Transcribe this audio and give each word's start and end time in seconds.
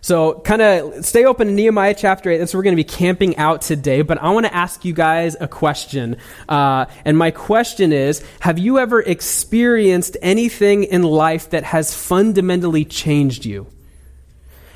So, 0.00 0.40
kind 0.40 0.62
of 0.62 1.04
stay 1.04 1.24
open 1.24 1.48
to 1.48 1.52
Nehemiah 1.52 1.94
chapter 1.94 2.30
8. 2.30 2.38
That's 2.38 2.54
where 2.54 2.60
we're 2.60 2.64
going 2.64 2.76
to 2.76 2.82
be 2.82 2.84
camping 2.84 3.36
out 3.36 3.62
today. 3.62 4.02
But 4.02 4.22
I 4.22 4.30
want 4.30 4.46
to 4.46 4.54
ask 4.54 4.84
you 4.84 4.92
guys 4.92 5.36
a 5.40 5.48
question. 5.48 6.16
Uh, 6.48 6.86
and 7.04 7.18
my 7.18 7.30
question 7.30 7.92
is 7.92 8.24
Have 8.40 8.58
you 8.58 8.78
ever 8.78 9.00
experienced 9.00 10.16
anything 10.22 10.84
in 10.84 11.02
life 11.02 11.50
that 11.50 11.64
has 11.64 11.94
fundamentally 11.94 12.84
changed 12.84 13.44
you? 13.44 13.66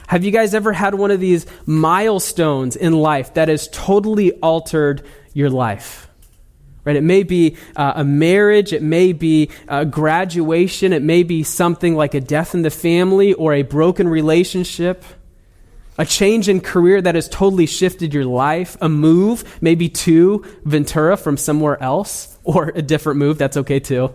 Have 0.09 0.25
you 0.25 0.31
guys 0.31 0.55
ever 0.55 0.73
had 0.73 0.95
one 0.95 1.11
of 1.11 1.21
these 1.21 1.47
milestones 1.65 2.77
in 2.77 2.93
life 2.93 3.35
that 3.35 3.49
has 3.49 3.69
totally 3.69 4.33
altered 4.33 5.07
your 5.33 5.49
life? 5.49 6.09
Right? 6.85 6.97
It 6.97 7.03
may 7.03 7.23
be 7.23 7.57
uh, 7.77 7.93
a 7.97 8.05
marriage, 8.05 8.73
it 8.73 8.83
may 8.83 9.13
be 9.13 9.51
a 9.69 9.85
graduation, 9.85 10.93
it 10.93 11.03
may 11.03 11.23
be 11.23 11.45
something 11.45 11.95
like 11.95 12.15
a 12.15 12.21
death 12.21 12.55
in 12.55 12.63
the 12.63 12.71
family 12.71 13.35
or 13.35 13.55
a 13.55 13.63
broken 13.63 14.09
relationship, 14.09 15.05
a 15.97 16.05
change 16.05 16.49
in 16.49 16.61
career 16.61 17.01
that 17.01 17.15
has 17.15 17.29
totally 17.29 17.67
shifted 17.67 18.13
your 18.13 18.25
life, 18.25 18.77
a 18.81 18.89
move, 18.89 19.59
maybe 19.63 19.89
to 19.89 20.45
Ventura 20.65 21.17
from 21.17 21.37
somewhere 21.37 21.81
else, 21.81 22.37
or 22.43 22.73
a 22.75 22.83
different 22.83 23.19
move, 23.19 23.39
that's 23.39 23.57
okay 23.59 23.79
too. 23.79 24.13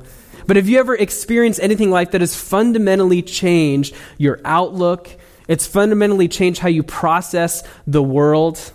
But 0.47 0.55
have 0.55 0.67
you 0.67 0.79
ever 0.79 0.95
experienced 0.95 1.59
anything 1.61 1.91
like 1.91 2.11
that 2.11 2.21
has 2.21 2.35
fundamentally 2.35 3.21
changed 3.21 3.95
your 4.17 4.39
outlook? 4.43 5.09
It's 5.47 5.67
fundamentally 5.67 6.27
changed 6.27 6.59
how 6.59 6.69
you 6.69 6.83
process 6.83 7.63
the 7.85 8.03
world. 8.03 8.73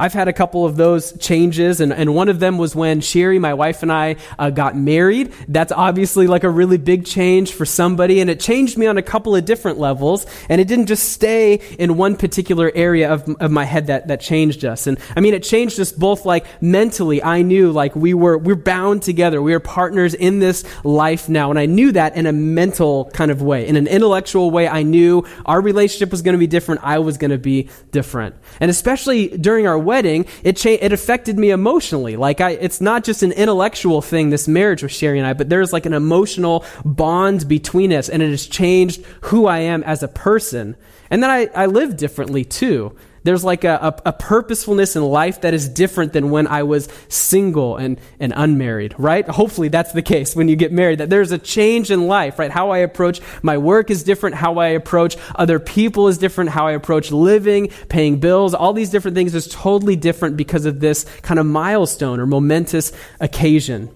I've 0.00 0.14
had 0.14 0.28
a 0.28 0.32
couple 0.32 0.64
of 0.64 0.76
those 0.76 1.12
changes, 1.18 1.82
and, 1.82 1.92
and 1.92 2.14
one 2.14 2.30
of 2.30 2.40
them 2.40 2.56
was 2.56 2.74
when 2.74 3.02
Sherry, 3.02 3.38
my 3.38 3.52
wife, 3.52 3.82
and 3.82 3.92
I 3.92 4.16
uh, 4.38 4.48
got 4.48 4.74
married. 4.74 5.34
That's 5.46 5.72
obviously 5.72 6.26
like 6.26 6.42
a 6.42 6.48
really 6.48 6.78
big 6.78 7.04
change 7.04 7.52
for 7.52 7.66
somebody, 7.66 8.20
and 8.22 8.30
it 8.30 8.40
changed 8.40 8.78
me 8.78 8.86
on 8.86 8.96
a 8.96 9.02
couple 9.02 9.36
of 9.36 9.44
different 9.44 9.78
levels, 9.78 10.24
and 10.48 10.58
it 10.58 10.68
didn't 10.68 10.86
just 10.86 11.12
stay 11.12 11.56
in 11.78 11.98
one 11.98 12.16
particular 12.16 12.72
area 12.74 13.12
of, 13.12 13.28
of 13.40 13.50
my 13.50 13.64
head 13.64 13.88
that, 13.88 14.08
that 14.08 14.22
changed 14.22 14.64
us. 14.64 14.86
And 14.86 14.98
I 15.14 15.20
mean, 15.20 15.34
it 15.34 15.42
changed 15.42 15.78
us 15.78 15.92
both 15.92 16.24
like 16.24 16.46
mentally. 16.62 17.22
I 17.22 17.42
knew 17.42 17.70
like 17.70 17.94
we 17.94 18.14
were, 18.14 18.38
we're 18.38 18.54
bound 18.54 19.02
together. 19.02 19.42
We 19.42 19.52
are 19.52 19.60
partners 19.60 20.14
in 20.14 20.38
this 20.38 20.64
life 20.82 21.28
now, 21.28 21.50
and 21.50 21.58
I 21.58 21.66
knew 21.66 21.92
that 21.92 22.16
in 22.16 22.24
a 22.24 22.32
mental 22.32 23.10
kind 23.12 23.30
of 23.30 23.42
way. 23.42 23.66
In 23.66 23.76
an 23.76 23.86
intellectual 23.86 24.50
way, 24.50 24.66
I 24.66 24.82
knew 24.82 25.26
our 25.44 25.60
relationship 25.60 26.10
was 26.10 26.22
going 26.22 26.32
to 26.34 26.38
be 26.38 26.46
different. 26.46 26.80
I 26.84 27.00
was 27.00 27.18
going 27.18 27.32
to 27.32 27.38
be 27.38 27.68
different. 27.90 28.34
And 28.60 28.70
especially 28.70 29.28
during 29.28 29.66
our 29.66 29.78
wedding, 29.90 30.24
it 30.44 30.56
cha- 30.56 30.80
it 30.86 30.92
affected 30.92 31.36
me 31.36 31.50
emotionally. 31.50 32.16
Like 32.16 32.40
I, 32.40 32.50
it's 32.66 32.80
not 32.80 33.02
just 33.02 33.22
an 33.22 33.32
intellectual 33.32 34.00
thing, 34.02 34.30
this 34.30 34.46
marriage 34.46 34.82
with 34.84 34.92
Sherry 34.92 35.18
and 35.18 35.26
I, 35.26 35.32
but 35.32 35.48
there's 35.48 35.72
like 35.72 35.86
an 35.86 35.94
emotional 35.94 36.64
bond 36.84 37.48
between 37.48 37.92
us, 37.92 38.08
and 38.08 38.22
it 38.22 38.30
has 38.30 38.46
changed 38.46 39.04
who 39.28 39.46
I 39.46 39.58
am 39.58 39.82
as 39.82 40.02
a 40.02 40.08
person. 40.08 40.76
And 41.10 41.22
then 41.22 41.30
I, 41.30 41.48
I 41.62 41.66
live 41.66 41.96
differently 41.96 42.44
too. 42.44 42.96
There's 43.22 43.44
like 43.44 43.64
a, 43.64 43.96
a, 44.04 44.08
a, 44.08 44.12
purposefulness 44.12 44.96
in 44.96 45.02
life 45.02 45.42
that 45.42 45.52
is 45.52 45.68
different 45.68 46.14
than 46.14 46.30
when 46.30 46.46
I 46.46 46.62
was 46.62 46.88
single 47.08 47.76
and, 47.76 48.00
and 48.18 48.32
unmarried, 48.34 48.94
right? 48.98 49.28
Hopefully 49.28 49.68
that's 49.68 49.92
the 49.92 50.00
case 50.00 50.34
when 50.34 50.48
you 50.48 50.56
get 50.56 50.72
married, 50.72 51.00
that 51.00 51.10
there's 51.10 51.30
a 51.30 51.38
change 51.38 51.90
in 51.90 52.06
life, 52.06 52.38
right? 52.38 52.50
How 52.50 52.70
I 52.70 52.78
approach 52.78 53.20
my 53.42 53.58
work 53.58 53.90
is 53.90 54.04
different, 54.04 54.36
how 54.36 54.58
I 54.58 54.68
approach 54.68 55.16
other 55.34 55.58
people 55.58 56.08
is 56.08 56.16
different, 56.16 56.50
how 56.50 56.66
I 56.66 56.72
approach 56.72 57.12
living, 57.12 57.68
paying 57.88 58.20
bills, 58.20 58.54
all 58.54 58.72
these 58.72 58.90
different 58.90 59.14
things 59.14 59.34
is 59.34 59.48
totally 59.48 59.96
different 59.96 60.38
because 60.38 60.64
of 60.64 60.80
this 60.80 61.04
kind 61.20 61.38
of 61.38 61.44
milestone 61.44 62.20
or 62.20 62.26
momentous 62.26 62.92
occasion. 63.20 63.90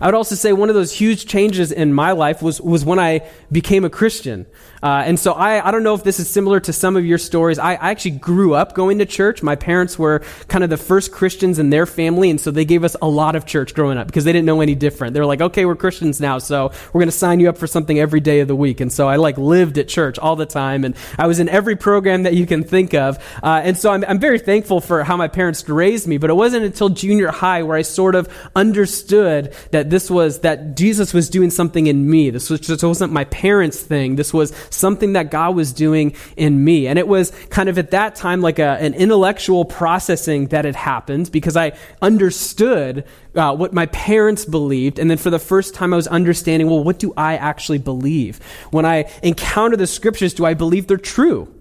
I 0.00 0.06
would 0.06 0.14
also 0.14 0.34
say 0.34 0.52
one 0.52 0.68
of 0.68 0.74
those 0.74 0.92
huge 0.92 1.26
changes 1.26 1.72
in 1.72 1.92
my 1.92 2.12
life 2.12 2.42
was, 2.42 2.60
was 2.60 2.84
when 2.84 2.98
I 2.98 3.28
became 3.50 3.84
a 3.84 3.90
Christian. 3.90 4.46
Uh, 4.82 5.02
and 5.06 5.18
so 5.18 5.32
I, 5.32 5.66
I 5.66 5.70
don't 5.70 5.84
know 5.84 5.94
if 5.94 6.02
this 6.02 6.18
is 6.18 6.28
similar 6.28 6.58
to 6.60 6.72
some 6.72 6.96
of 6.96 7.04
your 7.04 7.18
stories. 7.18 7.58
I, 7.58 7.74
I 7.74 7.90
actually 7.90 8.12
grew 8.12 8.54
up 8.54 8.74
going 8.74 8.98
to 8.98 9.06
church. 9.06 9.42
My 9.42 9.54
parents 9.54 9.98
were 9.98 10.22
kind 10.48 10.64
of 10.64 10.70
the 10.70 10.76
first 10.76 11.12
Christians 11.12 11.60
in 11.60 11.70
their 11.70 11.86
family, 11.86 12.30
and 12.30 12.40
so 12.40 12.50
they 12.50 12.64
gave 12.64 12.82
us 12.82 12.96
a 13.00 13.08
lot 13.08 13.36
of 13.36 13.46
church 13.46 13.74
growing 13.74 13.96
up 13.96 14.08
because 14.08 14.24
they 14.24 14.32
didn't 14.32 14.46
know 14.46 14.60
any 14.60 14.74
different. 14.74 15.14
They 15.14 15.20
were 15.20 15.26
like, 15.26 15.40
okay, 15.40 15.64
we're 15.64 15.76
Christians 15.76 16.20
now, 16.20 16.38
so 16.38 16.72
we're 16.92 17.00
going 17.00 17.06
to 17.06 17.12
sign 17.12 17.38
you 17.38 17.48
up 17.48 17.58
for 17.58 17.68
something 17.68 17.98
every 17.98 18.20
day 18.20 18.40
of 18.40 18.48
the 18.48 18.56
week. 18.56 18.80
And 18.80 18.92
so 18.92 19.08
I 19.08 19.16
like 19.16 19.38
lived 19.38 19.78
at 19.78 19.86
church 19.88 20.18
all 20.18 20.34
the 20.34 20.46
time, 20.46 20.84
and 20.84 20.96
I 21.16 21.28
was 21.28 21.38
in 21.38 21.48
every 21.48 21.76
program 21.76 22.24
that 22.24 22.34
you 22.34 22.46
can 22.46 22.64
think 22.64 22.92
of. 22.94 23.18
Uh, 23.42 23.60
and 23.62 23.76
so 23.76 23.92
I'm, 23.92 24.04
I'm 24.06 24.18
very 24.18 24.40
thankful 24.40 24.80
for 24.80 25.04
how 25.04 25.16
my 25.16 25.28
parents 25.28 25.68
raised 25.68 26.08
me, 26.08 26.18
but 26.18 26.28
it 26.30 26.34
wasn't 26.34 26.64
until 26.64 26.88
junior 26.88 27.30
high 27.30 27.62
where 27.62 27.76
I 27.76 27.82
sort 27.82 28.16
of 28.16 28.28
understood 28.56 29.54
that 29.72 29.90
this 29.90 30.10
was, 30.10 30.40
that 30.40 30.76
Jesus 30.76 31.12
was 31.12 31.28
doing 31.28 31.50
something 31.50 31.86
in 31.86 32.08
me. 32.08 32.30
This 32.30 32.48
was 32.48 32.60
just 32.60 32.84
wasn't 32.84 33.12
my 33.12 33.24
parents' 33.24 33.80
thing. 33.80 34.16
This 34.16 34.32
was 34.32 34.54
something 34.70 35.14
that 35.14 35.30
God 35.30 35.56
was 35.56 35.72
doing 35.72 36.14
in 36.36 36.62
me. 36.62 36.86
And 36.86 36.98
it 36.98 37.08
was 37.08 37.30
kind 37.50 37.68
of 37.68 37.78
at 37.78 37.90
that 37.90 38.14
time 38.14 38.40
like 38.40 38.58
a, 38.58 38.78
an 38.80 38.94
intellectual 38.94 39.64
processing 39.64 40.46
that 40.48 40.64
had 40.64 40.76
happened 40.76 41.32
because 41.32 41.56
I 41.56 41.72
understood 42.00 43.04
uh, 43.34 43.56
what 43.56 43.72
my 43.72 43.86
parents 43.86 44.44
believed. 44.44 44.98
And 44.98 45.10
then 45.10 45.18
for 45.18 45.30
the 45.30 45.38
first 45.38 45.74
time, 45.74 45.92
I 45.92 45.96
was 45.96 46.06
understanding, 46.06 46.68
well, 46.68 46.84
what 46.84 46.98
do 46.98 47.12
I 47.16 47.36
actually 47.36 47.78
believe? 47.78 48.38
When 48.70 48.84
I 48.84 49.10
encounter 49.22 49.76
the 49.76 49.86
scriptures, 49.86 50.34
do 50.34 50.44
I 50.44 50.54
believe 50.54 50.86
they're 50.86 50.96
true? 50.98 51.52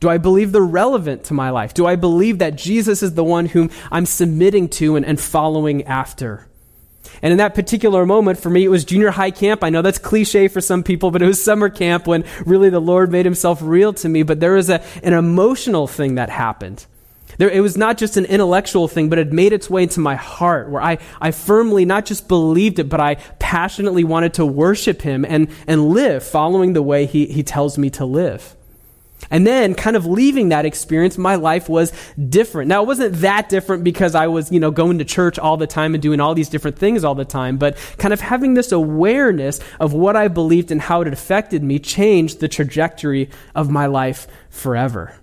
Do 0.00 0.08
I 0.08 0.16
believe 0.16 0.52
they're 0.52 0.62
relevant 0.62 1.24
to 1.24 1.34
my 1.34 1.50
life? 1.50 1.74
Do 1.74 1.86
I 1.86 1.96
believe 1.96 2.38
that 2.38 2.56
Jesus 2.56 3.02
is 3.02 3.12
the 3.12 3.24
one 3.24 3.44
whom 3.44 3.70
I'm 3.92 4.06
submitting 4.06 4.70
to 4.70 4.96
and, 4.96 5.04
and 5.04 5.20
following 5.20 5.84
after? 5.84 6.46
And 7.22 7.32
in 7.32 7.38
that 7.38 7.54
particular 7.54 8.06
moment, 8.06 8.38
for 8.38 8.50
me, 8.50 8.64
it 8.64 8.68
was 8.68 8.84
junior 8.84 9.10
high 9.10 9.30
camp. 9.30 9.62
I 9.62 9.70
know 9.70 9.82
that's 9.82 9.98
cliche 9.98 10.48
for 10.48 10.60
some 10.60 10.82
people, 10.82 11.10
but 11.10 11.22
it 11.22 11.26
was 11.26 11.42
summer 11.42 11.68
camp 11.68 12.06
when 12.06 12.24
really 12.46 12.70
the 12.70 12.80
Lord 12.80 13.12
made 13.12 13.26
himself 13.26 13.60
real 13.62 13.92
to 13.94 14.08
me. 14.08 14.22
But 14.22 14.40
there 14.40 14.54
was 14.54 14.70
a, 14.70 14.82
an 15.02 15.12
emotional 15.12 15.86
thing 15.86 16.14
that 16.14 16.30
happened. 16.30 16.86
There, 17.38 17.48
it 17.48 17.60
was 17.60 17.76
not 17.76 17.96
just 17.96 18.16
an 18.16 18.26
intellectual 18.26 18.88
thing, 18.88 19.08
but 19.08 19.18
it 19.18 19.32
made 19.32 19.52
its 19.52 19.70
way 19.70 19.84
into 19.84 20.00
my 20.00 20.14
heart 20.14 20.68
where 20.68 20.82
I, 20.82 20.98
I 21.20 21.30
firmly 21.30 21.84
not 21.84 22.04
just 22.04 22.28
believed 22.28 22.78
it, 22.78 22.88
but 22.88 23.00
I 23.00 23.14
passionately 23.38 24.04
wanted 24.04 24.34
to 24.34 24.46
worship 24.46 25.02
him 25.02 25.24
and, 25.24 25.48
and 25.66 25.88
live 25.88 26.22
following 26.22 26.72
the 26.72 26.82
way 26.82 27.06
he, 27.06 27.26
he 27.26 27.42
tells 27.42 27.78
me 27.78 27.88
to 27.90 28.04
live. 28.04 28.56
And 29.30 29.46
then, 29.46 29.74
kind 29.74 29.96
of 29.96 30.06
leaving 30.06 30.48
that 30.48 30.66
experience, 30.66 31.16
my 31.16 31.36
life 31.36 31.68
was 31.68 31.92
different. 32.28 32.68
Now, 32.68 32.82
it 32.82 32.86
wasn't 32.86 33.14
that 33.16 33.48
different 33.48 33.84
because 33.84 34.14
I 34.14 34.26
was, 34.26 34.50
you 34.50 34.58
know, 34.58 34.72
going 34.72 34.98
to 34.98 35.04
church 35.04 35.38
all 35.38 35.56
the 35.56 35.68
time 35.68 35.94
and 35.94 36.02
doing 36.02 36.20
all 36.20 36.34
these 36.34 36.48
different 36.48 36.78
things 36.78 37.04
all 37.04 37.14
the 37.14 37.24
time, 37.24 37.56
but 37.56 37.76
kind 37.98 38.12
of 38.12 38.20
having 38.20 38.54
this 38.54 38.72
awareness 38.72 39.60
of 39.78 39.92
what 39.92 40.16
I 40.16 40.28
believed 40.28 40.72
and 40.72 40.80
how 40.80 41.02
it 41.02 41.08
affected 41.08 41.62
me 41.62 41.78
changed 41.78 42.40
the 42.40 42.48
trajectory 42.48 43.30
of 43.54 43.70
my 43.70 43.86
life 43.86 44.26
forever. 44.50 45.14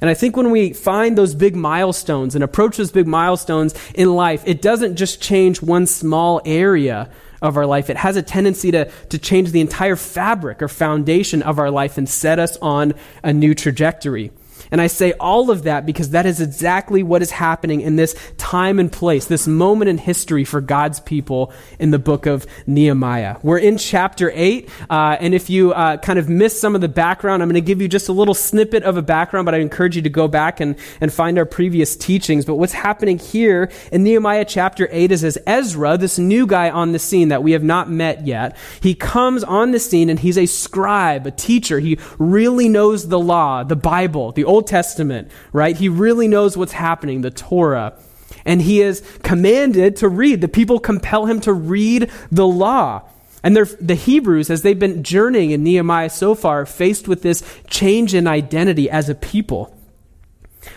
And 0.00 0.08
I 0.08 0.14
think 0.14 0.36
when 0.36 0.50
we 0.50 0.72
find 0.72 1.16
those 1.16 1.34
big 1.34 1.56
milestones 1.56 2.34
and 2.34 2.44
approach 2.44 2.76
those 2.76 2.92
big 2.92 3.06
milestones 3.06 3.74
in 3.94 4.14
life, 4.14 4.42
it 4.46 4.62
doesn't 4.62 4.96
just 4.96 5.20
change 5.20 5.62
one 5.62 5.86
small 5.86 6.40
area 6.44 7.10
of 7.42 7.56
our 7.56 7.66
life. 7.66 7.90
It 7.90 7.96
has 7.96 8.16
a 8.16 8.22
tendency 8.22 8.70
to, 8.70 8.90
to 9.08 9.18
change 9.18 9.50
the 9.50 9.60
entire 9.60 9.96
fabric 9.96 10.62
or 10.62 10.68
foundation 10.68 11.42
of 11.42 11.58
our 11.58 11.70
life 11.70 11.98
and 11.98 12.08
set 12.08 12.38
us 12.38 12.56
on 12.58 12.94
a 13.22 13.32
new 13.32 13.54
trajectory. 13.54 14.30
And 14.70 14.80
I 14.80 14.86
say 14.86 15.12
all 15.18 15.50
of 15.50 15.64
that 15.64 15.86
because 15.86 16.10
that 16.10 16.26
is 16.26 16.40
exactly 16.40 17.02
what 17.02 17.22
is 17.22 17.30
happening 17.30 17.80
in 17.80 17.96
this 17.96 18.14
time 18.36 18.78
and 18.78 18.90
place, 18.90 19.26
this 19.26 19.46
moment 19.46 19.88
in 19.88 19.98
history 19.98 20.44
for 20.44 20.60
God's 20.60 21.00
people 21.00 21.52
in 21.78 21.90
the 21.90 21.98
book 21.98 22.26
of 22.26 22.46
Nehemiah. 22.66 23.36
We're 23.42 23.58
in 23.58 23.78
chapter 23.78 24.30
8, 24.34 24.68
uh, 24.88 25.16
and 25.20 25.34
if 25.34 25.50
you 25.50 25.72
uh, 25.72 25.96
kind 25.98 26.18
of 26.18 26.28
missed 26.28 26.60
some 26.60 26.74
of 26.74 26.80
the 26.80 26.88
background, 26.88 27.42
I'm 27.42 27.48
going 27.48 27.54
to 27.54 27.60
give 27.60 27.80
you 27.80 27.88
just 27.88 28.08
a 28.08 28.12
little 28.12 28.34
snippet 28.34 28.82
of 28.82 28.96
a 28.96 29.02
background, 29.02 29.44
but 29.44 29.54
I 29.54 29.58
encourage 29.58 29.96
you 29.96 30.02
to 30.02 30.08
go 30.08 30.28
back 30.28 30.60
and, 30.60 30.76
and 31.00 31.12
find 31.12 31.38
our 31.38 31.46
previous 31.46 31.96
teachings. 31.96 32.44
But 32.44 32.56
what's 32.56 32.72
happening 32.72 33.18
here 33.18 33.70
in 33.90 34.04
Nehemiah 34.04 34.44
chapter 34.44 34.88
8 34.90 35.12
is 35.12 35.24
as 35.24 35.38
Ezra, 35.46 35.96
this 35.96 36.18
new 36.18 36.46
guy 36.46 36.70
on 36.70 36.92
the 36.92 36.98
scene 36.98 37.28
that 37.28 37.42
we 37.42 37.52
have 37.52 37.64
not 37.64 37.90
met 37.90 38.26
yet, 38.26 38.56
he 38.80 38.94
comes 38.94 39.44
on 39.44 39.72
the 39.72 39.80
scene 39.80 40.10
and 40.10 40.18
he's 40.18 40.38
a 40.38 40.46
scribe, 40.46 41.26
a 41.26 41.30
teacher. 41.30 41.80
He 41.80 41.98
really 42.18 42.68
knows 42.68 43.08
the 43.08 43.18
law, 43.18 43.64
the 43.64 43.76
Bible, 43.76 44.32
the 44.32 44.44
Old 44.44 44.59
Old 44.60 44.66
Testament, 44.66 45.30
right? 45.54 45.74
He 45.74 45.88
really 45.88 46.28
knows 46.28 46.54
what's 46.54 46.72
happening, 46.72 47.22
the 47.22 47.30
Torah. 47.30 47.98
And 48.44 48.60
he 48.60 48.82
is 48.82 49.02
commanded 49.22 49.96
to 49.96 50.08
read. 50.08 50.42
The 50.42 50.48
people 50.48 50.78
compel 50.78 51.24
him 51.24 51.40
to 51.42 51.52
read 51.54 52.10
the 52.30 52.46
law. 52.46 53.08
And 53.42 53.56
the 53.56 53.94
Hebrews, 53.94 54.50
as 54.50 54.60
they've 54.60 54.78
been 54.78 55.02
journeying 55.02 55.50
in 55.50 55.64
Nehemiah 55.64 56.10
so 56.10 56.34
far, 56.34 56.66
faced 56.66 57.08
with 57.08 57.22
this 57.22 57.42
change 57.68 58.14
in 58.14 58.26
identity 58.26 58.90
as 58.90 59.08
a 59.08 59.14
people, 59.14 59.74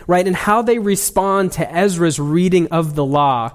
right? 0.06 0.26
And 0.26 0.34
how 0.34 0.62
they 0.62 0.78
respond 0.78 1.52
to 1.52 1.70
Ezra's 1.70 2.18
reading 2.18 2.68
of 2.68 2.94
the 2.94 3.04
law 3.04 3.50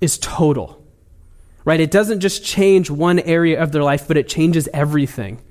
is 0.00 0.18
total, 0.18 0.80
right? 1.64 1.80
It 1.80 1.90
doesn't 1.90 2.20
just 2.20 2.44
change 2.44 2.90
one 2.90 3.18
area 3.18 3.60
of 3.60 3.72
their 3.72 3.82
life, 3.82 4.06
but 4.06 4.16
it 4.16 4.28
changes 4.28 4.68
everything. 4.72 5.42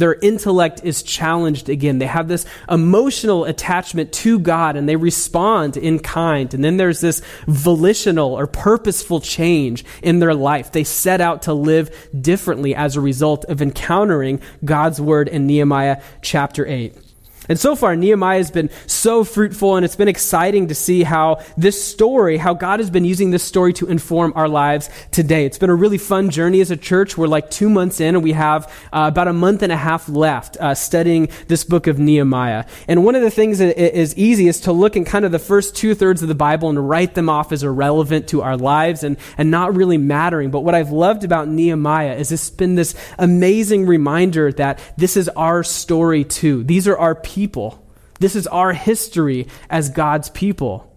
Their 0.00 0.14
intellect 0.14 0.80
is 0.82 1.02
challenged 1.02 1.68
again. 1.68 1.98
They 1.98 2.06
have 2.06 2.26
this 2.26 2.46
emotional 2.70 3.44
attachment 3.44 4.12
to 4.14 4.38
God 4.38 4.76
and 4.76 4.88
they 4.88 4.96
respond 4.96 5.76
in 5.76 5.98
kind. 5.98 6.52
And 6.54 6.64
then 6.64 6.78
there's 6.78 7.02
this 7.02 7.20
volitional 7.46 8.32
or 8.32 8.46
purposeful 8.46 9.20
change 9.20 9.84
in 10.02 10.18
their 10.18 10.34
life. 10.34 10.72
They 10.72 10.84
set 10.84 11.20
out 11.20 11.42
to 11.42 11.52
live 11.52 11.94
differently 12.18 12.74
as 12.74 12.96
a 12.96 13.00
result 13.02 13.44
of 13.44 13.60
encountering 13.60 14.40
God's 14.64 15.02
word 15.02 15.28
in 15.28 15.46
Nehemiah 15.46 16.00
chapter 16.22 16.66
8. 16.66 17.09
And 17.50 17.58
so 17.58 17.74
far, 17.74 17.96
Nehemiah 17.96 18.38
has 18.38 18.52
been 18.52 18.70
so 18.86 19.24
fruitful, 19.24 19.74
and 19.74 19.84
it's 19.84 19.96
been 19.96 20.06
exciting 20.06 20.68
to 20.68 20.74
see 20.76 21.02
how 21.02 21.40
this 21.56 21.84
story, 21.84 22.36
how 22.36 22.54
God 22.54 22.78
has 22.78 22.90
been 22.90 23.04
using 23.04 23.32
this 23.32 23.42
story 23.42 23.72
to 23.72 23.88
inform 23.88 24.32
our 24.36 24.48
lives 24.48 24.88
today. 25.10 25.46
It's 25.46 25.58
been 25.58 25.68
a 25.68 25.74
really 25.74 25.98
fun 25.98 26.30
journey 26.30 26.60
as 26.60 26.70
a 26.70 26.76
church. 26.76 27.18
We're 27.18 27.26
like 27.26 27.50
two 27.50 27.68
months 27.68 27.98
in, 27.98 28.14
and 28.14 28.22
we 28.22 28.34
have 28.34 28.72
uh, 28.92 29.08
about 29.10 29.26
a 29.26 29.32
month 29.32 29.62
and 29.64 29.72
a 29.72 29.76
half 29.76 30.08
left 30.08 30.58
uh, 30.58 30.76
studying 30.76 31.28
this 31.48 31.64
book 31.64 31.88
of 31.88 31.98
Nehemiah. 31.98 32.66
And 32.86 33.04
one 33.04 33.16
of 33.16 33.22
the 33.22 33.32
things 33.32 33.58
that 33.58 33.76
is 33.76 34.16
easy 34.16 34.46
is 34.46 34.60
to 34.60 34.72
look 34.72 34.94
in 34.94 35.04
kind 35.04 35.24
of 35.24 35.32
the 35.32 35.40
first 35.40 35.74
two 35.74 35.96
thirds 35.96 36.22
of 36.22 36.28
the 36.28 36.36
Bible 36.36 36.68
and 36.68 36.88
write 36.88 37.14
them 37.14 37.28
off 37.28 37.50
as 37.50 37.64
irrelevant 37.64 38.28
to 38.28 38.42
our 38.42 38.56
lives 38.56 39.02
and, 39.02 39.16
and 39.36 39.50
not 39.50 39.74
really 39.74 39.98
mattering. 39.98 40.52
But 40.52 40.60
what 40.60 40.76
I've 40.76 40.92
loved 40.92 41.24
about 41.24 41.48
Nehemiah 41.48 42.14
is 42.14 42.30
it's 42.30 42.48
been 42.48 42.76
this 42.76 42.94
amazing 43.18 43.86
reminder 43.86 44.52
that 44.52 44.78
this 44.96 45.16
is 45.16 45.28
our 45.30 45.64
story 45.64 46.22
too. 46.22 46.62
These 46.62 46.86
are 46.86 46.96
our 46.96 47.16
people 47.16 47.39
people. 47.40 47.82
This 48.18 48.36
is 48.36 48.46
our 48.48 48.74
history 48.74 49.46
as 49.70 49.88
God's 49.88 50.28
people. 50.28 50.94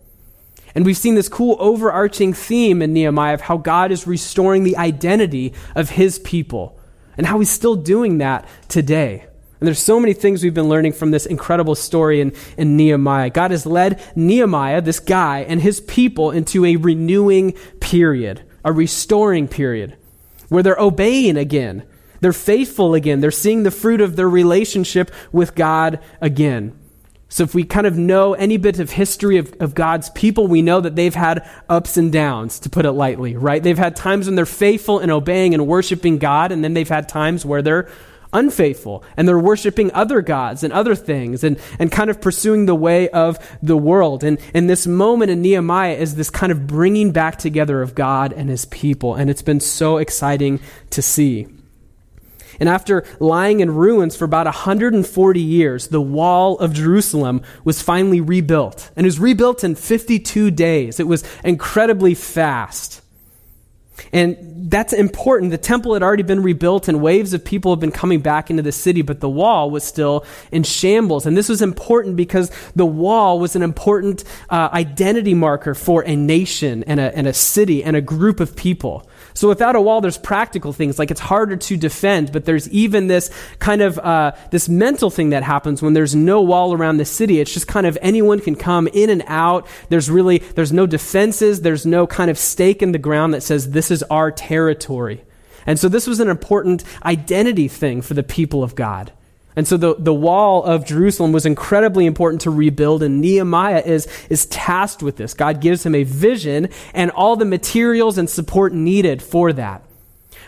And 0.75 0.86
we've 0.86 0.98
seen 0.98 1.16
this 1.16 1.30
cool 1.30 1.56
overarching 1.57 2.34
theme 2.34 2.81
in 2.81 2.92
Nehemiah 2.92 3.36
of 3.36 3.42
how 3.42 3.56
God 3.56 3.94
is 3.94 4.06
restoring 4.06 4.63
the 4.63 4.75
identity 4.75 5.54
of 5.74 5.92
his 5.92 6.19
people 6.19 6.78
and 7.18 7.25
how 7.25 7.40
he's 7.40 7.50
still 7.50 7.75
doing 7.75 8.18
that 8.18 8.45
today. 8.68 9.25
And 9.62 9.68
there's 9.68 9.80
so 9.80 10.01
many 10.01 10.12
things 10.12 10.44
we've 10.44 10.54
been 10.54 10.68
learning 10.68 10.92
from 10.92 11.12
this 11.12 11.25
incredible 11.25 11.75
story 11.75 12.19
in, 12.19 12.34
in 12.57 12.75
Nehemiah. 12.75 13.30
God 13.30 13.51
has 13.51 13.66
led 13.66 14.01
Nehemiah, 14.18 14.81
this 14.81 15.00
guy, 15.00 15.45
and 15.48 15.62
his 15.62 15.80
people 15.80 16.31
into 16.31 16.66
a 16.66 16.75
renewing 16.75 17.54
period, 17.80 18.42
a 18.66 18.74
restoring 18.74 19.48
period, 19.48 19.95
where 20.50 20.62
they're 20.62 20.78
obeying 20.78 21.38
again, 21.38 21.84
they're 22.23 22.33
faithful 22.33 22.93
again. 22.93 23.19
They're 23.19 23.31
seeing 23.31 23.63
the 23.63 23.71
fruit 23.71 24.01
of 24.01 24.15
their 24.15 24.29
relationship 24.29 25.11
with 25.31 25.55
God 25.55 25.99
again. 26.21 26.79
So, 27.33 27.43
if 27.43 27.55
we 27.55 27.63
kind 27.63 27.87
of 27.87 27.97
know 27.97 28.35
any 28.35 28.57
bit 28.57 28.79
of 28.79 28.91
history 28.91 29.37
of, 29.39 29.55
of 29.59 29.73
God's 29.73 30.11
people, 30.11 30.45
we 30.45 30.61
know 30.61 30.79
that 30.81 30.95
they've 30.95 31.15
had 31.15 31.49
ups 31.67 31.97
and 31.97 32.11
downs, 32.11 32.59
to 32.59 32.69
put 32.69 32.85
it 32.85 32.91
lightly, 32.91 33.35
right? 33.35 33.61
They've 33.61 33.75
had 33.75 33.95
times 33.95 34.27
when 34.27 34.35
they're 34.35 34.45
faithful 34.45 34.99
and 34.99 35.11
obeying 35.11 35.55
and 35.55 35.65
worshiping 35.65 36.19
God, 36.19 36.51
and 36.51 36.63
then 36.63 36.75
they've 36.75 36.87
had 36.87 37.09
times 37.09 37.43
where 37.43 37.63
they're 37.63 37.89
unfaithful 38.33 39.03
and 39.15 39.27
they're 39.27 39.39
worshiping 39.39 39.91
other 39.93 40.21
gods 40.21 40.63
and 40.63 40.73
other 40.73 40.95
things 40.95 41.43
and, 41.43 41.59
and 41.79 41.91
kind 41.91 42.09
of 42.09 42.19
pursuing 42.19 42.65
the 42.65 42.75
way 42.75 43.07
of 43.09 43.37
the 43.61 43.77
world. 43.77 44.23
And, 44.23 44.39
and 44.53 44.69
this 44.69 44.87
moment 44.87 45.31
in 45.31 45.41
Nehemiah 45.41 45.93
is 45.93 46.15
this 46.15 46.29
kind 46.29 46.51
of 46.51 46.67
bringing 46.67 47.11
back 47.11 47.37
together 47.37 47.81
of 47.81 47.95
God 47.95 48.33
and 48.33 48.49
his 48.49 48.65
people. 48.65 49.15
And 49.15 49.29
it's 49.29 49.43
been 49.43 49.59
so 49.59 49.97
exciting 49.97 50.59
to 50.91 51.01
see. 51.01 51.47
And 52.59 52.69
after 52.69 53.05
lying 53.19 53.59
in 53.59 53.73
ruins 53.73 54.15
for 54.15 54.25
about 54.25 54.45
140 54.45 55.39
years, 55.39 55.88
the 55.88 56.01
wall 56.01 56.57
of 56.59 56.73
Jerusalem 56.73 57.41
was 57.63 57.81
finally 57.81 58.21
rebuilt. 58.21 58.91
And 58.95 59.05
it 59.05 59.07
was 59.07 59.19
rebuilt 59.19 59.63
in 59.63 59.75
52 59.75 60.51
days. 60.51 61.00
It 61.00 61.07
was 61.07 61.23
incredibly 61.44 62.15
fast. 62.15 63.03
And 64.11 64.69
that's 64.69 64.94
important. 64.94 65.51
The 65.51 65.57
temple 65.57 65.94
had 65.94 66.03
already 66.03 66.23
been 66.23 66.44
rebuilt, 66.44 66.88
and 66.88 67.01
waves 67.01 67.33
of 67.33 67.44
people 67.44 67.71
have 67.71 67.79
been 67.79 67.91
coming 67.91 68.21
back 68.21 68.50
into 68.50 68.63
the 68.63 68.71
city, 68.71 69.01
but 69.01 69.19
the 69.19 69.29
wall 69.29 69.69
was 69.69 69.83
still 69.83 70.25
in 70.51 70.63
shambles. 70.63 71.25
And 71.25 71.38
this 71.38 71.49
was 71.49 71.61
important 71.61 72.15
because 72.15 72.51
the 72.75 72.85
wall 72.85 73.39
was 73.39 73.56
an 73.56 73.63
important 73.63 74.23
uh, 74.49 74.69
identity 74.73 75.33
marker 75.33 75.73
for 75.73 76.03
a 76.06 76.15
nation 76.15 76.83
and 76.85 76.99
a, 76.99 77.15
and 77.15 77.27
a 77.27 77.33
city 77.33 77.83
and 77.83 77.95
a 77.95 78.01
group 78.01 78.39
of 78.39 78.56
people. 78.56 79.07
So 79.33 79.47
without 79.47 79.75
a 79.75 79.81
wall, 79.81 80.01
there's 80.01 80.18
practical 80.18 80.74
things 80.74 81.00
like 81.00 81.12
it's 81.12 81.19
harder 81.19 81.56
to 81.56 81.77
defend, 81.77 82.31
but 82.31 82.45
there's 82.45 82.69
even 82.69 83.07
this 83.07 83.30
kind 83.59 83.81
of 83.81 83.97
uh, 84.00 84.33
this 84.51 84.69
mental 84.69 85.09
thing 85.09 85.30
that 85.30 85.44
happens 85.44 85.81
when 85.81 85.94
there's 85.94 86.15
no 86.15 86.41
wall 86.41 86.74
around 86.74 86.97
the 86.97 87.06
city. 87.06 87.39
It's 87.39 87.53
just 87.53 87.68
kind 87.68 87.88
of 87.88 87.97
anyone 88.01 88.39
can 88.39 88.56
come 88.56 88.88
in 88.88 89.09
and 89.09 89.24
out. 89.27 89.68
There's 89.89 90.09
really 90.09 90.39
there's 90.39 90.74
no 90.74 90.85
defenses. 90.85 91.62
There's 91.62 91.85
no 91.85 92.07
kind 92.07 92.30
of 92.30 92.38
stake 92.38 92.81
in 92.81 92.91
the 92.91 92.97
ground 92.97 93.33
that 93.33 93.41
says 93.41 93.71
this 93.71 93.91
is 93.91 94.03
our 94.03 94.31
territory. 94.31 95.24
And 95.65 95.80
so 95.80 95.88
this 95.88 96.07
was 96.07 96.19
an 96.19 96.30
important 96.30 96.83
identity 97.06 97.68
thing 97.68 98.01
for 98.01 98.13
the 98.13 98.24
people 98.24 98.63
of 98.63 98.75
God. 98.75 99.12
And 99.55 99.67
so 99.67 99.77
the, 99.77 99.95
the 99.97 100.13
wall 100.13 100.63
of 100.63 100.85
Jerusalem 100.85 101.31
was 101.31 101.45
incredibly 101.45 102.05
important 102.05 102.41
to 102.41 102.50
rebuild, 102.50 103.03
and 103.03 103.21
Nehemiah 103.21 103.83
is, 103.85 104.07
is 104.29 104.45
tasked 104.47 105.03
with 105.03 105.17
this. 105.17 105.33
God 105.33 105.61
gives 105.61 105.85
him 105.85 105.95
a 105.95 106.03
vision 106.03 106.69
and 106.94 107.11
all 107.11 107.35
the 107.35 107.45
materials 107.45 108.17
and 108.17 108.29
support 108.29 108.73
needed 108.73 109.21
for 109.21 109.53
that. 109.53 109.83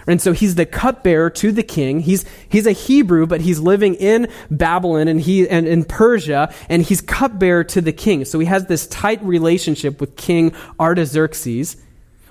And 0.07 0.21
so 0.21 0.33
he's 0.33 0.55
the 0.55 0.65
cupbearer 0.65 1.31
to 1.31 1.51
the 1.51 1.63
king. 1.63 1.99
He's, 2.01 2.25
he's 2.47 2.67
a 2.67 2.71
Hebrew, 2.71 3.25
but 3.25 3.41
he's 3.41 3.59
living 3.59 3.95
in 3.95 4.27
Babylon 4.51 5.07
and, 5.07 5.19
he, 5.19 5.49
and 5.49 5.67
in 5.67 5.83
Persia, 5.83 6.53
and 6.69 6.83
he's 6.83 7.01
cupbearer 7.01 7.63
to 7.65 7.81
the 7.81 7.93
king. 7.93 8.23
So 8.25 8.37
he 8.39 8.45
has 8.45 8.67
this 8.67 8.85
tight 8.87 9.23
relationship 9.23 9.99
with 9.99 10.15
King 10.15 10.53
Artaxerxes 10.79 11.77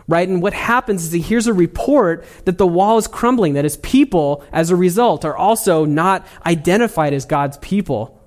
right? 0.07 0.29
And 0.29 0.43
what 0.43 0.53
happens 0.53 1.05
is 1.05 1.13
he 1.13 1.21
hears 1.21 1.47
a 1.47 1.55
report 1.55 2.25
that 2.45 2.59
the 2.59 2.67
wall 2.67 2.99
is 2.99 3.07
crumbling, 3.07 3.55
that 3.55 3.65
his 3.65 3.77
people, 3.79 4.45
as 4.53 4.71
a 4.71 4.77
result, 4.77 5.25
are 5.25 5.37
also 5.37 5.85
not 5.85 6.27
identified 6.45 7.13
as 7.15 7.25
God's 7.25 7.57
people. 7.59 8.21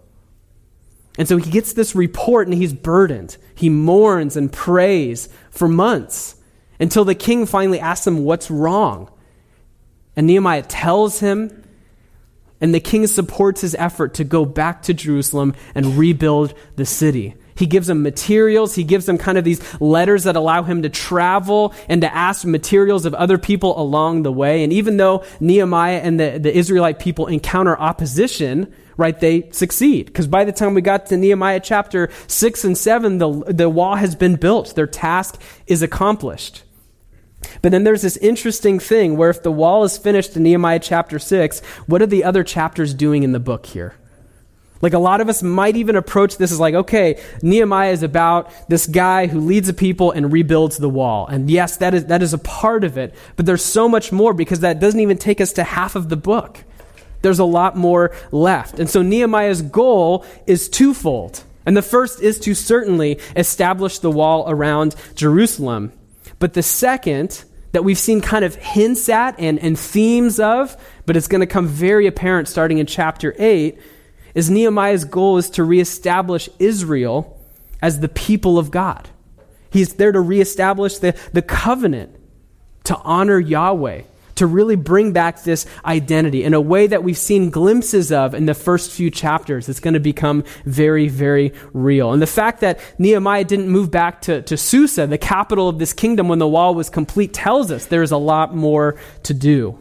And 1.17 1.27
so 1.27 1.37
he 1.37 1.49
gets 1.49 1.73
this 1.73 1.95
report 1.95 2.47
and 2.47 2.55
he's 2.55 2.73
burdened. 2.73 3.37
He 3.55 3.69
mourns 3.69 4.37
and 4.37 4.51
prays 4.51 5.29
for 5.49 5.67
months 5.67 6.35
until 6.79 7.05
the 7.05 7.15
king 7.15 7.45
finally 7.45 7.79
asks 7.79 8.05
him 8.05 8.23
what's 8.23 8.51
wrong. 8.51 9.09
And 10.15 10.27
Nehemiah 10.27 10.63
tells 10.63 11.19
him, 11.19 11.63
and 12.59 12.73
the 12.73 12.79
king 12.79 13.05
supports 13.05 13.61
his 13.61 13.75
effort 13.75 14.15
to 14.15 14.23
go 14.23 14.45
back 14.45 14.81
to 14.83 14.93
Jerusalem 14.93 15.53
and 15.75 15.97
rebuild 15.97 16.55
the 16.75 16.85
city. 16.85 17.35
He 17.57 17.65
gives 17.65 17.87
them 17.87 18.03
materials. 18.03 18.75
He 18.75 18.83
gives 18.83 19.05
them 19.05 19.17
kind 19.17 19.37
of 19.37 19.43
these 19.43 19.61
letters 19.81 20.25
that 20.25 20.35
allow 20.35 20.63
him 20.63 20.83
to 20.83 20.89
travel 20.89 21.73
and 21.89 22.01
to 22.01 22.13
ask 22.13 22.45
materials 22.45 23.05
of 23.05 23.13
other 23.15 23.37
people 23.37 23.79
along 23.79 24.23
the 24.23 24.31
way. 24.31 24.63
And 24.63 24.71
even 24.71 24.97
though 24.97 25.23
Nehemiah 25.39 25.99
and 25.99 26.19
the, 26.19 26.37
the 26.39 26.55
Israelite 26.55 26.99
people 26.99 27.25
encounter 27.27 27.77
opposition, 27.77 28.71
right, 28.95 29.19
they 29.19 29.49
succeed. 29.51 30.05
Because 30.05 30.27
by 30.27 30.45
the 30.45 30.51
time 30.51 30.75
we 30.75 30.81
got 30.81 31.07
to 31.07 31.17
Nehemiah 31.17 31.59
chapter 31.59 32.09
6 32.27 32.63
and 32.63 32.77
7, 32.77 33.17
the, 33.17 33.43
the 33.47 33.69
wall 33.69 33.95
has 33.95 34.15
been 34.15 34.35
built. 34.35 34.75
Their 34.75 34.87
task 34.87 35.41
is 35.65 35.81
accomplished. 35.81 36.63
But 37.61 37.71
then 37.71 37.83
there's 37.83 38.01
this 38.01 38.17
interesting 38.17 38.79
thing 38.79 39.17
where 39.17 39.29
if 39.29 39.43
the 39.43 39.51
wall 39.51 39.83
is 39.83 39.97
finished 39.97 40.35
in 40.35 40.43
Nehemiah 40.43 40.79
chapter 40.79 41.19
6, 41.19 41.61
what 41.87 42.01
are 42.01 42.07
the 42.07 42.23
other 42.23 42.43
chapters 42.43 42.93
doing 42.93 43.23
in 43.23 43.31
the 43.31 43.39
book 43.39 43.65
here? 43.65 43.95
Like 44.81 44.93
a 44.93 44.99
lot 44.99 45.21
of 45.21 45.29
us 45.29 45.41
might 45.41 45.75
even 45.75 45.95
approach 45.95 46.37
this 46.37 46.51
as 46.51 46.59
like, 46.59 46.75
okay, 46.75 47.21
Nehemiah 47.41 47.91
is 47.91 48.03
about 48.03 48.51
this 48.69 48.87
guy 48.87 49.27
who 49.27 49.39
leads 49.39 49.69
a 49.69 49.73
people 49.73 50.11
and 50.11 50.31
rebuilds 50.31 50.77
the 50.77 50.89
wall. 50.89 51.27
And 51.27 51.49
yes, 51.49 51.77
that 51.77 51.93
is, 51.93 52.05
that 52.05 52.21
is 52.21 52.33
a 52.33 52.37
part 52.37 52.83
of 52.83 52.97
it, 52.97 53.15
but 53.35 53.45
there's 53.45 53.63
so 53.63 53.89
much 53.89 54.11
more 54.11 54.33
because 54.33 54.59
that 54.61 54.79
doesn't 54.79 54.99
even 54.99 55.17
take 55.17 55.41
us 55.41 55.53
to 55.53 55.63
half 55.63 55.95
of 55.95 56.09
the 56.09 56.17
book. 56.17 56.63
There's 57.21 57.39
a 57.39 57.45
lot 57.45 57.75
more 57.75 58.15
left. 58.31 58.79
And 58.79 58.89
so 58.89 59.01
Nehemiah's 59.01 59.61
goal 59.61 60.25
is 60.45 60.69
twofold. 60.69 61.43
And 61.65 61.75
the 61.75 61.81
first 61.81 62.21
is 62.21 62.39
to 62.41 62.53
certainly 62.53 63.19
establish 63.35 63.99
the 63.99 64.11
wall 64.11 64.45
around 64.47 64.95
Jerusalem. 65.15 65.91
But 66.39 66.53
the 66.53 66.63
second, 66.63 67.43
that 67.71 67.83
we've 67.83 67.97
seen 67.97 68.21
kind 68.21 68.45
of 68.45 68.55
hints 68.55 69.09
at 69.09 69.39
and, 69.39 69.59
and 69.59 69.77
themes 69.77 70.39
of, 70.39 70.75
but 71.05 71.17
it's 71.17 71.27
going 71.27 71.41
to 71.41 71.47
come 71.47 71.67
very 71.67 72.07
apparent 72.07 72.47
starting 72.47 72.77
in 72.77 72.85
chapter 72.85 73.35
8 73.37 73.77
is 74.37 74.51
Nehemiah's 74.51 75.03
goal 75.03 75.39
is 75.39 75.49
to 75.49 75.63
reestablish 75.63 76.47
Israel 76.59 77.43
as 77.81 78.01
the 78.01 78.07
people 78.07 78.59
of 78.59 78.69
God. 78.69 79.09
He's 79.71 79.95
there 79.95 80.11
to 80.11 80.21
reestablish 80.21 80.99
the, 80.99 81.19
the 81.33 81.41
covenant, 81.41 82.15
to 82.83 82.95
honor 82.97 83.39
Yahweh, 83.39 84.03
to 84.35 84.45
really 84.45 84.75
bring 84.75 85.11
back 85.11 85.41
this 85.41 85.65
identity 85.83 86.43
in 86.43 86.53
a 86.53 86.61
way 86.61 86.85
that 86.85 87.03
we've 87.03 87.17
seen 87.17 87.49
glimpses 87.49 88.11
of 88.11 88.35
in 88.35 88.45
the 88.45 88.53
first 88.53 88.91
few 88.91 89.09
chapters. 89.09 89.67
It's 89.69 89.79
going 89.79 89.95
to 89.95 89.99
become 89.99 90.43
very, 90.65 91.07
very 91.07 91.51
real. 91.73 92.13
And 92.13 92.21
the 92.21 92.27
fact 92.27 92.61
that 92.61 92.79
Nehemiah 92.99 93.43
didn't 93.43 93.69
move 93.69 93.89
back 93.89 94.21
to, 94.21 94.43
to 94.43 94.55
Susa, 94.55 95.07
the 95.07 95.17
capital 95.17 95.67
of 95.67 95.79
this 95.79 95.93
kingdom, 95.93 96.27
when 96.27 96.37
the 96.37 96.47
wall 96.47 96.75
was 96.75 96.91
complete, 96.91 97.33
tells 97.33 97.71
us 97.71 97.87
there's 97.87 98.11
a 98.11 98.17
lot 98.17 98.55
more 98.55 98.99
to 99.23 99.33
do. 99.33 99.79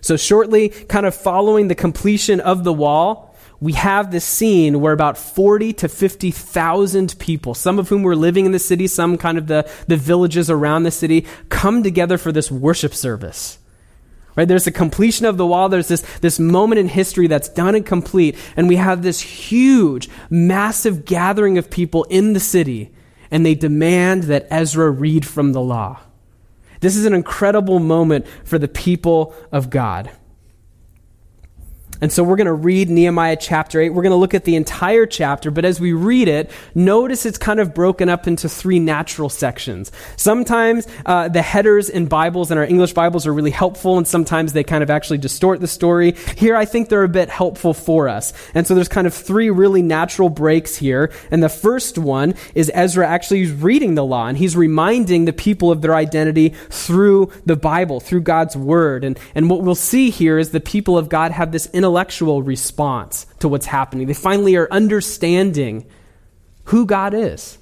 So, 0.00 0.16
shortly, 0.16 0.68
kind 0.68 1.06
of 1.06 1.14
following 1.14 1.68
the 1.68 1.74
completion 1.74 2.40
of 2.40 2.64
the 2.64 2.72
wall, 2.72 3.30
we 3.60 3.74
have 3.74 4.10
this 4.10 4.24
scene 4.24 4.80
where 4.80 4.94
about 4.94 5.18
40 5.18 5.74
to 5.74 5.88
50,000 5.88 7.18
people, 7.18 7.54
some 7.54 7.78
of 7.78 7.90
whom 7.90 8.02
were 8.02 8.16
living 8.16 8.46
in 8.46 8.52
the 8.52 8.58
city, 8.58 8.86
some 8.86 9.18
kind 9.18 9.36
of 9.36 9.46
the, 9.48 9.70
the 9.86 9.98
villages 9.98 10.48
around 10.48 10.84
the 10.84 10.90
city, 10.90 11.26
come 11.50 11.82
together 11.82 12.16
for 12.16 12.32
this 12.32 12.50
worship 12.50 12.94
service. 12.94 13.58
Right? 14.34 14.48
There's 14.48 14.64
the 14.64 14.70
completion 14.70 15.26
of 15.26 15.36
the 15.36 15.46
wall. 15.46 15.68
There's 15.68 15.88
this, 15.88 16.00
this 16.20 16.38
moment 16.38 16.78
in 16.78 16.88
history 16.88 17.26
that's 17.26 17.48
done 17.48 17.74
and 17.74 17.84
complete. 17.84 18.36
And 18.56 18.68
we 18.68 18.76
have 18.76 19.02
this 19.02 19.20
huge, 19.20 20.08
massive 20.30 21.04
gathering 21.04 21.58
of 21.58 21.68
people 21.68 22.04
in 22.04 22.32
the 22.32 22.40
city. 22.40 22.94
And 23.30 23.44
they 23.44 23.54
demand 23.54 24.24
that 24.24 24.46
Ezra 24.50 24.90
read 24.90 25.26
from 25.26 25.52
the 25.52 25.60
law. 25.60 26.00
This 26.80 26.96
is 26.96 27.04
an 27.04 27.14
incredible 27.14 27.78
moment 27.78 28.26
for 28.44 28.58
the 28.58 28.68
people 28.68 29.34
of 29.52 29.70
God. 29.70 30.10
And 32.00 32.10
so 32.10 32.24
we're 32.24 32.36
going 32.36 32.46
to 32.46 32.52
read 32.52 32.88
Nehemiah 32.88 33.36
chapter 33.36 33.80
8. 33.80 33.90
We're 33.90 34.02
going 34.02 34.12
to 34.12 34.16
look 34.16 34.32
at 34.32 34.44
the 34.44 34.56
entire 34.56 35.04
chapter, 35.04 35.50
but 35.50 35.66
as 35.66 35.80
we 35.80 35.92
read 35.92 36.28
it, 36.28 36.50
notice 36.74 37.26
it's 37.26 37.36
kind 37.36 37.60
of 37.60 37.74
broken 37.74 38.08
up 38.08 38.26
into 38.26 38.48
three 38.48 38.78
natural 38.78 39.28
sections. 39.28 39.92
Sometimes 40.16 40.86
uh, 41.04 41.28
the 41.28 41.42
headers 41.42 41.90
in 41.90 42.06
Bibles 42.06 42.50
and 42.50 42.58
our 42.58 42.64
English 42.64 42.94
Bibles 42.94 43.26
are 43.26 43.34
really 43.34 43.50
helpful, 43.50 43.98
and 43.98 44.08
sometimes 44.08 44.54
they 44.54 44.64
kind 44.64 44.82
of 44.82 44.88
actually 44.88 45.18
distort 45.18 45.60
the 45.60 45.68
story. 45.68 46.12
Here, 46.36 46.56
I 46.56 46.64
think 46.64 46.88
they're 46.88 47.04
a 47.04 47.08
bit 47.08 47.28
helpful 47.28 47.74
for 47.74 48.08
us. 48.08 48.32
And 48.54 48.66
so 48.66 48.74
there's 48.74 48.88
kind 48.88 49.06
of 49.06 49.12
three 49.12 49.50
really 49.50 49.82
natural 49.82 50.30
breaks 50.30 50.76
here. 50.76 51.12
And 51.30 51.42
the 51.42 51.50
first 51.50 51.98
one 51.98 52.34
is 52.54 52.70
Ezra 52.72 53.06
actually 53.06 53.52
reading 53.52 53.94
the 53.94 54.04
law, 54.04 54.26
and 54.26 54.38
he's 54.38 54.56
reminding 54.56 55.26
the 55.26 55.34
people 55.34 55.70
of 55.70 55.82
their 55.82 55.94
identity 55.94 56.54
through 56.70 57.30
the 57.44 57.56
Bible, 57.56 58.00
through 58.00 58.22
God's 58.22 58.56
Word. 58.56 59.04
And, 59.04 59.18
and 59.34 59.50
what 59.50 59.60
we'll 59.60 59.74
see 59.74 60.08
here 60.08 60.38
is 60.38 60.50
the 60.50 60.60
people 60.60 60.96
of 60.96 61.10
God 61.10 61.32
have 61.32 61.52
this 61.52 61.68
intellectual 61.74 61.89
intellectual 61.90 62.40
response 62.40 63.26
to 63.40 63.48
what's 63.48 63.66
happening. 63.66 64.06
They 64.06 64.14
finally 64.14 64.54
are 64.54 64.68
understanding 64.70 65.86
who 66.66 66.86
God 66.86 67.14
is 67.14 67.58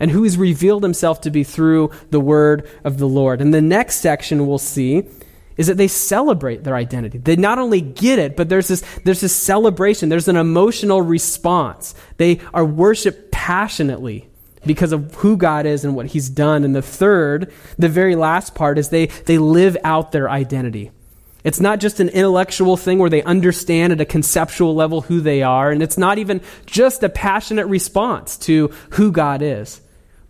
and 0.00 0.10
who 0.10 0.22
He's 0.22 0.38
revealed 0.38 0.82
Himself 0.82 1.20
to 1.22 1.30
be 1.30 1.44
through 1.44 1.90
the 2.10 2.20
word 2.20 2.70
of 2.84 2.96
the 2.96 3.06
Lord. 3.06 3.42
And 3.42 3.52
the 3.52 3.60
next 3.60 3.96
section 3.96 4.46
we'll 4.46 4.56
see 4.56 5.04
is 5.58 5.66
that 5.66 5.76
they 5.76 5.88
celebrate 5.88 6.64
their 6.64 6.74
identity. 6.74 7.18
They 7.18 7.36
not 7.36 7.58
only 7.58 7.82
get 7.82 8.18
it, 8.18 8.34
but 8.34 8.48
there's 8.48 8.68
this, 8.68 8.82
there's 9.04 9.20
this 9.20 9.36
celebration, 9.36 10.08
there's 10.08 10.28
an 10.28 10.36
emotional 10.36 11.02
response. 11.02 11.94
They 12.16 12.40
are 12.54 12.64
worshiped 12.64 13.30
passionately 13.30 14.26
because 14.64 14.92
of 14.92 15.14
who 15.16 15.36
God 15.36 15.66
is 15.66 15.84
and 15.84 15.94
what 15.94 16.06
He's 16.06 16.30
done. 16.30 16.64
And 16.64 16.74
the 16.74 16.80
third, 16.80 17.52
the 17.78 17.90
very 17.90 18.16
last 18.16 18.54
part, 18.54 18.78
is 18.78 18.88
they, 18.88 19.06
they 19.06 19.36
live 19.36 19.76
out 19.84 20.12
their 20.12 20.30
identity. 20.30 20.92
It's 21.46 21.60
not 21.60 21.78
just 21.78 22.00
an 22.00 22.08
intellectual 22.08 22.76
thing 22.76 22.98
where 22.98 23.08
they 23.08 23.22
understand 23.22 23.92
at 23.92 24.00
a 24.00 24.04
conceptual 24.04 24.74
level 24.74 25.02
who 25.02 25.20
they 25.20 25.44
are, 25.44 25.70
and 25.70 25.80
it's 25.80 25.96
not 25.96 26.18
even 26.18 26.40
just 26.66 27.04
a 27.04 27.08
passionate 27.08 27.66
response 27.66 28.36
to 28.38 28.72
who 28.90 29.12
God 29.12 29.42
is, 29.42 29.80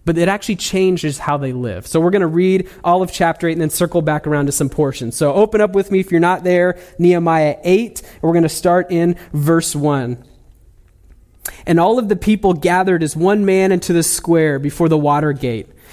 but 0.04 0.18
it 0.18 0.28
actually 0.28 0.56
changes 0.56 1.18
how 1.18 1.38
they 1.38 1.54
live. 1.54 1.86
So 1.86 2.00
we're 2.00 2.10
going 2.10 2.20
to 2.20 2.26
read 2.26 2.68
all 2.84 3.00
of 3.00 3.10
chapter 3.10 3.48
8 3.48 3.52
and 3.52 3.62
then 3.62 3.70
circle 3.70 4.02
back 4.02 4.26
around 4.26 4.44
to 4.44 4.52
some 4.52 4.68
portions. 4.68 5.16
So 5.16 5.32
open 5.32 5.62
up 5.62 5.72
with 5.72 5.90
me 5.90 6.00
if 6.00 6.10
you're 6.10 6.20
not 6.20 6.44
there, 6.44 6.78
Nehemiah 6.98 7.56
8, 7.64 8.02
and 8.02 8.22
we're 8.22 8.32
going 8.32 8.42
to 8.42 8.50
start 8.50 8.92
in 8.92 9.16
verse 9.32 9.74
1. 9.74 10.22
And 11.64 11.80
all 11.80 11.98
of 11.98 12.10
the 12.10 12.16
people 12.16 12.52
gathered 12.52 13.02
as 13.02 13.16
one 13.16 13.46
man 13.46 13.72
into 13.72 13.94
the 13.94 14.02
square 14.02 14.58
before 14.58 14.90
the 14.90 14.98
water 14.98 15.32
gate. 15.32 15.70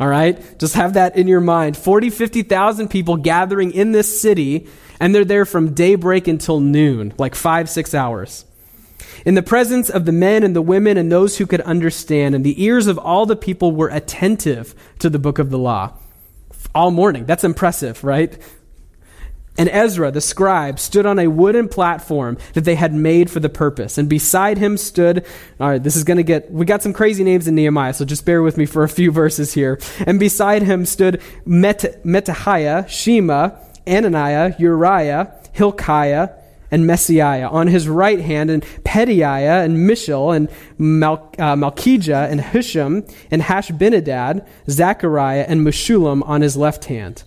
All 0.00 0.08
right? 0.08 0.58
Just 0.58 0.74
have 0.74 0.94
that 0.94 1.16
in 1.16 1.28
your 1.28 1.42
mind. 1.42 1.76
40, 1.76 2.08
50,000 2.10 2.88
people 2.88 3.16
gathering 3.16 3.70
in 3.70 3.92
this 3.92 4.20
city 4.20 4.66
and 4.98 5.14
they're 5.14 5.24
there 5.24 5.46
from 5.46 5.74
daybreak 5.74 6.28
until 6.28 6.60
noon, 6.60 7.14
like 7.18 7.34
five, 7.34 7.68
six 7.70 7.94
hours. 7.94 8.44
In 9.24 9.34
the 9.34 9.42
presence 9.42 9.90
of 9.90 10.04
the 10.04 10.12
men 10.12 10.44
and 10.44 10.54
the 10.54 10.62
women 10.62 10.96
and 10.96 11.10
those 11.10 11.38
who 11.38 11.46
could 11.46 11.62
understand, 11.62 12.34
and 12.34 12.44
the 12.44 12.62
ears 12.62 12.86
of 12.86 12.98
all 12.98 13.26
the 13.26 13.36
people 13.36 13.72
were 13.72 13.88
attentive 13.88 14.74
to 14.98 15.10
the 15.10 15.18
book 15.18 15.38
of 15.38 15.50
the 15.50 15.58
law. 15.58 15.94
All 16.74 16.90
morning. 16.90 17.24
That's 17.26 17.44
impressive, 17.44 18.04
right? 18.04 18.38
And 19.60 19.68
Ezra, 19.68 20.10
the 20.10 20.22
scribe, 20.22 20.78
stood 20.78 21.04
on 21.04 21.18
a 21.18 21.26
wooden 21.26 21.68
platform 21.68 22.38
that 22.54 22.64
they 22.64 22.76
had 22.76 22.94
made 22.94 23.30
for 23.30 23.40
the 23.40 23.50
purpose. 23.50 23.98
And 23.98 24.08
beside 24.08 24.56
him 24.56 24.78
stood, 24.78 25.26
all 25.60 25.68
right, 25.68 25.82
this 25.82 25.96
is 25.96 26.04
going 26.04 26.16
to 26.16 26.22
get, 26.22 26.50
we 26.50 26.64
got 26.64 26.82
some 26.82 26.94
crazy 26.94 27.24
names 27.24 27.46
in 27.46 27.56
Nehemiah, 27.56 27.92
so 27.92 28.06
just 28.06 28.24
bear 28.24 28.42
with 28.42 28.56
me 28.56 28.64
for 28.64 28.84
a 28.84 28.88
few 28.88 29.12
verses 29.22 29.52
here. 29.52 29.78
And 30.06 30.18
beside 30.18 30.62
him 30.62 30.86
stood 30.86 31.20
Met- 31.44 32.02
Metahiah, 32.06 32.88
Shema, 32.88 33.50
Ananiah, 33.86 34.58
Uriah, 34.58 35.38
Hilkiah, 35.52 36.30
and 36.70 36.84
Maaseiah. 36.84 37.52
On 37.52 37.66
his 37.66 37.86
right 37.86 38.18
hand, 38.18 38.48
and 38.48 38.62
Pedaiah, 38.62 39.62
and 39.62 39.86
Mishael, 39.86 40.30
and 40.30 40.48
Mal- 40.78 41.34
uh, 41.38 41.54
Malchijah, 41.54 42.30
and 42.30 42.40
Hashum, 42.40 43.14
and 43.30 43.42
Hashbinadad, 43.42 44.46
Zechariah, 44.70 45.44
and 45.46 45.66
Meshullam 45.66 46.26
on 46.26 46.40
his 46.40 46.56
left 46.56 46.86
hand. 46.86 47.24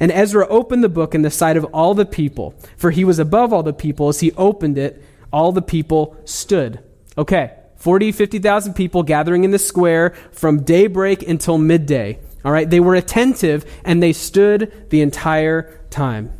And 0.00 0.12
Ezra 0.12 0.46
opened 0.48 0.84
the 0.84 0.88
book 0.88 1.14
in 1.14 1.22
the 1.22 1.30
sight 1.30 1.56
of 1.56 1.64
all 1.66 1.94
the 1.94 2.06
people, 2.06 2.54
for 2.76 2.90
he 2.90 3.04
was 3.04 3.18
above 3.18 3.52
all 3.52 3.62
the 3.62 3.72
people. 3.72 4.08
As 4.08 4.20
he 4.20 4.32
opened 4.32 4.78
it, 4.78 5.02
all 5.32 5.52
the 5.52 5.62
people 5.62 6.16
stood. 6.24 6.80
Okay, 7.16 7.52
40, 7.76 8.12
50,000 8.12 8.74
people 8.74 9.02
gathering 9.02 9.44
in 9.44 9.50
the 9.50 9.58
square 9.58 10.10
from 10.30 10.62
daybreak 10.62 11.26
until 11.26 11.58
midday. 11.58 12.18
All 12.44 12.52
right, 12.52 12.68
they 12.68 12.80
were 12.80 12.94
attentive 12.94 13.64
and 13.84 14.02
they 14.02 14.12
stood 14.12 14.90
the 14.90 15.00
entire 15.00 15.80
time. 15.90 16.32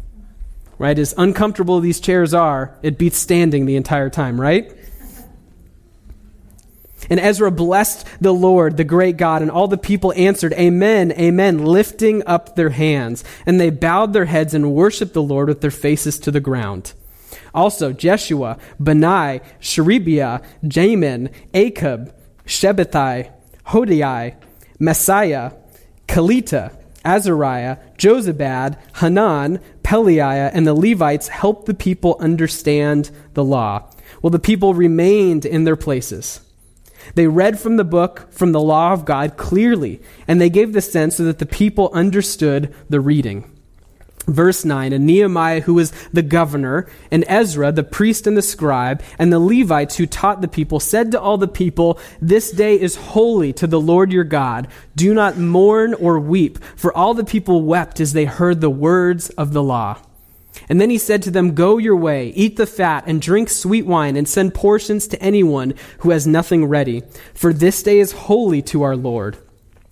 Right? 0.78 0.98
As 0.98 1.14
uncomfortable 1.16 1.78
these 1.80 2.00
chairs 2.00 2.34
are, 2.34 2.76
it 2.82 2.98
beats 2.98 3.16
standing 3.16 3.66
the 3.66 3.76
entire 3.76 4.10
time, 4.10 4.40
right? 4.40 4.72
And 7.12 7.20
Ezra 7.20 7.50
blessed 7.50 8.06
the 8.22 8.32
Lord, 8.32 8.78
the 8.78 8.84
great 8.84 9.18
God, 9.18 9.42
and 9.42 9.50
all 9.50 9.68
the 9.68 9.76
people 9.76 10.14
answered, 10.16 10.54
Amen, 10.54 11.12
Amen, 11.12 11.62
lifting 11.62 12.22
up 12.26 12.56
their 12.56 12.70
hands. 12.70 13.22
And 13.44 13.60
they 13.60 13.68
bowed 13.68 14.14
their 14.14 14.24
heads 14.24 14.54
and 14.54 14.72
worshiped 14.72 15.12
the 15.12 15.22
Lord 15.22 15.48
with 15.48 15.60
their 15.60 15.70
faces 15.70 16.18
to 16.20 16.30
the 16.30 16.40
ground. 16.40 16.94
Also, 17.52 17.92
Jeshua, 17.92 18.56
Benai, 18.80 19.42
Sherebiah, 19.60 20.40
Jamin, 20.64 21.30
Akkub, 21.52 22.14
Shabbethai, 22.46 23.30
Hodiah, 23.66 24.34
Maaseiah, 24.80 25.54
Kelita, 26.08 26.74
Azariah, 27.04 27.76
Jozabad, 27.98 28.78
Hanan, 29.02 29.60
Pelaiah, 29.82 30.50
and 30.54 30.66
the 30.66 30.72
Levites 30.72 31.28
helped 31.28 31.66
the 31.66 31.74
people 31.74 32.16
understand 32.20 33.10
the 33.34 33.44
law. 33.44 33.90
Well, 34.22 34.30
the 34.30 34.38
people 34.38 34.72
remained 34.72 35.44
in 35.44 35.64
their 35.64 35.76
places. 35.76 36.40
They 37.14 37.26
read 37.26 37.58
from 37.58 37.76
the 37.76 37.84
book, 37.84 38.32
from 38.32 38.52
the 38.52 38.60
law 38.60 38.92
of 38.92 39.04
God 39.04 39.36
clearly, 39.36 40.00
and 40.26 40.40
they 40.40 40.50
gave 40.50 40.72
the 40.72 40.80
sense 40.80 41.16
so 41.16 41.24
that 41.24 41.38
the 41.38 41.46
people 41.46 41.90
understood 41.92 42.74
the 42.88 43.00
reading. 43.00 43.48
Verse 44.26 44.64
9 44.64 44.92
And 44.92 45.06
Nehemiah, 45.06 45.60
who 45.60 45.74
was 45.74 45.92
the 46.12 46.22
governor, 46.22 46.88
and 47.10 47.24
Ezra, 47.26 47.72
the 47.72 47.82
priest 47.82 48.26
and 48.26 48.36
the 48.36 48.42
scribe, 48.42 49.02
and 49.18 49.32
the 49.32 49.40
Levites 49.40 49.96
who 49.96 50.06
taught 50.06 50.40
the 50.40 50.48
people, 50.48 50.78
said 50.78 51.10
to 51.12 51.20
all 51.20 51.38
the 51.38 51.48
people, 51.48 51.98
This 52.20 52.52
day 52.52 52.80
is 52.80 52.94
holy 52.94 53.52
to 53.54 53.66
the 53.66 53.80
Lord 53.80 54.12
your 54.12 54.24
God. 54.24 54.68
Do 54.94 55.12
not 55.12 55.38
mourn 55.38 55.94
or 55.94 56.20
weep. 56.20 56.58
For 56.76 56.96
all 56.96 57.14
the 57.14 57.24
people 57.24 57.62
wept 57.62 58.00
as 58.00 58.12
they 58.12 58.24
heard 58.24 58.60
the 58.60 58.70
words 58.70 59.30
of 59.30 59.52
the 59.52 59.62
law. 59.62 59.98
And 60.68 60.80
then 60.80 60.90
he 60.90 60.98
said 60.98 61.22
to 61.22 61.30
them, 61.30 61.54
Go 61.54 61.78
your 61.78 61.96
way, 61.96 62.28
eat 62.30 62.56
the 62.56 62.66
fat, 62.66 63.04
and 63.06 63.20
drink 63.20 63.48
sweet 63.48 63.86
wine, 63.86 64.16
and 64.16 64.28
send 64.28 64.54
portions 64.54 65.06
to 65.08 65.22
anyone 65.22 65.74
who 65.98 66.10
has 66.10 66.26
nothing 66.26 66.66
ready. 66.66 67.02
For 67.34 67.52
this 67.52 67.82
day 67.82 67.98
is 67.98 68.12
holy 68.12 68.62
to 68.62 68.82
our 68.82 68.96
Lord. 68.96 69.38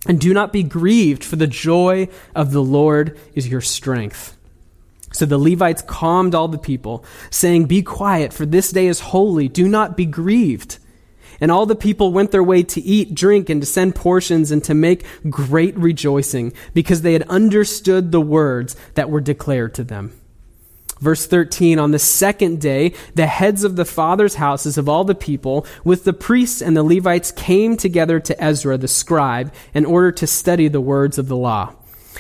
And 0.07 0.21
do 0.21 0.33
not 0.33 0.53
be 0.53 0.63
grieved, 0.63 1.25
for 1.25 1.37
the 1.37 1.47
joy 1.47 2.09
of 2.35 2.53
the 2.53 2.63
Lord 2.63 3.19
is 3.35 3.49
your 3.49 3.61
strength. 3.61 4.37
So 5.13 5.27
the 5.27 5.39
Levites 5.39 5.83
calmed 5.83 6.35
all 6.35 6.49
the 6.49 6.59
people, 6.59 7.05
saying, 7.31 7.67
Be 7.67 7.83
quiet, 7.83 8.33
for 8.33 8.47
this 8.47 8.71
day 8.71 8.87
is 8.87 9.01
holy. 9.01 9.49
Do 9.49 9.69
not 9.69 9.97
be 9.97 10.07
grieved. 10.07 10.79
And 11.41 11.51
all 11.51 11.67
the 11.67 11.75
people 11.75 12.13
went 12.13 12.33
their 12.33 12.45
way 12.45 12.63
to 12.63 12.81
eat, 12.81 13.15
drink, 13.15 13.49
and 13.49 13.63
to 13.63 13.67
send 13.67 13.95
portions 13.95 14.51
and 14.51 14.63
to 14.65 14.75
make 14.75 15.05
great 15.29 15.77
rejoicing, 15.77 16.53
because 16.75 17.03
they 17.03 17.15
had 17.15 17.23
understood 17.25 18.13
the 18.13 18.21
words 18.21 18.77
that 18.95 19.11
were 19.11 19.21
declared 19.21 19.75
to 19.75 19.85
them. 19.85 20.20
Verse 21.01 21.27
13 21.27 21.79
On 21.79 21.91
the 21.91 21.99
second 21.99 22.61
day, 22.61 22.93
the 23.15 23.27
heads 23.27 23.65
of 23.65 23.77
the 23.77 23.85
fathers' 23.85 24.37
houses 24.37 24.79
of 24.79 24.89
all 24.89 25.05
the 25.05 25.15
people, 25.15 25.67
with 25.85 26.05
the 26.05 26.13
priests 26.13 26.61
and 26.63 26.77
the 26.77 26.83
Levites, 26.83 27.33
came 27.33 27.77
together 27.77 28.21
to 28.21 28.43
Ezra 28.43 28.77
the 28.79 28.89
scribe 28.89 29.53
in 29.75 29.85
order 29.85 30.13
to 30.13 30.27
study 30.27 30.69
the 30.69 30.81
words 30.81 31.19
of 31.19 31.29
the 31.29 31.37
law. 31.37 31.75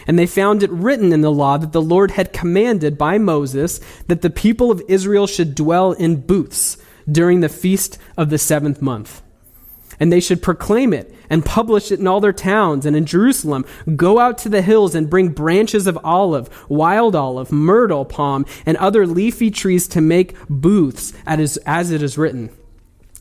And 0.06 0.18
they 0.18 0.26
found 0.26 0.62
it 0.62 0.70
written 0.70 1.12
in 1.12 1.20
the 1.20 1.32
law 1.32 1.58
that 1.58 1.72
the 1.72 1.82
Lord 1.82 2.12
had 2.12 2.32
commanded 2.32 2.96
by 2.96 3.18
Moses 3.18 3.80
that 4.06 4.22
the 4.22 4.30
people 4.30 4.70
of 4.70 4.82
Israel 4.88 5.26
should 5.26 5.54
dwell 5.54 5.92
in 5.92 6.22
booths, 6.22 6.78
during 7.10 7.40
the 7.40 7.48
feast 7.48 7.98
of 8.16 8.30
the 8.30 8.38
seventh 8.38 8.80
month. 8.80 9.22
And 9.98 10.12
they 10.12 10.20
should 10.20 10.42
proclaim 10.42 10.92
it 10.92 11.14
and 11.28 11.44
publish 11.44 11.92
it 11.92 12.00
in 12.00 12.06
all 12.06 12.20
their 12.20 12.32
towns 12.32 12.86
and 12.86 12.96
in 12.96 13.04
Jerusalem. 13.04 13.66
Go 13.96 14.18
out 14.18 14.38
to 14.38 14.48
the 14.48 14.62
hills 14.62 14.94
and 14.94 15.10
bring 15.10 15.28
branches 15.28 15.86
of 15.86 15.98
olive, 16.04 16.48
wild 16.70 17.14
olive, 17.14 17.52
myrtle, 17.52 18.04
palm, 18.04 18.46
and 18.64 18.76
other 18.78 19.06
leafy 19.06 19.50
trees 19.50 19.86
to 19.88 20.00
make 20.00 20.36
booths, 20.48 21.12
as 21.26 21.90
it 21.90 22.02
is 22.02 22.16
written. 22.16 22.50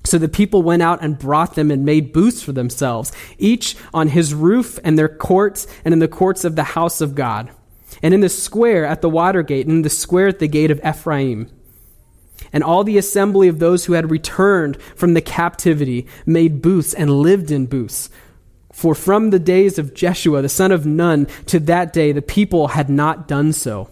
So 0.06 0.18
the 0.18 0.30
people 0.30 0.64
went 0.64 0.82
out 0.82 1.04
and 1.04 1.20
brought 1.20 1.56
them 1.56 1.70
and 1.70 1.84
made 1.86 2.14
booths 2.14 2.42
for 2.42 2.54
themselves, 2.54 3.12
each 3.38 3.76
on 3.94 4.08
his 4.08 4.34
roof 4.34 4.80
and 4.84 4.98
their 4.98 5.10
courts 5.10 5.68
and 5.84 5.94
in 5.94 6.00
the 6.00 6.08
courts 6.08 6.46
of 6.46 6.56
the 6.56 6.64
house 6.64 7.02
of 7.02 7.16
God, 7.16 7.52
and 8.02 8.14
in 8.14 8.22
the 8.22 8.30
square 8.30 8.86
at 8.86 9.02
the 9.02 9.10
water 9.10 9.44
gate, 9.44 9.68
and 9.68 9.78
in 9.78 9.82
the 9.82 9.90
square 9.90 10.30
at 10.30 10.40
the 10.40 10.48
gate 10.48 10.72
of 10.72 10.80
Ephraim. 10.86 11.52
And 12.52 12.64
all 12.64 12.84
the 12.84 12.98
assembly 12.98 13.48
of 13.48 13.60
those 13.60 13.86
who 13.86 13.94
had 13.94 14.12
returned 14.12 14.82
from 14.96 15.14
the 15.14 15.22
captivity 15.22 16.08
made 16.26 16.62
booths 16.62 16.94
and 16.94 17.10
lived 17.22 17.52
in 17.52 17.66
booths. 17.66 18.10
For 18.72 18.96
from 18.96 19.30
the 19.30 19.40
days 19.40 19.78
of 19.78 19.94
Jeshua, 19.94 20.42
the 20.42 20.50
son 20.50 20.72
of 20.72 20.86
Nun, 20.86 21.28
to 21.48 21.60
that 21.62 21.92
day, 21.92 22.12
the 22.12 22.22
people 22.22 22.70
had 22.70 22.90
not 22.90 23.28
done 23.28 23.54
so. 23.54 23.90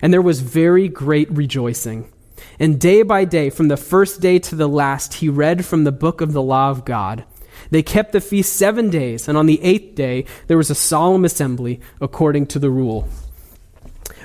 And 0.00 0.12
there 0.12 0.22
was 0.22 0.40
very 0.40 0.88
great 0.88 1.30
rejoicing. 1.30 2.10
And 2.58 2.80
day 2.80 3.02
by 3.02 3.24
day, 3.24 3.50
from 3.50 3.68
the 3.68 3.76
first 3.76 4.20
day 4.20 4.38
to 4.38 4.54
the 4.54 4.68
last, 4.68 5.14
he 5.14 5.28
read 5.28 5.64
from 5.64 5.84
the 5.84 5.92
book 5.92 6.20
of 6.20 6.32
the 6.32 6.42
law 6.42 6.70
of 6.70 6.84
God. 6.84 7.24
They 7.70 7.82
kept 7.82 8.12
the 8.12 8.20
feast 8.20 8.52
seven 8.52 8.90
days, 8.90 9.28
and 9.28 9.38
on 9.38 9.46
the 9.46 9.62
eighth 9.62 9.94
day, 9.94 10.26
there 10.46 10.56
was 10.56 10.70
a 10.70 10.74
solemn 10.74 11.24
assembly 11.24 11.80
according 12.00 12.46
to 12.48 12.58
the 12.58 12.70
rule. 12.70 13.08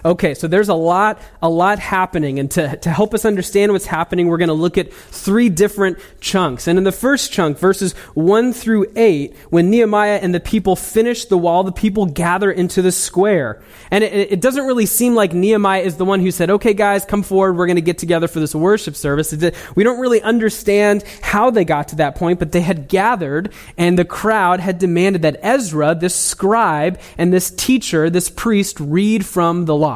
Okay, 0.06 0.34
so 0.34 0.48
there's 0.48 0.70
a 0.70 0.74
lot, 0.74 1.22
a 1.42 1.50
lot 1.50 1.80
happening. 1.80 2.40
And 2.40 2.50
to, 2.52 2.78
to 2.78 2.90
help 2.90 3.14
us 3.14 3.26
understand 3.26 3.72
what's 3.72 3.86
happening, 3.86 4.28
we're 4.28 4.38
going 4.38 4.48
to 4.48 4.54
look 4.54 4.78
at 4.78 4.94
three 4.94 5.50
different 5.50 6.00
chunks. 6.22 6.68
And 6.68 6.78
in 6.78 6.84
the 6.84 6.92
first 6.92 7.32
chunk, 7.32 7.58
verses 7.58 7.94
1 8.14 8.54
through 8.54 8.88
8, 8.96 9.36
when 9.50 9.70
Nehemiah 9.70 10.20
and 10.22 10.34
the 10.34 10.40
people 10.40 10.76
finish 10.76 11.26
the 11.26 11.38
wall, 11.38 11.64
the 11.64 11.72
people 11.72 12.06
gather 12.06 12.52
into 12.52 12.82
the 12.82 12.92
square. 12.92 13.62
And 13.92 14.04
it, 14.04 14.34
it 14.34 14.42
doesn't 14.42 14.66
really 14.66 14.86
seem 14.86 15.16
like 15.16 15.34
Nehemiah 15.34 15.82
is 15.82 15.98
the 15.98 16.06
one 16.06 16.20
who 16.20 16.32
said, 16.32 16.50
okay, 16.50 16.74
guys, 16.74 17.06
come 17.06 17.24
forward. 17.24 17.58
We're 17.58 17.68
going 17.68 17.76
to 17.76 17.82
get 17.82 17.98
together 17.98 18.28
for 18.28 18.40
this 18.40 18.56
worship 18.56 18.96
service. 18.96 19.34
We 19.76 19.84
don't 19.84 20.00
really 20.00 20.22
understand 20.22 21.04
how 21.22 21.50
they 21.50 21.66
got 21.66 21.90
to 21.90 21.98
that 21.98 22.16
point, 22.16 22.40
but 22.40 22.52
they 22.52 22.62
had 22.62 22.88
gathered 22.88 23.54
and 23.78 23.98
the 23.98 24.06
crowd 24.06 24.60
had 24.60 24.80
demanded 24.80 25.24
that 25.24 25.40
Ezra, 25.42 25.96
this 25.96 26.16
scribe 26.16 27.00
and 27.18 27.34
this 27.34 27.52
teacher, 27.52 28.10
this 28.10 28.30
priest, 28.30 28.80
read 28.80 29.26
from 29.26 29.66
the 29.66 29.76
law. 29.76 29.89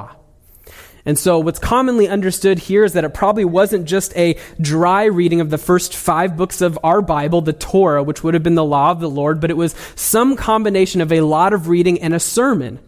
And 1.06 1.20
so, 1.20 1.40
what's 1.40 1.60
commonly 1.60 2.08
understood 2.08 2.60
here 2.60 2.86
is 2.86 2.94
that 2.94 3.04
it 3.04 3.14
probably 3.14 3.44
wasn't 3.44 3.86
just 3.86 4.16
a 4.16 4.38
dry 4.62 5.04
reading 5.06 5.42
of 5.42 5.50
the 5.50 5.58
first 5.58 5.96
five 5.96 6.38
books 6.38 6.62
of 6.62 6.80
our 6.82 7.02
Bible, 7.02 7.42
the 7.42 7.52
Torah, 7.52 8.04
which 8.04 8.24
would 8.24 8.34
have 8.36 8.44
been 8.44 8.56
the 8.56 8.64
law 8.64 8.92
of 8.92 9.02
the 9.02 9.10
Lord, 9.10 9.42
but 9.42 9.52
it 9.52 9.58
was 9.58 9.76
some 9.96 10.38
combination 10.38 11.02
of 11.02 11.12
a 11.12 11.22
lot 11.22 11.52
of 11.52 11.68
reading 11.68 12.02
and 12.02 12.14
a 12.14 12.22
sermon. 12.22 12.80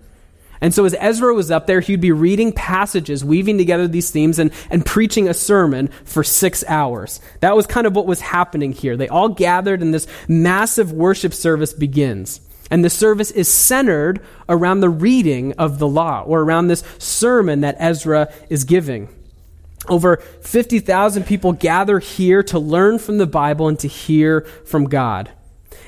And 0.62 0.74
so, 0.74 0.86
as 0.86 0.96
Ezra 0.98 1.34
was 1.34 1.52
up 1.52 1.68
there, 1.68 1.82
he'd 1.82 2.00
be 2.00 2.14
reading 2.14 2.54
passages, 2.54 3.26
weaving 3.26 3.58
together 3.58 3.86
these 3.86 4.12
themes, 4.12 4.40
and, 4.40 4.52
and 4.70 4.86
preaching 4.86 5.28
a 5.28 5.34
sermon 5.34 5.90
for 6.06 6.24
six 6.24 6.64
hours. 6.70 7.20
That 7.42 7.58
was 7.58 7.68
kind 7.68 7.86
of 7.86 7.98
what 7.98 8.08
was 8.08 8.22
happening 8.22 8.72
here. 8.72 8.96
They 8.96 9.10
all 9.10 9.28
gathered, 9.28 9.82
and 9.82 9.94
this 9.94 10.08
massive 10.30 10.94
worship 10.94 11.34
service 11.34 11.74
begins. 11.74 12.40
And 12.72 12.84
the 12.84 12.90
service 12.90 13.32
is 13.32 13.48
centered 13.48 14.22
around 14.50 14.80
the 14.80 14.90
reading 14.90 15.54
of 15.54 15.80
the 15.80 15.88
law 15.88 16.24
or 16.24 16.42
around 16.42 16.68
this 16.68 16.84
sermon 16.98 17.62
that 17.62 17.76
Ezra 17.80 18.32
is 18.50 18.64
giving. 18.64 19.10
Over 19.88 20.18
50,000 20.18 21.26
people 21.26 21.54
gather 21.54 22.00
here 22.00 22.42
to 22.44 22.58
learn 22.58 22.98
from 22.98 23.20
the 23.20 23.28
Bible 23.28 23.68
and 23.68 23.80
to 23.80 23.88
hear 23.88 24.42
from 24.66 24.86
God 24.86 25.30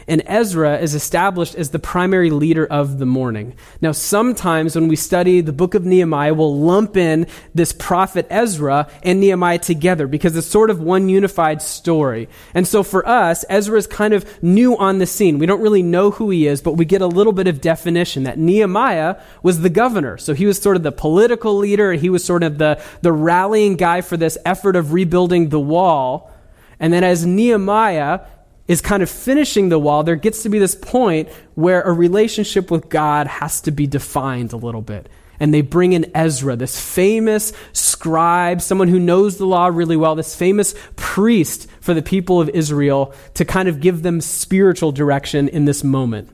and 0.08 0.24
Ezra 0.26 0.78
is 0.80 0.96
established 0.96 1.56
as 1.56 1.72
the 1.72 1.80
primary 1.80 2.30
leader 2.30 2.66
of 2.66 2.98
the 2.98 3.06
morning. 3.06 3.56
Now, 3.82 3.92
sometimes 3.92 4.76
when 4.76 4.88
we 4.88 4.96
study 4.96 5.42
the 5.42 5.52
book 5.52 5.74
of 5.76 5.86
Nehemiah, 5.86 6.34
we'll 6.34 6.58
lump 6.58 6.96
in 6.96 7.28
this 7.54 7.74
prophet 7.74 8.26
Ezra 8.30 8.90
and 9.04 9.20
Nehemiah 9.20 9.60
together 9.60 10.08
because 10.08 10.36
it's 10.36 10.48
sort 10.48 10.70
of 10.70 10.80
one 10.80 11.10
unified 11.10 11.62
story. 11.62 12.30
And 12.54 12.68
so 12.68 12.84
for 12.84 13.08
us, 13.08 13.44
Ezra 13.50 13.78
is 13.78 13.88
kind 13.88 14.14
of 14.14 14.26
new 14.44 14.78
on 14.78 15.00
the 15.00 15.06
scene. 15.06 15.40
We 15.40 15.46
don't 15.46 15.62
really 15.62 15.84
know 15.84 16.12
who 16.12 16.30
he 16.30 16.48
is, 16.48 16.62
but 16.62 16.74
we 16.74 16.86
get 16.86 17.02
a 17.02 17.08
little 17.08 17.34
bit 17.34 17.48
of 17.48 17.62
definition 17.62 18.24
that 18.24 18.38
Nehemiah 18.38 19.18
was 19.44 19.62
the 19.62 19.70
governor. 19.70 20.18
So 20.18 20.34
he 20.34 20.46
was 20.46 20.62
sort 20.62 20.78
of 20.78 20.84
the 20.84 20.92
political 20.92 21.58
leader. 21.58 21.94
He 21.94 22.10
was 22.10 22.24
sort 22.24 22.44
of 22.44 22.58
the, 22.58 22.82
the 23.02 23.12
rallying 23.12 23.76
guy 23.76 24.02
for 24.02 24.18
this 24.18 24.38
effort 24.46 24.76
of 24.76 24.94
rebuilding 24.94 25.50
the 25.50 25.60
wall. 25.60 26.32
And 26.80 26.94
then 26.94 27.04
as 27.04 27.26
Nehemiah 27.26 28.22
is 28.68 28.82
kind 28.82 29.02
of 29.02 29.10
finishing 29.10 29.70
the 29.70 29.80
wall, 29.80 30.04
there 30.04 30.16
gets 30.16 30.44
to 30.44 30.50
be 30.50 30.60
this 30.60 30.76
point 30.76 31.30
where 31.56 31.82
a 31.82 31.92
relationship 31.92 32.70
with 32.70 32.90
God 32.90 33.28
has 33.28 33.62
to 33.62 33.72
be 33.72 33.88
defined 33.88 34.54
a 34.54 34.58
little 34.58 34.82
bit. 34.82 35.10
And 35.40 35.54
they 35.54 35.62
bring 35.62 35.94
in 35.94 36.12
Ezra, 36.16 36.56
this 36.56 36.80
famous 36.80 37.54
scribe, 37.72 38.62
someone 38.62 38.88
who 38.88 39.00
knows 39.00 39.38
the 39.38 39.46
law 39.46 39.68
really 39.68 39.96
well, 39.96 40.16
this 40.16 40.36
famous 40.36 40.74
priest 40.96 41.68
for 41.80 41.94
the 41.94 42.02
people 42.02 42.42
of 42.42 42.50
Israel 42.50 43.14
to 43.36 43.46
kind 43.46 43.70
of 43.70 43.80
give 43.80 44.02
them 44.02 44.20
spiritual 44.20 44.92
direction 44.92 45.48
in 45.48 45.66
this 45.66 45.84
moment. 45.84 46.30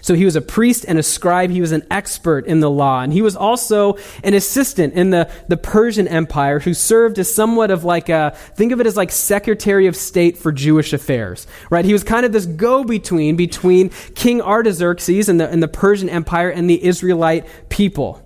So 0.00 0.14
he 0.14 0.24
was 0.24 0.36
a 0.36 0.40
priest 0.40 0.84
and 0.88 0.98
a 0.98 1.02
scribe. 1.02 1.50
He 1.50 1.60
was 1.60 1.72
an 1.72 1.86
expert 1.90 2.46
in 2.46 2.60
the 2.60 2.70
law. 2.70 3.00
And 3.00 3.12
he 3.12 3.22
was 3.22 3.36
also 3.36 3.96
an 4.22 4.34
assistant 4.34 4.94
in 4.94 5.10
the, 5.10 5.30
the 5.48 5.56
Persian 5.56 6.08
Empire 6.08 6.60
who 6.60 6.74
served 6.74 7.18
as 7.18 7.32
somewhat 7.32 7.70
of 7.70 7.84
like 7.84 8.08
a, 8.08 8.36
think 8.56 8.72
of 8.72 8.80
it 8.80 8.86
as 8.86 8.96
like 8.96 9.10
Secretary 9.10 9.86
of 9.86 9.96
State 9.96 10.38
for 10.38 10.52
Jewish 10.52 10.92
affairs, 10.92 11.46
right? 11.70 11.84
He 11.84 11.92
was 11.92 12.04
kind 12.04 12.24
of 12.24 12.32
this 12.32 12.46
go 12.46 12.84
between 12.84 13.90
King 14.14 14.40
Artaxerxes 14.40 15.28
and 15.28 15.40
the, 15.40 15.48
and 15.48 15.62
the 15.62 15.68
Persian 15.68 16.08
Empire 16.08 16.50
and 16.50 16.68
the 16.68 16.82
Israelite 16.84 17.46
people. 17.68 18.24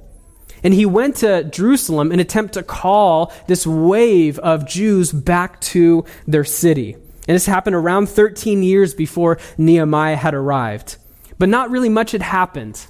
And 0.62 0.72
he 0.72 0.86
went 0.86 1.16
to 1.16 1.44
Jerusalem 1.44 2.12
in 2.12 2.20
attempt 2.20 2.54
to 2.54 2.62
call 2.62 3.32
this 3.48 3.66
wave 3.66 4.38
of 4.38 4.66
Jews 4.66 5.10
back 5.10 5.60
to 5.62 6.04
their 6.26 6.44
city. 6.44 6.94
And 6.94 7.34
this 7.34 7.46
happened 7.46 7.76
around 7.76 8.08
13 8.08 8.62
years 8.62 8.94
before 8.94 9.38
Nehemiah 9.58 10.16
had 10.16 10.34
arrived 10.34 10.98
but 11.38 11.48
not 11.48 11.70
really 11.70 11.88
much 11.88 12.12
had 12.12 12.22
happened, 12.22 12.86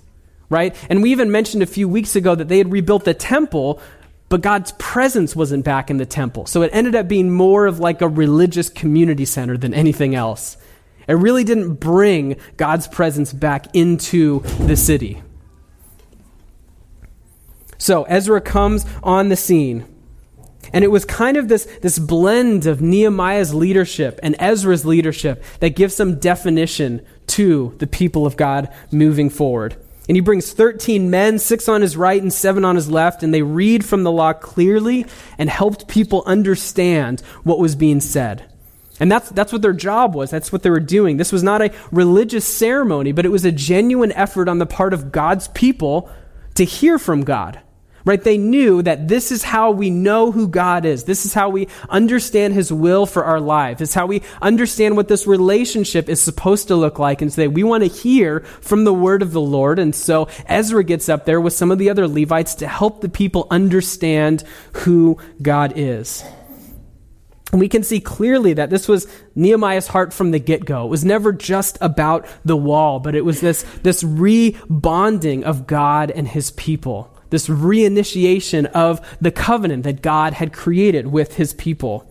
right? 0.49 0.75
And 0.91 1.03
we 1.03 1.11
even 1.13 1.31
mentioned 1.31 1.63
a 1.63 1.67
few 1.67 1.89
weeks 1.89 2.17
ago 2.17 2.35
that 2.35 2.49
they 2.49 2.59
had 2.59 2.73
rebuilt 2.73 3.05
the 3.05 3.15
temple, 3.15 3.81
but 4.29 4.41
God's 4.41 4.73
presence 4.73 5.37
wasn't 5.37 5.65
back 5.65 5.91
in 5.91 5.99
the 5.99 6.07
temple. 6.07 6.47
So 6.47 6.63
it 6.63 6.71
ended 6.73 6.95
up 6.95 7.09
being 7.09 7.31
more 7.31 7.67
of 7.67 7.81
like 7.81 8.01
a 8.01 8.09
religious 8.09 8.69
community 8.69 9.25
center 9.25 9.57
than 9.57 9.75
anything 9.75 10.15
else. 10.15 10.57
It 11.09 11.15
really 11.15 11.45
didn't 11.45 11.75
bring 11.75 12.37
God's 12.57 12.87
presence 12.89 13.33
back 13.33 13.67
into 13.75 14.41
the 14.61 14.77
city. 14.77 15.23
So 17.79 18.05
Ezra 18.05 18.41
comes 18.41 18.87
on 19.03 19.29
the 19.29 19.37
scene. 19.37 19.87
And 20.73 20.85
it 20.85 20.89
was 20.89 21.05
kind 21.05 21.37
of 21.37 21.49
this, 21.49 21.65
this 21.83 21.99
blend 21.99 22.67
of 22.67 22.81
Nehemiah's 22.81 23.53
leadership 23.53 24.21
and 24.23 24.37
Ezra's 24.39 24.87
leadership 24.87 25.43
that 25.59 25.71
gives 25.71 25.95
some 25.95 26.21
definition 26.21 27.05
to 27.29 27.75
the 27.79 27.87
people 27.87 28.27
of 28.27 28.37
God 28.37 28.73
moving 28.91 29.31
forward. 29.31 29.77
And 30.09 30.17
he 30.17 30.21
brings 30.21 30.53
13 30.53 31.11
men, 31.11 31.39
six 31.39 31.69
on 31.69 31.81
his 31.81 31.97
right 31.97 32.21
and 32.21 32.33
seven 32.33 32.65
on 32.65 32.75
his 32.75 32.91
left, 32.91 33.23
and 33.23 33.33
they 33.33 33.43
read 33.43 33.85
from 33.85 34.03
the 34.03 34.11
law 34.11 34.33
clearly 34.33 35.07
and 35.39 35.49
helped 35.49 35.89
people 35.89 36.25
understand 36.27 37.21
what 37.45 37.61
was 37.61 37.77
being 37.77 38.01
said. 38.01 38.45
And 38.99 39.11
that's, 39.11 39.29
that's 39.31 39.53
what 39.53 39.63
their 39.63 39.73
job 39.73 40.15
was. 40.15 40.31
That's 40.31 40.53
what 40.53 40.63
they 40.63 40.71
were 40.71 40.81
doing. 40.81 41.17
This 41.17 41.33
was 41.33 41.43
not 41.43 41.63
a 41.63 41.73
religious 41.91 42.45
ceremony, 42.45 43.13
but 43.13 43.25
it 43.25 43.31
was 43.31 43.45
a 43.45 43.53
genuine 43.53 44.13
effort 44.13 44.49
on 44.49 44.59
the 44.59 44.67
part 44.67 44.93
of 44.93 45.13
God's 45.13 45.49
people 45.49 46.11
to 46.55 46.65
hear 46.65 46.99
from 46.99 47.23
God 47.23 47.61
right? 48.05 48.23
They 48.23 48.39
knew 48.39 48.83
that 48.83 49.09
this 49.09 49.31
is 49.31 49.43
how 49.43 49.71
we 49.71 49.91
know 49.91 50.33
who 50.33 50.49
God 50.49 50.85
is. 50.85 51.05
This 51.05 51.25
is 51.25 51.35
how 51.35 51.49
we 51.49 51.69
understand 51.89 52.55
His 52.55 52.73
will 52.73 53.07
for 53.07 53.25
our 53.25 53.41
lives. 53.41 53.81
It's 53.81 53.95
how 53.95 54.07
we 54.07 54.23
understand 54.41 54.97
what 54.97 55.09
this 55.09 55.27
relationship 55.27 56.09
is 56.09 56.21
supposed 56.21 56.69
to 56.69 56.77
look 56.77 56.99
like. 56.99 57.23
And 57.23 57.33
say, 57.33 57.49
we 57.49 57.63
want 57.63 57.85
to 57.85 57.89
hear 57.89 58.41
from 58.61 58.85
the 58.85 58.95
word 58.95 59.23
of 59.23 59.33
the 59.33 59.41
Lord. 59.41 59.79
And 59.79 59.95
so 59.95 60.29
Ezra 60.47 60.85
gets 60.85 61.09
up 61.09 61.25
there 61.25 61.41
with 61.41 61.53
some 61.53 61.71
of 61.71 61.79
the 61.79 61.91
other 61.91 62.09
Levites 62.09 62.57
to 62.57 62.69
help 62.69 63.01
the 63.01 63.09
people 63.09 63.47
understand 63.51 64.45
who 64.73 65.19
God 65.41 65.75
is. 65.77 66.25
And 67.53 67.61
we 67.61 67.69
can 67.69 67.83
see 67.83 68.01
clearly 68.01 68.55
that 68.55 68.71
this 68.71 68.89
was 68.89 69.07
Nehemiah's 69.35 69.87
heart 69.87 70.15
from 70.15 70.31
the 70.31 70.39
get 70.39 70.65
go. 70.65 70.87
It 70.87 70.89
was 70.89 71.05
never 71.05 71.33
just 71.33 71.77
about 71.83 72.27
the 72.47 72.57
wall, 72.57 72.99
but 72.99 73.15
it 73.15 73.27
was 73.27 73.43
this, 73.43 73.63
this 73.83 74.03
rebonding 74.03 75.43
of 75.43 75.67
God 75.67 76.11
and 76.11 76.27
his 76.27 76.51
people 76.53 77.12
this 77.33 77.49
reinitiation 77.49 78.67
of 78.67 79.01
the 79.21 79.33
covenant 79.33 79.85
that 79.85 80.03
God 80.03 80.35
had 80.35 80.53
created 80.53 81.07
with 81.09 81.37
his 81.37 81.55
people. 81.55 82.07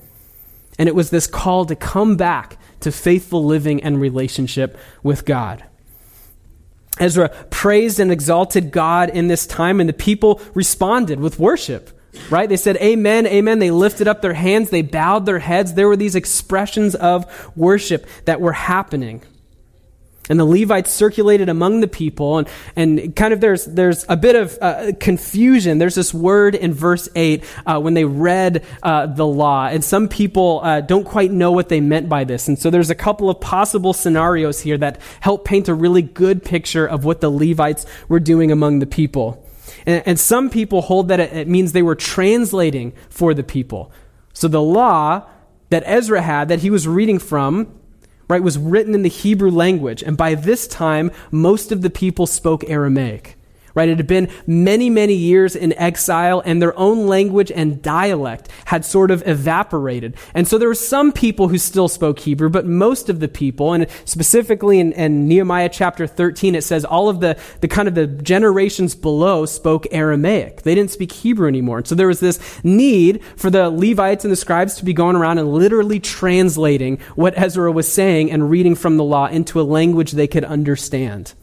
And 0.80 0.90
it 0.90 0.96
was 0.96 1.12
this 1.12 1.28
call 1.28 1.66
to 1.66 1.76
come 1.76 2.18
back 2.18 2.58
to 2.80 2.92
faithful 2.92 3.46
living 3.46 3.84
and 3.84 4.02
relationship 4.02 4.78
with 5.04 5.24
God. 5.24 5.64
Ezra 7.00 7.30
praised 7.52 8.00
and 8.00 8.12
exalted 8.12 8.72
God 8.72 9.12
in 9.12 9.28
this 9.28 9.46
time, 9.46 9.80
and 9.80 9.88
the 9.88 9.94
people 9.94 10.42
responded 10.56 11.20
with 11.20 11.38
worship. 11.40 11.92
right? 12.32 12.50
They 12.50 12.58
said, 12.58 12.78
Amen, 12.78 13.28
Amen. 13.28 13.60
They 13.60 13.70
lifted 13.70 14.08
up 14.08 14.24
their 14.24 14.34
hands, 14.34 14.72
they 14.72 14.82
bowed 14.82 15.28
their 15.28 15.40
heads. 15.40 15.76
There 15.76 15.88
were 15.88 15.96
these 15.96 16.16
expressions 16.16 16.96
of 16.96 17.56
worship 17.56 18.08
that 18.26 18.42
were 18.42 18.54
happening. 18.54 19.22
And 20.32 20.40
the 20.40 20.46
Levites 20.46 20.90
circulated 20.90 21.50
among 21.50 21.82
the 21.82 21.90
people, 21.90 22.38
and, 22.38 22.48
and 22.78 23.14
kind 23.18 23.34
of 23.34 23.42
there's, 23.42 23.66
there's 23.66 24.06
a 24.08 24.16
bit 24.16 24.38
of 24.38 24.58
uh, 24.62 24.94
confusion. 24.98 25.78
There's 25.78 25.96
this 25.96 26.14
word 26.14 26.56
in 26.56 26.74
verse 26.74 27.10
8 27.14 27.44
uh, 27.66 27.82
when 27.82 27.96
they 27.96 28.06
read 28.06 28.64
uh, 28.82 29.08
the 29.08 29.28
law, 29.28 29.68
and 29.68 29.84
some 29.84 30.08
people 30.08 30.62
uh, 30.64 30.80
don't 30.80 31.04
quite 31.04 31.34
know 31.34 31.52
what 31.52 31.68
they 31.68 31.82
meant 31.82 32.08
by 32.08 32.24
this. 32.24 32.48
And 32.48 32.58
so 32.58 32.70
there's 32.70 32.90
a 32.90 32.96
couple 32.96 33.30
of 33.30 33.42
possible 33.42 33.92
scenarios 33.92 34.62
here 34.62 34.78
that 34.78 35.02
help 35.20 35.44
paint 35.44 35.68
a 35.68 35.74
really 35.74 36.02
good 36.02 36.46
picture 36.46 36.88
of 36.88 37.04
what 37.04 37.20
the 37.20 37.30
Levites 37.30 37.86
were 38.08 38.22
doing 38.22 38.54
among 38.54 38.80
the 38.80 38.86
people. 38.86 39.46
And, 39.86 40.02
and 40.06 40.18
some 40.18 40.50
people 40.50 40.82
hold 40.82 41.10
that 41.10 41.20
it, 41.20 41.34
it 41.34 41.48
means 41.50 41.74
they 41.74 41.82
were 41.82 41.94
translating 41.94 42.94
for 43.10 43.34
the 43.34 43.44
people. 43.44 43.92
So 44.32 44.48
the 44.48 44.62
law 44.62 45.28
that 45.72 45.84
Ezra 45.86 46.22
had, 46.22 46.48
that 46.48 46.60
he 46.60 46.70
was 46.70 46.88
reading 46.88 47.20
from, 47.20 47.81
right, 48.32 48.42
was 48.42 48.58
written 48.58 48.96
in 48.96 49.04
the 49.04 49.10
Hebrew 49.10 49.52
language. 49.52 50.02
And 50.02 50.18
by 50.18 50.36
this 50.36 50.68
time, 50.68 51.12
most 51.30 51.72
of 51.72 51.82
the 51.82 51.90
people 51.90 52.26
spoke 52.26 52.64
Aramaic 52.70 53.38
right? 53.76 53.90
It 53.90 53.98
had 53.98 54.08
been 54.08 54.30
many, 54.48 54.90
many 54.90 55.14
years 55.14 55.56
in 55.56 55.74
exile, 55.74 56.42
and 56.46 56.62
their 56.62 56.78
own 56.78 57.08
language 57.08 57.52
and 57.52 57.82
dialect 57.82 58.50
had 58.66 58.86
sort 58.86 59.12
of 59.12 59.26
evaporated. 59.28 60.16
And 60.34 60.48
so 60.48 60.58
there 60.58 60.68
were 60.68 60.76
some 60.76 61.12
people 61.12 61.48
who 61.48 61.58
still 61.58 61.88
spoke 61.88 62.20
Hebrew, 62.20 62.50
but 62.50 62.66
most 62.66 63.10
of 63.10 63.20
the 63.20 63.28
people, 63.28 63.74
and 63.74 63.88
specifically 64.06 64.80
in, 64.80 64.94
in 64.94 65.28
Nehemiah 65.28 65.70
chapter 65.70 66.08
13, 66.08 66.56
it 66.56 66.64
says 66.64 66.86
all 66.86 67.10
of 67.10 67.20
the, 67.20 67.38
the 67.62 67.68
kind 67.68 67.88
of 67.88 67.96
the 67.96 68.08
generations 68.08 68.96
below 68.96 69.46
spoke 69.46 69.88
Aramaic. 69.92 70.64
They 70.64 70.76
didn't 70.76 70.92
speak 70.92 71.12
Hebrew 71.12 71.48
anymore. 71.48 71.80
And 71.80 71.88
so 71.88 71.96
there 71.96 72.08
was 72.08 72.20
this 72.20 72.40
need 72.64 73.24
for 73.36 73.50
the 73.50 73.70
Levites 73.70 74.26
and 74.26 74.32
the 74.32 74.36
scribes 74.36 74.76
to 74.76 74.86
be 74.86 74.94
going 74.94 75.16
around 75.16 75.38
and 75.38 75.54
literally 75.54 76.00
translating 76.00 76.98
what 77.16 77.34
Ezra 77.38 77.72
was 77.72 77.92
saying 77.92 78.32
and 78.32 78.50
reading 78.50 78.76
from 78.76 78.98
the 78.98 79.04
law 79.04 79.28
into 79.28 79.60
a 79.60 79.64
language 79.64 80.12
they 80.12 80.28
could 80.28 80.46
understand. 80.46 81.34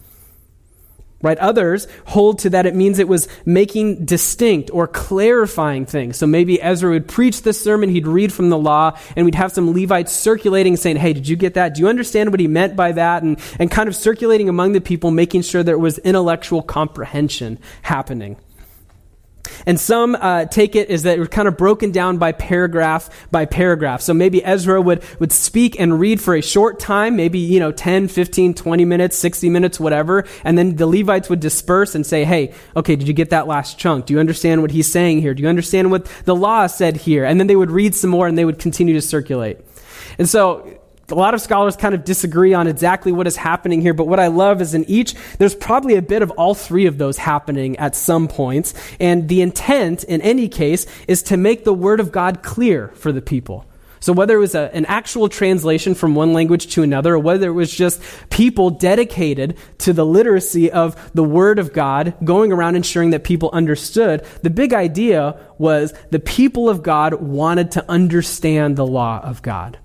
Right? 1.20 1.38
Others 1.38 1.88
hold 2.06 2.38
to 2.40 2.50
that 2.50 2.64
it 2.64 2.76
means 2.76 3.00
it 3.00 3.08
was 3.08 3.26
making 3.44 4.04
distinct 4.04 4.70
or 4.72 4.86
clarifying 4.86 5.84
things. 5.84 6.16
So 6.16 6.28
maybe 6.28 6.62
Ezra 6.62 6.90
would 6.90 7.08
preach 7.08 7.42
the 7.42 7.52
sermon, 7.52 7.88
he'd 7.88 8.06
read 8.06 8.32
from 8.32 8.50
the 8.50 8.58
law, 8.58 8.96
and 9.16 9.24
we'd 9.24 9.34
have 9.34 9.50
some 9.50 9.72
Levites 9.74 10.12
circulating 10.12 10.76
saying, 10.76 10.96
Hey, 10.96 11.12
did 11.12 11.26
you 11.26 11.34
get 11.34 11.54
that? 11.54 11.74
Do 11.74 11.80
you 11.80 11.88
understand 11.88 12.30
what 12.30 12.38
he 12.38 12.46
meant 12.46 12.76
by 12.76 12.92
that? 12.92 13.24
And, 13.24 13.40
and 13.58 13.68
kind 13.68 13.88
of 13.88 13.96
circulating 13.96 14.48
among 14.48 14.72
the 14.72 14.80
people, 14.80 15.10
making 15.10 15.42
sure 15.42 15.64
there 15.64 15.76
was 15.76 15.98
intellectual 15.98 16.62
comprehension 16.62 17.58
happening. 17.82 18.36
And 19.66 19.78
some 19.78 20.14
uh, 20.14 20.46
take 20.46 20.76
it 20.76 20.90
is 20.90 21.02
that 21.04 21.16
it 21.16 21.20
was 21.20 21.28
kind 21.28 21.48
of 21.48 21.56
broken 21.56 21.92
down 21.92 22.18
by 22.18 22.32
paragraph 22.32 23.10
by 23.30 23.44
paragraph. 23.44 24.00
So 24.00 24.14
maybe 24.14 24.44
Ezra 24.44 24.80
would, 24.80 25.02
would 25.18 25.32
speak 25.32 25.78
and 25.78 25.98
read 25.98 26.20
for 26.20 26.34
a 26.34 26.42
short 26.42 26.78
time, 26.78 27.16
maybe, 27.16 27.38
you 27.38 27.60
know, 27.60 27.72
10, 27.72 28.08
15, 28.08 28.54
20 28.54 28.84
minutes, 28.84 29.16
60 29.16 29.48
minutes, 29.50 29.80
whatever. 29.80 30.24
And 30.44 30.56
then 30.56 30.76
the 30.76 30.86
Levites 30.86 31.28
would 31.28 31.40
disperse 31.40 31.94
and 31.94 32.06
say, 32.06 32.24
hey, 32.24 32.54
okay, 32.76 32.96
did 32.96 33.08
you 33.08 33.14
get 33.14 33.30
that 33.30 33.46
last 33.46 33.78
chunk? 33.78 34.06
Do 34.06 34.14
you 34.14 34.20
understand 34.20 34.62
what 34.62 34.70
he's 34.70 34.90
saying 34.90 35.20
here? 35.20 35.34
Do 35.34 35.42
you 35.42 35.48
understand 35.48 35.90
what 35.90 36.06
the 36.24 36.34
law 36.34 36.66
said 36.66 36.96
here? 36.96 37.24
And 37.24 37.38
then 37.38 37.46
they 37.46 37.56
would 37.56 37.70
read 37.70 37.94
some 37.94 38.10
more 38.10 38.26
and 38.26 38.36
they 38.36 38.44
would 38.44 38.58
continue 38.58 38.94
to 38.94 39.02
circulate. 39.02 39.58
And 40.18 40.28
so 40.28 40.77
a 41.10 41.14
lot 41.14 41.34
of 41.34 41.40
scholars 41.40 41.76
kind 41.76 41.94
of 41.94 42.04
disagree 42.04 42.52
on 42.52 42.66
exactly 42.66 43.12
what 43.12 43.26
is 43.26 43.36
happening 43.36 43.80
here, 43.80 43.94
but 43.94 44.06
what 44.06 44.20
I 44.20 44.26
love 44.26 44.60
is 44.60 44.74
in 44.74 44.84
each, 44.84 45.14
there's 45.38 45.54
probably 45.54 45.96
a 45.96 46.02
bit 46.02 46.22
of 46.22 46.30
all 46.32 46.54
three 46.54 46.86
of 46.86 46.98
those 46.98 47.16
happening 47.16 47.76
at 47.78 47.96
some 47.96 48.28
points. 48.28 48.74
And 49.00 49.28
the 49.28 49.40
intent, 49.40 50.04
in 50.04 50.20
any 50.20 50.48
case, 50.48 50.86
is 51.06 51.22
to 51.24 51.36
make 51.36 51.64
the 51.64 51.72
Word 51.72 52.00
of 52.00 52.12
God 52.12 52.42
clear 52.42 52.88
for 52.88 53.10
the 53.10 53.22
people. 53.22 53.64
So 54.00 54.12
whether 54.12 54.36
it 54.36 54.40
was 54.40 54.54
a, 54.54 54.70
an 54.74 54.84
actual 54.86 55.28
translation 55.28 55.94
from 55.94 56.14
one 56.14 56.32
language 56.32 56.68
to 56.74 56.82
another, 56.82 57.14
or 57.14 57.18
whether 57.18 57.48
it 57.48 57.54
was 57.54 57.74
just 57.74 58.00
people 58.30 58.70
dedicated 58.70 59.56
to 59.78 59.92
the 59.92 60.06
literacy 60.06 60.70
of 60.70 61.10
the 61.14 61.24
Word 61.24 61.58
of 61.58 61.72
God, 61.72 62.14
going 62.22 62.52
around 62.52 62.76
ensuring 62.76 63.10
that 63.10 63.24
people 63.24 63.50
understood, 63.52 64.24
the 64.42 64.50
big 64.50 64.72
idea 64.72 65.40
was 65.56 65.94
the 66.10 66.20
people 66.20 66.68
of 66.68 66.82
God 66.82 67.14
wanted 67.14 67.72
to 67.72 67.90
understand 67.90 68.76
the 68.76 68.86
law 68.86 69.20
of 69.20 69.42
God. 69.42 69.78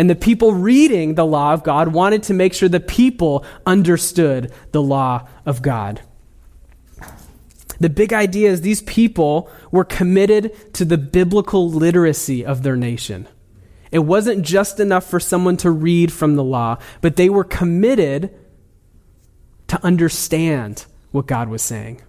And 0.00 0.08
the 0.08 0.14
people 0.14 0.54
reading 0.54 1.14
the 1.14 1.26
law 1.26 1.52
of 1.52 1.62
God 1.62 1.88
wanted 1.88 2.22
to 2.22 2.32
make 2.32 2.54
sure 2.54 2.70
the 2.70 2.80
people 2.80 3.44
understood 3.66 4.50
the 4.72 4.80
law 4.80 5.28
of 5.44 5.60
God. 5.60 6.00
The 7.80 7.90
big 7.90 8.14
idea 8.14 8.48
is 8.48 8.62
these 8.62 8.80
people 8.80 9.50
were 9.70 9.84
committed 9.84 10.72
to 10.72 10.86
the 10.86 10.96
biblical 10.96 11.68
literacy 11.68 12.46
of 12.46 12.62
their 12.62 12.76
nation. 12.76 13.28
It 13.90 13.98
wasn't 13.98 14.42
just 14.42 14.80
enough 14.80 15.04
for 15.04 15.20
someone 15.20 15.58
to 15.58 15.70
read 15.70 16.10
from 16.10 16.34
the 16.34 16.44
law, 16.44 16.78
but 17.02 17.16
they 17.16 17.28
were 17.28 17.44
committed 17.44 18.34
to 19.66 19.84
understand 19.84 20.86
what 21.10 21.26
God 21.26 21.50
was 21.50 21.60
saying. 21.60 22.00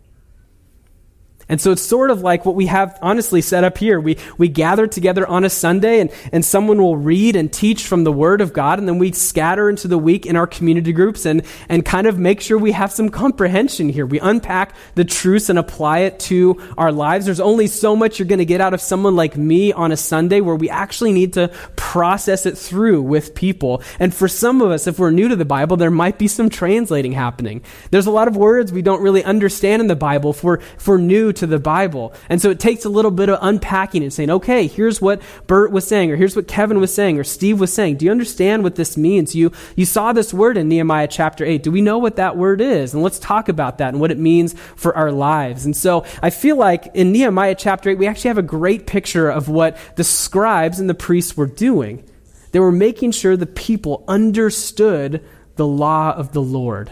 And 1.51 1.61
so 1.61 1.71
it's 1.73 1.83
sort 1.83 2.09
of 2.09 2.21
like 2.21 2.45
what 2.45 2.55
we 2.55 2.65
have 2.65 2.97
honestly 3.01 3.41
set 3.41 3.63
up 3.63 3.77
here. 3.77 3.99
We, 3.99 4.17
we 4.39 4.47
gather 4.47 4.87
together 4.87 5.27
on 5.27 5.43
a 5.43 5.49
Sunday 5.49 5.99
and, 5.99 6.09
and 6.31 6.43
someone 6.43 6.81
will 6.81 6.97
read 6.97 7.35
and 7.35 7.53
teach 7.53 7.85
from 7.85 8.03
the 8.03 8.11
Word 8.11 8.41
of 8.41 8.53
God, 8.53 8.79
and 8.79 8.87
then 8.87 8.97
we 8.97 9.11
scatter 9.11 9.69
into 9.69 9.87
the 9.87 9.97
week 9.97 10.25
in 10.25 10.35
our 10.35 10.47
community 10.47 10.93
groups 10.93 11.25
and, 11.25 11.43
and 11.69 11.85
kind 11.85 12.07
of 12.07 12.17
make 12.17 12.41
sure 12.41 12.57
we 12.57 12.71
have 12.71 12.91
some 12.91 13.09
comprehension 13.09 13.89
here. 13.89 14.05
We 14.05 14.19
unpack 14.19 14.73
the 14.95 15.03
truths 15.03 15.49
and 15.49 15.59
apply 15.59 15.99
it 15.99 16.19
to 16.21 16.61
our 16.77 16.91
lives. 16.91 17.25
There's 17.25 17.39
only 17.39 17.67
so 17.67 17.95
much 17.95 18.17
you're 18.17 18.27
going 18.27 18.39
to 18.39 18.45
get 18.45 18.61
out 18.61 18.73
of 18.73 18.79
someone 18.79 19.17
like 19.17 19.35
me 19.35 19.73
on 19.73 19.91
a 19.91 19.97
Sunday 19.97 20.39
where 20.39 20.55
we 20.55 20.69
actually 20.69 21.11
need 21.11 21.33
to 21.33 21.49
process 21.75 22.45
it 22.45 22.57
through 22.57 23.01
with 23.01 23.35
people. 23.35 23.83
And 23.99 24.13
for 24.13 24.29
some 24.29 24.61
of 24.61 24.71
us, 24.71 24.87
if 24.87 24.99
we're 24.99 25.11
new 25.11 25.27
to 25.27 25.35
the 25.35 25.43
Bible, 25.43 25.75
there 25.75 25.91
might 25.91 26.17
be 26.17 26.29
some 26.29 26.49
translating 26.49 27.11
happening. 27.11 27.61
There's 27.89 28.07
a 28.07 28.11
lot 28.11 28.29
of 28.29 28.37
words 28.37 28.71
we 28.71 28.81
don't 28.81 29.01
really 29.01 29.23
understand 29.25 29.81
in 29.81 29.87
the 29.87 29.95
Bible 29.97 30.29
if 30.29 30.43
we're, 30.45 30.59
if 30.59 30.87
we're 30.87 30.97
new 30.97 31.33
to 31.33 31.40
the 31.47 31.59
Bible. 31.59 32.13
And 32.29 32.41
so 32.41 32.49
it 32.49 32.59
takes 32.59 32.85
a 32.85 32.89
little 32.89 33.11
bit 33.11 33.29
of 33.29 33.39
unpacking 33.41 34.03
and 34.03 34.13
saying, 34.13 34.29
okay, 34.29 34.67
here's 34.67 35.01
what 35.01 35.21
Bert 35.47 35.71
was 35.71 35.87
saying, 35.87 36.11
or 36.11 36.15
here's 36.15 36.35
what 36.35 36.47
Kevin 36.47 36.79
was 36.79 36.93
saying, 36.93 37.19
or 37.19 37.23
Steve 37.23 37.59
was 37.59 37.73
saying. 37.73 37.97
Do 37.97 38.05
you 38.05 38.11
understand 38.11 38.63
what 38.63 38.75
this 38.75 38.97
means? 38.97 39.35
You, 39.35 39.51
you 39.75 39.85
saw 39.85 40.13
this 40.13 40.33
word 40.33 40.57
in 40.57 40.67
Nehemiah 40.67 41.07
chapter 41.07 41.45
8. 41.45 41.63
Do 41.63 41.71
we 41.71 41.81
know 41.81 41.97
what 41.97 42.15
that 42.17 42.37
word 42.37 42.61
is? 42.61 42.93
And 42.93 43.03
let's 43.03 43.19
talk 43.19 43.49
about 43.49 43.77
that 43.77 43.89
and 43.89 43.99
what 43.99 44.11
it 44.11 44.17
means 44.17 44.53
for 44.75 44.95
our 44.95 45.11
lives. 45.11 45.65
And 45.65 45.75
so 45.75 46.05
I 46.21 46.29
feel 46.29 46.55
like 46.55 46.87
in 46.93 47.11
Nehemiah 47.11 47.55
chapter 47.55 47.89
8, 47.89 47.97
we 47.97 48.07
actually 48.07 48.29
have 48.29 48.37
a 48.37 48.43
great 48.43 48.87
picture 48.87 49.29
of 49.29 49.49
what 49.49 49.77
the 49.95 50.03
scribes 50.03 50.79
and 50.79 50.89
the 50.89 50.93
priests 50.93 51.37
were 51.37 51.47
doing. 51.47 52.03
They 52.51 52.59
were 52.59 52.71
making 52.71 53.11
sure 53.11 53.37
the 53.37 53.45
people 53.45 54.03
understood 54.07 55.23
the 55.55 55.67
law 55.67 56.11
of 56.11 56.33
the 56.33 56.41
Lord, 56.41 56.91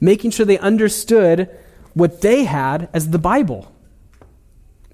making 0.00 0.32
sure 0.32 0.46
they 0.46 0.58
understood 0.58 1.48
what 1.94 2.20
they 2.20 2.44
had 2.44 2.88
as 2.92 3.10
the 3.10 3.18
Bible. 3.18 3.72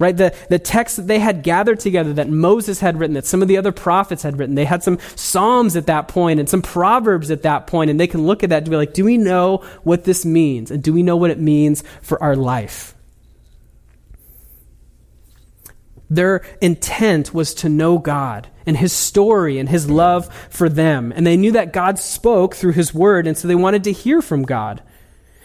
Right? 0.00 0.16
The, 0.16 0.32
the 0.48 0.60
text 0.60 0.96
that 0.96 1.08
they 1.08 1.18
had 1.18 1.42
gathered 1.42 1.80
together 1.80 2.12
that 2.12 2.28
Moses 2.28 2.78
had 2.78 3.00
written, 3.00 3.14
that 3.14 3.26
some 3.26 3.42
of 3.42 3.48
the 3.48 3.56
other 3.56 3.72
prophets 3.72 4.22
had 4.22 4.38
written. 4.38 4.54
They 4.54 4.64
had 4.64 4.84
some 4.84 5.00
Psalms 5.16 5.74
at 5.74 5.86
that 5.86 6.06
point 6.06 6.38
and 6.38 6.48
some 6.48 6.62
Proverbs 6.62 7.32
at 7.32 7.42
that 7.42 7.66
point, 7.66 7.90
and 7.90 7.98
they 7.98 8.06
can 8.06 8.24
look 8.24 8.44
at 8.44 8.50
that 8.50 8.62
and 8.62 8.70
be 8.70 8.76
like, 8.76 8.94
do 8.94 9.04
we 9.04 9.16
know 9.16 9.64
what 9.82 10.04
this 10.04 10.24
means? 10.24 10.70
And 10.70 10.84
do 10.84 10.92
we 10.92 11.02
know 11.02 11.16
what 11.16 11.30
it 11.30 11.40
means 11.40 11.82
for 12.00 12.22
our 12.22 12.36
life? 12.36 12.94
Their 16.08 16.42
intent 16.62 17.34
was 17.34 17.52
to 17.54 17.68
know 17.68 17.98
God 17.98 18.48
and 18.66 18.76
His 18.76 18.92
story 18.92 19.58
and 19.58 19.68
His 19.68 19.90
love 19.90 20.32
for 20.48 20.68
them. 20.68 21.12
And 21.14 21.26
they 21.26 21.36
knew 21.36 21.52
that 21.52 21.72
God 21.72 21.98
spoke 21.98 22.54
through 22.54 22.72
His 22.72 22.94
Word, 22.94 23.26
and 23.26 23.36
so 23.36 23.48
they 23.48 23.54
wanted 23.54 23.82
to 23.84 23.92
hear 23.92 24.22
from 24.22 24.44
God. 24.44 24.80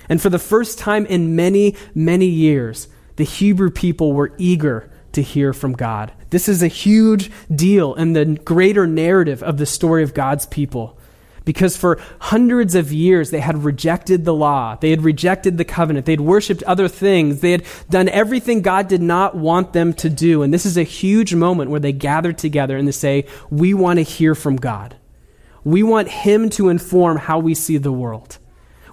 And 0.09 0.21
for 0.21 0.29
the 0.29 0.39
first 0.39 0.77
time 0.77 1.05
in 1.05 1.35
many, 1.35 1.75
many 1.95 2.25
years, 2.25 2.87
the 3.15 3.23
Hebrew 3.23 3.69
people 3.69 4.13
were 4.13 4.33
eager 4.37 4.89
to 5.13 5.21
hear 5.21 5.53
from 5.53 5.73
God. 5.73 6.11
This 6.31 6.49
is 6.49 6.63
a 6.63 6.67
huge 6.67 7.31
deal 7.53 7.93
in 7.95 8.13
the 8.13 8.25
greater 8.25 8.87
narrative 8.87 9.43
of 9.43 9.57
the 9.57 9.65
story 9.65 10.03
of 10.03 10.13
God's 10.13 10.45
people. 10.47 10.97
Because 11.45 11.75
for 11.75 11.99
hundreds 12.19 12.73
of 12.73 12.93
years 12.93 13.29
they 13.29 13.41
had 13.41 13.63
rejected 13.63 14.23
the 14.23 14.33
law, 14.33 14.77
they 14.77 14.91
had 14.91 15.01
rejected 15.01 15.57
the 15.57 15.65
covenant, 15.65 16.05
they'd 16.05 16.21
worshiped 16.21 16.63
other 16.63 16.87
things, 16.87 17.41
they 17.41 17.51
had 17.51 17.65
done 17.89 18.07
everything 18.09 18.61
God 18.61 18.87
did 18.87 19.01
not 19.01 19.35
want 19.35 19.73
them 19.73 19.93
to 19.95 20.09
do. 20.09 20.41
And 20.41 20.53
this 20.53 20.65
is 20.65 20.77
a 20.77 20.83
huge 20.83 21.35
moment 21.35 21.69
where 21.69 21.81
they 21.81 21.91
gather 21.91 22.31
together 22.31 22.77
and 22.77 22.87
they 22.87 22.93
say, 22.93 23.25
We 23.49 23.73
want 23.73 23.97
to 23.97 24.03
hear 24.03 24.35
from 24.35 24.55
God. 24.55 24.95
We 25.65 25.83
want 25.83 26.07
Him 26.07 26.49
to 26.51 26.69
inform 26.69 27.17
how 27.17 27.39
we 27.39 27.55
see 27.55 27.77
the 27.77 27.91
world. 27.91 28.37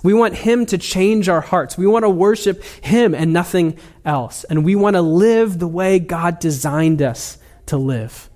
We 0.02 0.14
want 0.14 0.34
Him 0.34 0.66
to 0.66 0.78
change 0.78 1.28
our 1.28 1.40
hearts. 1.40 1.76
We 1.76 1.86
want 1.86 2.04
to 2.04 2.10
worship 2.10 2.62
Him 2.64 3.14
and 3.14 3.32
nothing 3.32 3.78
else. 4.04 4.44
And 4.44 4.64
we 4.64 4.74
want 4.74 4.96
to 4.96 5.02
live 5.02 5.58
the 5.58 5.68
way 5.68 5.98
God 5.98 6.38
designed 6.38 7.02
us 7.02 7.38
to 7.66 7.76
live. 7.76 8.30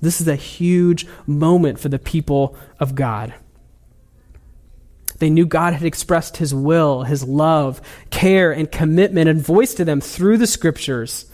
This 0.00 0.20
is 0.20 0.28
a 0.28 0.36
huge 0.36 1.06
moment 1.26 1.78
for 1.78 1.88
the 1.88 1.98
people 1.98 2.56
of 2.80 2.94
God. 2.94 3.34
They 5.18 5.30
knew 5.30 5.46
God 5.46 5.74
had 5.74 5.84
expressed 5.84 6.38
His 6.38 6.52
will, 6.52 7.04
His 7.04 7.22
love, 7.22 7.80
care, 8.10 8.50
and 8.50 8.70
commitment 8.70 9.28
and 9.28 9.40
voice 9.40 9.74
to 9.74 9.84
them 9.84 10.00
through 10.00 10.38
the 10.38 10.46
scriptures. 10.46 11.26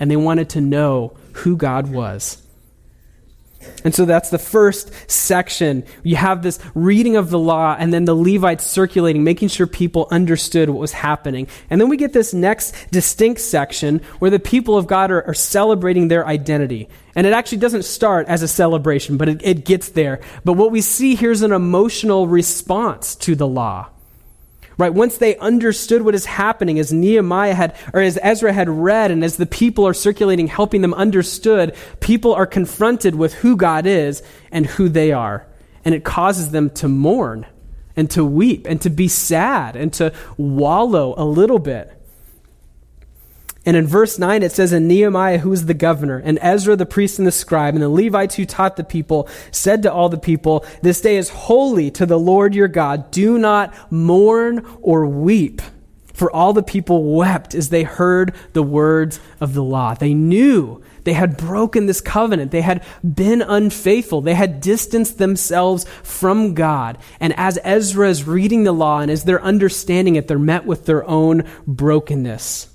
and 0.00 0.10
they 0.10 0.16
wanted 0.16 0.48
to 0.50 0.60
know 0.60 1.16
who 1.32 1.56
God 1.56 1.88
was. 1.90 2.42
And 3.84 3.94
so 3.94 4.04
that's 4.04 4.30
the 4.30 4.38
first 4.38 4.90
section. 5.10 5.84
You 6.02 6.16
have 6.16 6.42
this 6.42 6.58
reading 6.74 7.16
of 7.16 7.30
the 7.30 7.38
law 7.38 7.76
and 7.78 7.92
then 7.92 8.04
the 8.04 8.14
Levites 8.14 8.64
circulating, 8.64 9.24
making 9.24 9.48
sure 9.48 9.66
people 9.66 10.08
understood 10.10 10.70
what 10.70 10.80
was 10.80 10.92
happening. 10.92 11.48
And 11.70 11.80
then 11.80 11.88
we 11.88 11.96
get 11.96 12.12
this 12.12 12.32
next 12.32 12.74
distinct 12.90 13.40
section 13.40 14.00
where 14.18 14.30
the 14.30 14.38
people 14.38 14.76
of 14.76 14.86
God 14.86 15.10
are, 15.10 15.22
are 15.26 15.34
celebrating 15.34 16.08
their 16.08 16.26
identity. 16.26 16.88
And 17.14 17.26
it 17.26 17.32
actually 17.32 17.58
doesn't 17.58 17.84
start 17.84 18.28
as 18.28 18.42
a 18.42 18.48
celebration, 18.48 19.16
but 19.16 19.28
it, 19.28 19.40
it 19.42 19.64
gets 19.64 19.90
there. 19.90 20.20
But 20.44 20.54
what 20.54 20.70
we 20.70 20.80
see 20.80 21.14
here 21.14 21.32
is 21.32 21.42
an 21.42 21.52
emotional 21.52 22.28
response 22.28 23.16
to 23.16 23.34
the 23.34 23.46
law. 23.46 23.90
Right? 24.78 24.94
Once 24.94 25.18
they 25.18 25.36
understood 25.38 26.02
what 26.02 26.14
is 26.14 26.24
happening, 26.24 26.78
as 26.78 26.92
Nehemiah 26.92 27.54
had, 27.54 27.76
or 27.92 28.00
as 28.00 28.16
Ezra 28.22 28.52
had 28.52 28.68
read, 28.68 29.10
and 29.10 29.24
as 29.24 29.36
the 29.36 29.44
people 29.44 29.86
are 29.86 29.92
circulating, 29.92 30.46
helping 30.46 30.82
them 30.82 30.94
understood, 30.94 31.74
people 31.98 32.32
are 32.32 32.46
confronted 32.46 33.16
with 33.16 33.34
who 33.34 33.56
God 33.56 33.86
is 33.86 34.22
and 34.52 34.66
who 34.66 34.88
they 34.88 35.10
are. 35.10 35.48
And 35.84 35.96
it 35.96 36.04
causes 36.04 36.52
them 36.52 36.70
to 36.70 36.86
mourn 36.86 37.44
and 37.96 38.08
to 38.12 38.24
weep 38.24 38.66
and 38.68 38.80
to 38.82 38.90
be 38.90 39.08
sad 39.08 39.74
and 39.74 39.92
to 39.94 40.12
wallow 40.36 41.14
a 41.18 41.24
little 41.24 41.58
bit. 41.58 41.97
And 43.68 43.76
in 43.76 43.86
verse 43.86 44.18
9, 44.18 44.42
it 44.42 44.52
says, 44.52 44.72
And 44.72 44.88
Nehemiah, 44.88 45.36
who 45.36 45.50
was 45.50 45.66
the 45.66 45.74
governor, 45.74 46.16
and 46.24 46.38
Ezra 46.40 46.74
the 46.74 46.86
priest 46.86 47.18
and 47.18 47.28
the 47.28 47.30
scribe, 47.30 47.74
and 47.74 47.82
the 47.82 47.90
Levites 47.90 48.36
who 48.36 48.46
taught 48.46 48.76
the 48.76 48.82
people, 48.82 49.28
said 49.50 49.82
to 49.82 49.92
all 49.92 50.08
the 50.08 50.16
people, 50.16 50.64
This 50.80 51.02
day 51.02 51.18
is 51.18 51.28
holy 51.28 51.90
to 51.90 52.06
the 52.06 52.18
Lord 52.18 52.54
your 52.54 52.66
God. 52.66 53.10
Do 53.10 53.36
not 53.36 53.74
mourn 53.92 54.64
or 54.80 55.04
weep. 55.04 55.60
For 56.14 56.34
all 56.34 56.54
the 56.54 56.62
people 56.62 57.14
wept 57.14 57.54
as 57.54 57.68
they 57.68 57.82
heard 57.82 58.34
the 58.54 58.62
words 58.62 59.20
of 59.38 59.52
the 59.52 59.62
law. 59.62 59.92
They 59.92 60.14
knew 60.14 60.82
they 61.04 61.12
had 61.12 61.36
broken 61.36 61.84
this 61.84 62.00
covenant. 62.00 62.52
They 62.52 62.62
had 62.62 62.82
been 63.04 63.42
unfaithful. 63.42 64.22
They 64.22 64.32
had 64.32 64.62
distanced 64.62 65.18
themselves 65.18 65.84
from 66.02 66.54
God. 66.54 66.96
And 67.20 67.34
as 67.36 67.58
Ezra 67.62 68.08
is 68.08 68.26
reading 68.26 68.64
the 68.64 68.72
law 68.72 69.00
and 69.00 69.10
as 69.10 69.24
they're 69.24 69.42
understanding 69.42 70.16
it, 70.16 70.26
they're 70.26 70.38
met 70.38 70.64
with 70.64 70.86
their 70.86 71.06
own 71.06 71.44
brokenness. 71.66 72.68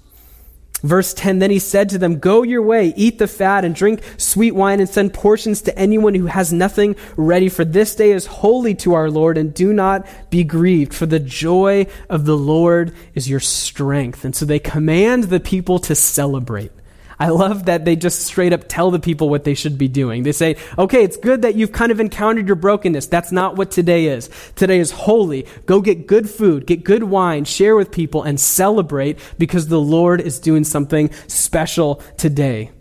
Verse 0.84 1.14
10 1.14 1.40
Then 1.40 1.50
he 1.50 1.60
said 1.60 1.90
to 1.90 1.98
them, 1.98 2.20
Go 2.20 2.44
your 2.44 2.62
way, 2.62 2.94
eat 2.96 3.18
the 3.18 3.28
fat, 3.28 3.66
and 3.66 3.74
drink 3.74 4.02
sweet 4.18 4.52
wine, 4.52 4.80
and 4.80 4.90
send 4.90 5.14
portions 5.14 5.62
to 5.64 5.78
anyone 5.80 6.14
who 6.14 6.28
has 6.28 6.54
nothing 6.54 6.96
ready. 7.16 7.50
For 7.50 7.66
this 7.66 7.96
day 7.96 8.12
is 8.12 8.26
holy 8.26 8.76
to 8.76 8.94
our 8.94 9.10
Lord, 9.10 9.38
and 9.38 9.54
do 9.54 9.74
not 9.74 10.06
be 10.30 10.44
grieved, 10.44 10.94
for 10.94 11.06
the 11.06 11.20
joy 11.20 11.88
of 12.10 12.26
the 12.26 12.38
Lord 12.38 12.94
is 13.16 13.30
your 13.30 13.40
strength. 13.40 14.26
And 14.26 14.36
so 14.36 14.46
they 14.46 14.60
command 14.60 15.26
the 15.26 15.40
people 15.40 15.80
to 15.80 15.96
celebrate. 15.96 16.72
I 17.20 17.30
love 17.30 17.66
that 17.66 17.86
they 17.86 17.96
just 17.96 18.22
straight 18.22 18.54
up 18.54 18.68
tell 18.68 18.92
the 18.92 19.00
people 19.00 19.30
what 19.30 19.44
they 19.44 19.54
should 19.54 19.78
be 19.78 19.88
doing. 19.88 20.24
They 20.24 20.32
say, 20.32 20.58
okay, 20.78 21.04
it's 21.04 21.18
good 21.18 21.42
that 21.44 21.56
you've 21.56 21.72
kind 21.72 21.92
of 21.92 22.00
encountered 22.00 22.48
your 22.48 22.56
brokenness. 22.56 23.08
That's 23.08 23.32
not 23.32 23.56
what 23.56 23.72
today 23.72 24.08
is. 24.08 24.30
Today 24.56 24.80
is 24.80 24.92
holy. 24.92 25.46
Go 25.66 25.82
get 25.82 26.08
good 26.08 26.30
food, 26.30 26.66
get 26.66 26.84
good 26.84 27.04
wine, 27.04 27.46
share 27.46 27.76
with 27.76 27.92
people, 27.92 28.24
and 28.24 28.40
celebrate 28.40 29.20
because 29.38 29.68
the 29.68 29.80
Lord 29.80 30.22
is 30.22 30.40
doing 30.40 30.64
something 30.64 31.12
special 31.28 31.96
today. 32.18 32.72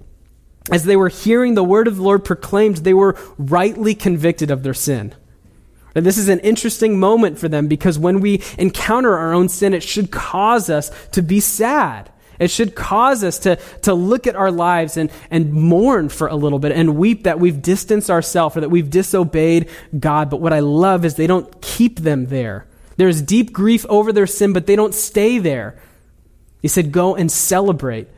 As 0.70 0.84
they 0.84 0.96
were 0.96 1.08
hearing 1.08 1.54
the 1.54 1.64
word 1.64 1.88
of 1.88 1.96
the 1.96 2.02
Lord 2.02 2.24
proclaimed, 2.24 2.78
they 2.78 2.94
were 2.94 3.18
rightly 3.36 3.94
convicted 3.94 4.50
of 4.50 4.62
their 4.62 4.74
sin. 4.74 5.14
And 5.94 6.06
this 6.06 6.16
is 6.16 6.28
an 6.28 6.38
interesting 6.40 6.98
moment 6.98 7.38
for 7.38 7.48
them 7.48 7.66
because 7.66 7.98
when 7.98 8.20
we 8.20 8.42
encounter 8.58 9.16
our 9.16 9.32
own 9.32 9.48
sin, 9.48 9.74
it 9.74 9.82
should 9.82 10.10
cause 10.10 10.70
us 10.70 10.90
to 11.10 11.22
be 11.22 11.40
sad. 11.40 12.11
It 12.38 12.50
should 12.50 12.74
cause 12.74 13.22
us 13.22 13.38
to, 13.40 13.56
to 13.82 13.94
look 13.94 14.26
at 14.26 14.36
our 14.36 14.50
lives 14.50 14.96
and, 14.96 15.10
and 15.30 15.52
mourn 15.52 16.08
for 16.08 16.26
a 16.26 16.36
little 16.36 16.58
bit 16.58 16.72
and 16.72 16.96
weep 16.96 17.24
that 17.24 17.38
we've 17.38 17.60
distanced 17.60 18.10
ourselves 18.10 18.56
or 18.56 18.60
that 18.60 18.70
we've 18.70 18.90
disobeyed 18.90 19.68
God. 19.98 20.30
But 20.30 20.40
what 20.40 20.52
I 20.52 20.60
love 20.60 21.04
is 21.04 21.14
they 21.14 21.26
don't 21.26 21.60
keep 21.60 22.00
them 22.00 22.26
there. 22.26 22.66
There's 22.96 23.22
deep 23.22 23.52
grief 23.52 23.86
over 23.88 24.12
their 24.12 24.26
sin, 24.26 24.52
but 24.52 24.66
they 24.66 24.76
don't 24.76 24.94
stay 24.94 25.38
there. 25.38 25.80
He 26.60 26.68
said, 26.68 26.92
Go 26.92 27.14
and 27.14 27.30
celebrate 27.30 28.08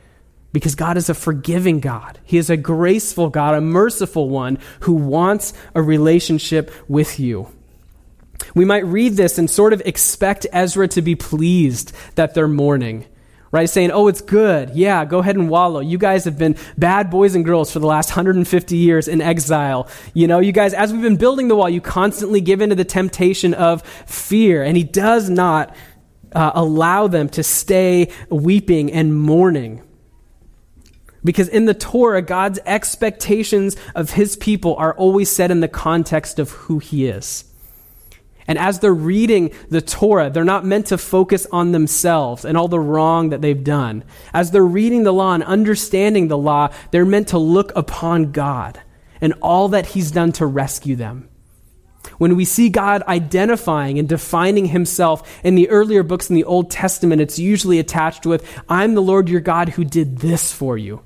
because 0.51 0.75
God 0.75 0.95
is 0.95 1.09
a 1.09 1.13
forgiving 1.13 1.79
God. 1.79 2.19
He 2.23 2.37
is 2.37 2.49
a 2.49 2.57
graceful 2.57 3.29
God, 3.29 3.55
a 3.55 3.61
merciful 3.61 4.29
one 4.29 4.57
who 4.81 4.93
wants 4.93 5.53
a 5.73 5.81
relationship 5.81 6.71
with 6.87 7.19
you. 7.19 7.49
We 8.53 8.65
might 8.65 8.85
read 8.85 9.13
this 9.13 9.37
and 9.37 9.49
sort 9.49 9.73
of 9.73 9.81
expect 9.85 10.47
Ezra 10.53 10.87
to 10.89 11.01
be 11.01 11.15
pleased 11.15 11.93
that 12.15 12.33
they're 12.33 12.47
mourning 12.47 13.05
right? 13.55 13.69
Saying, 13.69 13.91
oh, 13.91 14.09
it's 14.09 14.19
good. 14.19 14.71
Yeah, 14.71 15.05
go 15.05 15.19
ahead 15.19 15.37
and 15.37 15.49
wallow. 15.49 15.79
You 15.79 15.97
guys 15.97 16.25
have 16.25 16.37
been 16.37 16.57
bad 16.77 17.09
boys 17.09 17.35
and 17.35 17.45
girls 17.45 17.71
for 17.71 17.79
the 17.79 17.87
last 17.87 18.09
150 18.09 18.75
years 18.75 19.07
in 19.07 19.21
exile. 19.21 19.87
You 20.13 20.27
know, 20.27 20.39
you 20.39 20.51
guys, 20.51 20.73
as 20.73 20.91
we've 20.91 21.01
been 21.01 21.15
building 21.15 21.47
the 21.47 21.55
wall, 21.55 21.69
you 21.69 21.79
constantly 21.79 22.41
give 22.41 22.59
into 22.59 22.75
the 22.75 22.83
temptation 22.83 23.53
of 23.53 23.81
fear. 24.05 24.61
And 24.61 24.75
he 24.75 24.83
does 24.83 25.29
not 25.29 25.73
uh, 26.33 26.51
allow 26.53 27.07
them 27.07 27.29
to 27.29 27.43
stay 27.43 28.11
weeping 28.29 28.91
and 28.91 29.17
mourning. 29.17 29.81
Because 31.23 31.47
in 31.47 31.63
the 31.63 31.73
Torah, 31.73 32.21
God's 32.21 32.59
expectations 32.65 33.77
of 33.95 34.11
his 34.11 34.35
people 34.35 34.75
are 34.75 34.93
always 34.95 35.31
set 35.31 35.49
in 35.49 35.61
the 35.61 35.69
context 35.69 36.39
of 36.39 36.51
who 36.51 36.79
he 36.79 37.07
is. 37.07 37.45
And 38.47 38.59
as 38.59 38.79
they're 38.79 38.93
reading 38.93 39.51
the 39.69 39.81
Torah, 39.81 40.29
they're 40.29 40.43
not 40.43 40.65
meant 40.65 40.87
to 40.87 40.97
focus 40.97 41.47
on 41.51 41.71
themselves 41.71 42.45
and 42.45 42.57
all 42.57 42.67
the 42.67 42.79
wrong 42.79 43.29
that 43.29 43.41
they've 43.41 43.63
done. 43.63 44.03
As 44.33 44.51
they're 44.51 44.63
reading 44.63 45.03
the 45.03 45.13
law 45.13 45.33
and 45.33 45.43
understanding 45.43 46.27
the 46.27 46.37
law, 46.37 46.69
they're 46.91 47.05
meant 47.05 47.29
to 47.29 47.39
look 47.39 47.71
upon 47.75 48.31
God 48.31 48.79
and 49.19 49.33
all 49.41 49.69
that 49.69 49.87
He's 49.87 50.11
done 50.11 50.31
to 50.33 50.45
rescue 50.45 50.95
them. 50.95 51.27
When 52.19 52.35
we 52.35 52.45
see 52.45 52.69
God 52.69 53.01
identifying 53.07 53.97
and 53.97 54.07
defining 54.07 54.67
Himself 54.67 55.43
in 55.43 55.55
the 55.55 55.69
earlier 55.69 56.03
books 56.03 56.29
in 56.29 56.35
the 56.35 56.43
Old 56.43 56.69
Testament, 56.69 57.21
it's 57.21 57.39
usually 57.39 57.79
attached 57.79 58.27
with, 58.27 58.47
I'm 58.69 58.93
the 58.93 59.01
Lord 59.01 59.27
your 59.27 59.41
God 59.41 59.69
who 59.69 59.83
did 59.83 60.19
this 60.19 60.53
for 60.53 60.77
you 60.77 61.01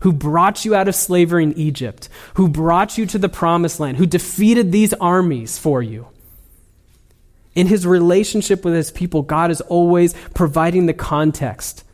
who 0.00 0.12
brought 0.14 0.64
you 0.64 0.74
out 0.74 0.88
of 0.88 0.94
slavery 0.94 1.44
in 1.44 1.52
Egypt, 1.58 2.08
who 2.34 2.48
brought 2.48 2.96
you 2.96 3.06
to 3.06 3.18
the 3.18 3.28
promised 3.28 3.78
land, 3.80 3.98
who 3.98 4.06
defeated 4.06 4.72
these 4.72 4.94
armies 4.94 5.58
for 5.58 5.82
you. 5.82 6.06
In 7.54 7.66
his 7.66 7.86
relationship 7.86 8.64
with 8.64 8.74
his 8.74 8.90
people, 8.90 9.22
God 9.22 9.50
is 9.50 9.60
always 9.62 10.14
providing 10.34 10.86
the 10.86 10.94
context. 10.94 11.84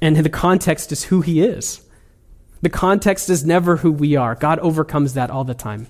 And 0.00 0.16
the 0.16 0.30
context 0.30 0.92
is 0.92 1.04
who 1.04 1.20
he 1.20 1.42
is. 1.42 1.82
The 2.62 2.70
context 2.70 3.28
is 3.28 3.44
never 3.44 3.76
who 3.76 3.92
we 3.92 4.16
are. 4.16 4.34
God 4.34 4.58
overcomes 4.60 5.14
that 5.14 5.30
all 5.30 5.44
the 5.44 5.54
time. 5.54 5.88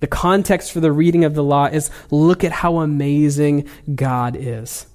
The 0.00 0.06
context 0.06 0.72
for 0.72 0.80
the 0.80 0.92
reading 0.92 1.24
of 1.24 1.34
the 1.34 1.44
law 1.44 1.66
is 1.66 1.90
look 2.10 2.42
at 2.42 2.52
how 2.52 2.78
amazing 2.78 3.68
God 3.94 4.34
is. 4.34 4.86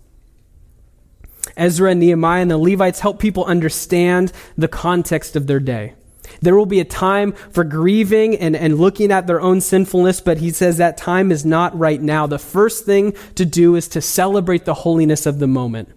Ezra, 1.55 1.93
Nehemiah, 1.93 2.41
and 2.41 2.51
the 2.51 2.57
Levites 2.57 2.99
help 2.99 3.19
people 3.19 3.45
understand 3.45 4.31
the 4.57 4.67
context 4.67 5.35
of 5.35 5.47
their 5.47 5.59
day. 5.59 5.93
There 6.41 6.55
will 6.55 6.65
be 6.65 6.79
a 6.79 6.85
time 6.85 7.31
for 7.31 7.63
grieving 7.63 8.35
and, 8.37 8.55
and 8.55 8.77
looking 8.77 9.11
at 9.11 9.27
their 9.27 9.41
own 9.41 9.61
sinfulness, 9.61 10.21
but 10.21 10.37
he 10.37 10.51
says 10.51 10.77
that 10.77 10.97
time 10.97 11.31
is 11.31 11.45
not 11.45 11.77
right 11.77 12.01
now. 12.01 12.27
The 12.27 12.39
first 12.39 12.85
thing 12.85 13.13
to 13.35 13.45
do 13.45 13.75
is 13.75 13.87
to 13.89 14.01
celebrate 14.01 14.65
the 14.65 14.73
holiness 14.73 15.25
of 15.25 15.39
the 15.39 15.47
moment 15.47 15.89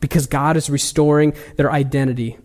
because 0.00 0.26
God 0.26 0.56
is 0.56 0.68
restoring 0.68 1.34
their 1.56 1.70
identity. 1.70 2.38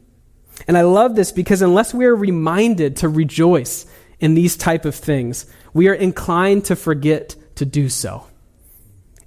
And 0.68 0.78
I 0.78 0.82
love 0.82 1.16
this 1.16 1.32
because 1.32 1.62
unless 1.62 1.94
we 1.94 2.06
are 2.06 2.16
reminded 2.16 2.98
to 2.98 3.10
rejoice 3.10 3.86
in 4.20 4.34
these 4.34 4.56
type 4.56 4.86
of 4.86 4.96
things, 4.96 5.46
we 5.74 5.88
are 5.88 5.94
inclined 5.94 6.66
to 6.66 6.76
forget 6.76 7.36
to 7.56 7.66
do 7.66 7.90
so. 7.90 8.26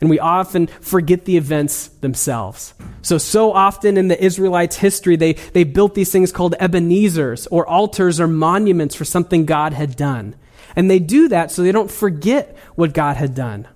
And 0.01 0.09
we 0.09 0.19
often 0.19 0.67
forget 0.67 1.27
the 1.27 1.37
events 1.37 1.89
themselves. 1.89 2.73
So, 3.03 3.19
so 3.19 3.53
often 3.53 3.97
in 3.97 4.09
the 4.09 4.23
Israelites' 4.23 4.77
history, 4.77 5.17
they, 5.17 5.35
they 5.35 5.65
built 5.65 5.95
these 5.95 6.11
things 6.11 6.33
called 6.33 6.55
Ebenezers 6.59 7.47
or 7.51 7.67
altars 7.67 8.19
or 8.19 8.27
monuments 8.27 8.95
for 8.95 9.05
something 9.05 9.45
God 9.45 9.73
had 9.75 9.97
done. 9.97 10.37
And 10.75 10.91
they 10.91 11.01
do 11.01 11.29
that 11.29 11.51
so 11.51 11.63
they 11.63 11.73
don't 11.73 11.91
forget 11.91 12.57
what 12.77 12.95
God 12.95 13.17
had 13.17 13.35
done. 13.35 13.69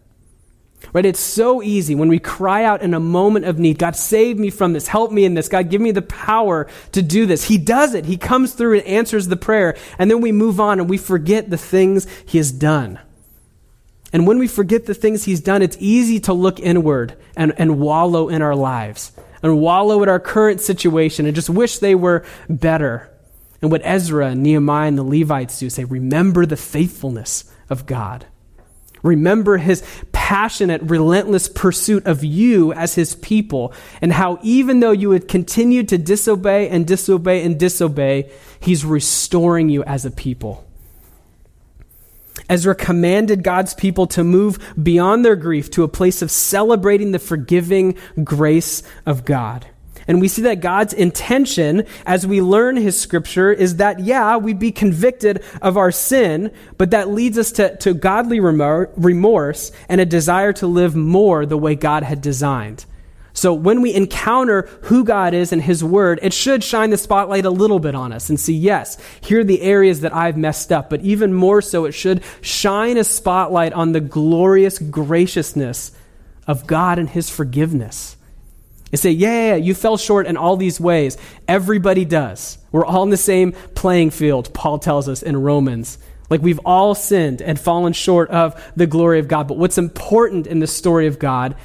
Right? 0.93 1.07
It's 1.07 1.21
so 1.21 1.63
easy 1.63 1.95
when 1.95 2.09
we 2.09 2.19
cry 2.19 2.65
out 2.65 2.83
in 2.83 2.95
a 2.95 3.01
moment 3.01 3.47
of 3.47 3.59
need, 3.59 3.79
God, 3.79 3.97
save 3.97 4.39
me 4.39 4.51
from 4.51 4.75
this. 4.75 4.87
Help 4.87 5.11
me 5.11 5.25
in 5.25 5.35
this. 5.35 5.49
God, 5.49 5.71
give 5.71 5.81
me 5.81 5.91
the 5.91 6.03
power 6.03 6.69
to 6.93 7.03
do 7.03 7.27
this. 7.27 7.45
He 7.45 7.59
does 7.59 7.95
it. 7.95 8.05
He 8.05 8.17
comes 8.17 8.55
through 8.55 8.79
and 8.79 8.87
answers 8.87 9.27
the 9.27 9.37
prayer. 9.37 9.77
And 9.99 10.11
then 10.11 10.21
we 10.21 10.31
move 10.31 10.61
on 10.61 10.81
and 10.81 10.89
we 10.89 10.99
forget 10.99 11.51
the 11.51 11.59
things 11.59 12.07
He 12.27 12.39
has 12.39 12.53
done. 12.53 13.01
And 14.15 14.29
when 14.29 14.39
we 14.39 14.47
forget 14.47 14.87
the 14.87 14.95
things 14.95 15.25
he's 15.25 15.41
done, 15.41 15.61
it's 15.61 15.77
easy 15.81 16.21
to 16.21 16.33
look 16.33 16.61
inward 16.61 17.17
and, 17.37 17.53
and 17.59 17.81
wallow 17.81 18.29
in 18.29 18.43
our 18.43 18.55
lives 18.55 19.11
and 19.43 19.61
wallow 19.61 20.01
at 20.05 20.09
our 20.09 20.21
current 20.21 20.61
situation 20.61 21.27
and 21.27 21.35
just 21.35 21.51
wish 21.51 21.79
they 21.79 21.97
were 21.97 22.25
better. 22.49 23.11
And 23.61 23.73
what 23.73 23.83
Ezra 23.85 24.29
and 24.29 24.45
Nehemiah 24.45 24.87
and 24.87 24.97
the 24.97 25.03
Levites 25.03 25.59
do 25.59 25.69
say, 25.69 25.83
remember 25.83 26.47
the 26.47 26.57
faithfulness 26.57 27.53
of 27.69 27.87
God. 27.87 28.25
Remember 29.03 29.57
his 29.57 29.83
passionate, 30.13 30.81
relentless 30.83 31.49
pursuit 31.49 32.07
of 32.07 32.23
you 32.23 32.73
as 32.73 32.95
his 32.95 33.17
people, 33.17 33.75
and 34.01 34.13
how 34.13 34.39
even 34.43 34.79
though 34.79 34.93
you 34.93 35.09
would 35.09 35.27
continue 35.27 35.83
to 35.83 35.99
disobey 35.99 36.69
and 36.69 36.87
disobey 36.87 37.43
and 37.43 37.59
disobey, 37.59 38.31
he's 38.61 38.85
restoring 38.85 39.69
you 39.69 39.83
as 39.83 40.07
a 40.07 40.11
people. 40.13 40.65
Ezra 42.49 42.75
commanded 42.75 43.43
God's 43.43 43.75
people 43.75 44.07
to 44.09 44.25
move 44.25 44.75
beyond 44.81 45.25
their 45.25 45.37
grief 45.37 45.71
to 45.73 45.83
a 45.83 45.89
place 45.89 46.23
of 46.23 46.31
celebrating 46.31 47.13
the 47.13 47.19
forgiving 47.19 47.97
grace 48.23 48.83
of 49.07 49.25
God. 49.25 49.67
And 50.07 50.21
we 50.21 50.29
see 50.29 50.43
that 50.43 50.61
God's 50.61 50.93
intention 50.93 51.87
as 52.05 52.27
we 52.27 52.43
learn 52.43 52.77
his 52.77 53.01
scripture 53.01 53.51
is 53.51 53.77
that, 53.77 54.01
yeah, 54.01 54.37
we'd 54.37 54.59
be 54.59 54.73
convicted 54.73 55.43
of 55.63 55.77
our 55.77 55.91
sin, 55.91 56.53
but 56.77 56.91
that 56.91 57.09
leads 57.09 57.39
us 57.39 57.53
to, 57.53 57.77
to 57.79 57.95
godly 57.95 58.41
remorse 58.41 59.73
and 59.89 60.01
a 60.01 60.07
desire 60.07 60.53
to 60.55 60.67
live 60.67 60.95
more 60.95 61.47
the 61.47 61.57
way 61.57 61.75
God 61.75 62.03
had 62.03 62.21
designed. 62.21 62.85
So 63.37 63.53
when 63.53 63.83
we 63.83 63.93
encounter 63.93 64.63
who 64.83 65.03
God 65.05 65.35
is 65.35 65.53
and 65.53 65.61
His 65.61 65.83
Word, 65.83 66.21
it 66.23 66.33
should 66.33 66.63
shine 66.63 66.91
the 66.91 66.97
spotlight 66.97 67.45
a 67.45 67.51
little 67.51 67.81
bit 67.81 67.97
on 67.97 68.13
us 68.13 68.31
and 68.31 68.39
see, 68.39 68.55
yes, 68.55 68.97
here 69.21 69.41
are 69.41 69.45
the 69.45 69.61
areas 69.61 70.03
that 70.03 70.15
I've 70.15 70.37
messed 70.37 70.71
up. 70.71 70.89
But 70.89 71.01
even 71.01 71.35
more 71.35 71.61
so, 71.61 71.85
it 71.85 71.93
should 71.93 72.23
shine 72.41 72.97
a 72.97 73.03
spotlight 73.03 73.73
on 73.73 73.91
the 73.91 74.01
glorious 74.01 74.79
graciousness 74.79 75.91
of 76.47 76.69
God 76.69 77.01
and 77.01 77.09
His 77.09 77.29
forgiveness. 77.29 78.17
And 78.93 79.01
say, 79.01 79.11
yeah, 79.11 79.29
yeah, 79.29 79.49
yeah, 79.49 79.57
you 79.57 79.75
fell 79.75 79.97
short 79.97 80.29
in 80.29 80.37
all 80.37 80.57
these 80.57 80.79
ways. 80.79 81.19
Everybody 81.49 82.05
does. 82.05 82.59
We're 82.71 82.87
all 82.87 83.03
in 83.03 83.11
the 83.11 83.17
same 83.17 83.51
playing 83.75 84.11
field, 84.11 84.55
Paul 84.55 84.79
tells 84.79 85.09
us 85.09 85.25
in 85.25 85.37
Romans. 85.37 85.99
Like 86.31 86.41
we've 86.41 86.61
all 86.65 86.95
sinned 86.95 87.43
and 87.43 87.59
fallen 87.59 87.93
short 87.95 88.31
of 88.31 88.63
the 88.77 88.87
glory 88.87 89.19
of 89.19 89.27
God. 89.27 89.49
But 89.49 89.59
what's 89.59 89.79
important 89.79 90.47
in 90.47 90.61
the 90.61 90.69
story 90.69 91.09
of 91.09 91.19
God 91.19 91.57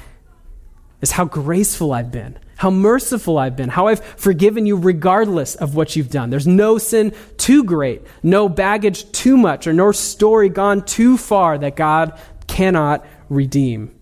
is 1.00 1.12
how 1.12 1.24
graceful 1.24 1.92
I've 1.92 2.12
been, 2.12 2.38
how 2.56 2.70
merciful 2.70 3.38
I've 3.38 3.56
been, 3.56 3.68
how 3.70 3.86
I've 3.86 4.04
forgiven 4.04 4.66
you 4.66 4.76
regardless 4.76 5.54
of 5.54 5.74
what 5.74 5.96
you've 5.96 6.10
done. 6.10 6.30
There's 6.30 6.46
no 6.46 6.78
sin 6.78 7.14
too 7.36 7.64
great, 7.64 8.02
no 8.22 8.48
baggage 8.48 9.10
too 9.12 9.36
much, 9.36 9.66
or 9.66 9.72
no 9.72 9.92
story 9.92 10.48
gone 10.48 10.84
too 10.84 11.16
far 11.16 11.56
that 11.58 11.76
God 11.76 12.18
cannot 12.46 13.06
redeem. 13.28 13.94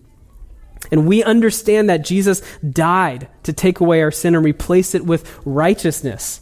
And 0.91 1.07
we 1.07 1.23
understand 1.23 1.89
that 1.89 2.03
Jesus 2.03 2.41
died 2.67 3.27
to 3.43 3.53
take 3.53 3.79
away 3.79 4.01
our 4.01 4.11
sin 4.11 4.35
and 4.35 4.43
replace 4.43 4.95
it 4.95 5.05
with 5.05 5.39
righteousness. 5.45 6.41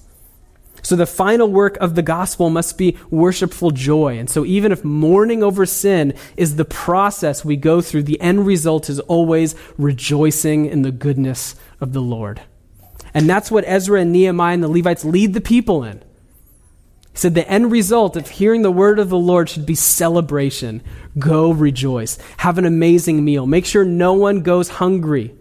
So 0.81 0.95
the 0.95 1.05
final 1.05 1.51
work 1.51 1.77
of 1.77 1.95
the 1.95 2.01
gospel 2.01 2.49
must 2.49 2.77
be 2.77 2.97
worshipful 3.09 3.71
joy. 3.71 4.17
And 4.17 4.29
so 4.29 4.45
even 4.45 4.71
if 4.71 4.83
mourning 4.83 5.43
over 5.43 5.65
sin 5.65 6.13
is 6.35 6.55
the 6.55 6.65
process 6.65 7.43
we 7.43 7.55
go 7.55 7.81
through, 7.81 8.03
the 8.03 8.21
end 8.21 8.45
result 8.45 8.89
is 8.89 8.99
always 9.01 9.55
rejoicing 9.77 10.65
in 10.65 10.83
the 10.83 10.91
goodness 10.91 11.55
of 11.81 11.93
the 11.93 12.01
Lord. 12.01 12.41
And 13.13 13.29
that's 13.29 13.49
what 13.49 13.63
Ezra 13.67 14.01
and 14.01 14.11
Nehemiah 14.11 14.53
and 14.53 14.63
the 14.63 14.67
Levites 14.67 15.03
lead 15.03 15.33
the 15.33 15.41
people 15.41 15.83
in. 15.83 16.03
He 17.11 17.17
said 17.21 17.33
the 17.33 17.49
end 17.49 17.71
result 17.71 18.15
of 18.15 18.29
hearing 18.29 18.61
the 18.61 18.71
word 18.71 18.99
of 18.99 19.09
the 19.09 19.17
Lord 19.17 19.49
should 19.49 19.65
be 19.65 19.75
celebration. 19.75 20.83
Go 21.17 21.51
rejoice. 21.51 22.19
Have 22.37 22.59
an 22.59 22.65
amazing 22.65 23.25
meal. 23.25 23.47
Make 23.47 23.65
sure 23.65 23.83
no 23.83 24.13
one 24.13 24.41
goes 24.41 24.69
hungry. 24.69 25.33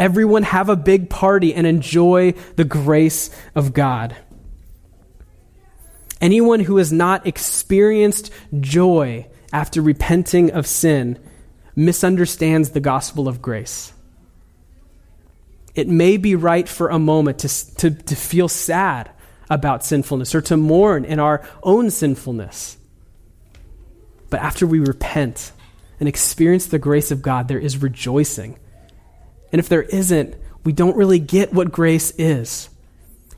Everyone 0.00 0.44
have 0.44 0.70
a 0.70 0.76
big 0.76 1.10
party 1.10 1.52
and 1.54 1.66
enjoy 1.66 2.32
the 2.56 2.64
grace 2.64 3.28
of 3.54 3.74
God. 3.74 4.16
Anyone 6.22 6.60
who 6.60 6.78
has 6.78 6.90
not 6.90 7.26
experienced 7.26 8.32
joy 8.60 9.26
after 9.52 9.82
repenting 9.82 10.52
of 10.52 10.66
sin 10.66 11.18
misunderstands 11.76 12.70
the 12.70 12.80
gospel 12.80 13.28
of 13.28 13.42
grace. 13.42 13.92
It 15.74 15.86
may 15.86 16.16
be 16.16 16.34
right 16.34 16.66
for 16.66 16.88
a 16.88 16.98
moment 16.98 17.40
to, 17.40 17.74
to, 17.76 17.90
to 17.90 18.16
feel 18.16 18.48
sad 18.48 19.10
about 19.50 19.84
sinfulness 19.84 20.34
or 20.34 20.40
to 20.40 20.56
mourn 20.56 21.04
in 21.04 21.20
our 21.20 21.46
own 21.62 21.90
sinfulness. 21.90 22.78
But 24.30 24.40
after 24.40 24.66
we 24.66 24.80
repent 24.80 25.52
and 25.98 26.08
experience 26.08 26.64
the 26.64 26.78
grace 26.78 27.10
of 27.10 27.20
God, 27.20 27.48
there 27.48 27.58
is 27.58 27.82
rejoicing 27.82 28.58
and 29.52 29.58
if 29.58 29.68
there 29.68 29.82
isn't, 29.82 30.36
we 30.64 30.72
don't 30.72 30.96
really 30.96 31.18
get 31.18 31.52
what 31.52 31.72
grace 31.72 32.12
is. 32.18 32.68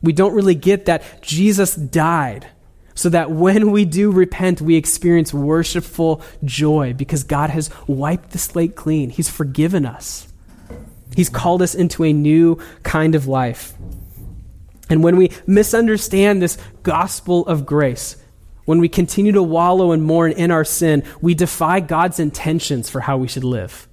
We 0.03 0.13
don't 0.13 0.35
really 0.35 0.55
get 0.55 0.87
that 0.87 1.23
Jesus 1.23 1.75
died 1.75 2.49
so 2.95 3.09
that 3.09 3.31
when 3.31 3.71
we 3.71 3.85
do 3.85 4.11
repent, 4.11 4.61
we 4.61 4.77
experience 4.77 5.33
worshipful 5.33 6.23
joy 6.45 6.93
because 6.93 7.25
God 7.25 7.51
has 7.51 7.71
wiped 7.87 8.31
the 8.31 8.39
slate 8.39 8.77
clean. 8.77 9.11
He's 9.11 9.29
forgiven 9.29 9.87
us, 9.87 10.29
He's 11.15 11.29
called 11.29 11.63
us 11.63 11.75
into 11.75 12.05
a 12.05 12.13
new 12.13 12.59
kind 12.83 13.15
of 13.15 13.27
life. 13.27 13.75
And 14.91 15.03
when 15.03 15.17
we 15.17 15.31
misunderstand 15.47 16.43
this 16.43 16.59
gospel 16.83 17.47
of 17.47 17.65
grace, 17.65 18.17
when 18.65 18.79
we 18.79 18.89
continue 18.89 19.33
to 19.33 19.43
wallow 19.43 19.93
and 19.93 20.03
mourn 20.03 20.33
in 20.33 20.51
our 20.51 20.65
sin, 20.65 21.03
we 21.21 21.35
defy 21.35 21.81
God's 21.81 22.21
intentions 22.21 22.91
for 22.91 23.01
how 23.01 23.17
we 23.17 23.29
should 23.29 23.45
live. 23.45 23.89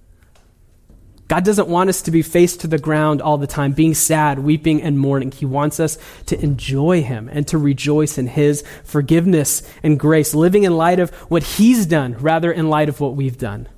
God 1.29 1.45
doesn't 1.45 1.67
want 1.67 1.91
us 1.91 2.01
to 2.01 2.11
be 2.11 2.23
faced 2.23 2.61
to 2.61 2.67
the 2.67 2.79
ground 2.79 3.21
all 3.21 3.37
the 3.37 3.45
time, 3.45 3.73
being 3.73 3.93
sad, 3.93 4.39
weeping, 4.39 4.81
and 4.81 4.97
mourning. 4.97 5.31
He 5.31 5.45
wants 5.45 5.79
us 5.79 5.99
to 6.25 6.43
enjoy 6.43 7.03
Him 7.03 7.29
and 7.31 7.47
to 7.49 7.57
rejoice 7.59 8.17
in 8.17 8.25
His 8.25 8.63
forgiveness 8.83 9.61
and 9.83 9.99
grace, 9.99 10.33
living 10.33 10.63
in 10.63 10.75
light 10.75 10.99
of 10.99 11.11
what 11.29 11.43
He's 11.43 11.85
done 11.85 12.15
rather 12.19 12.51
in 12.51 12.67
light 12.67 12.89
of 12.89 12.99
what 12.99 13.15
we've 13.15 13.37
done. 13.37 13.69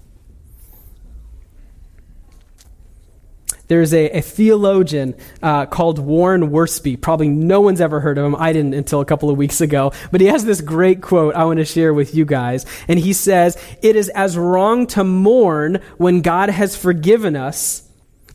There's 3.72 3.94
a, 3.94 4.18
a 4.18 4.22
theologian 4.22 5.16
uh, 5.42 5.66
called 5.66 5.98
Warren 5.98 6.50
Wiersbe. 6.50 7.00
Probably 7.00 7.30
no 7.30 7.62
one's 7.62 7.80
ever 7.80 8.02
heard 8.02 8.18
of 8.18 8.26
him. 8.26 8.36
I 8.36 8.52
didn't 8.52 8.74
until 8.74 9.00
a 9.00 9.06
couple 9.06 9.30
of 9.30 9.38
weeks 9.38 9.62
ago. 9.62 9.94
But 10.12 10.20
he 10.20 10.28
has 10.28 10.44
this 10.44 10.60
great 10.60 11.02
quote 11.02 11.36
I 11.36 11.46
want 11.46 11.60
to 11.60 11.64
share 11.64 11.94
with 11.94 12.14
you 12.14 12.26
guys. 12.26 12.66
And 12.90 13.00
he 13.00 13.14
says, 13.14 13.58
It 13.82 13.96
is 13.96 14.10
as 14.10 14.38
wrong 14.38 14.88
to 14.88 15.06
mourn 15.06 15.80
when 15.96 16.20
God 16.20 16.50
has 16.50 16.76
forgiven 16.76 17.38
us 17.38 17.88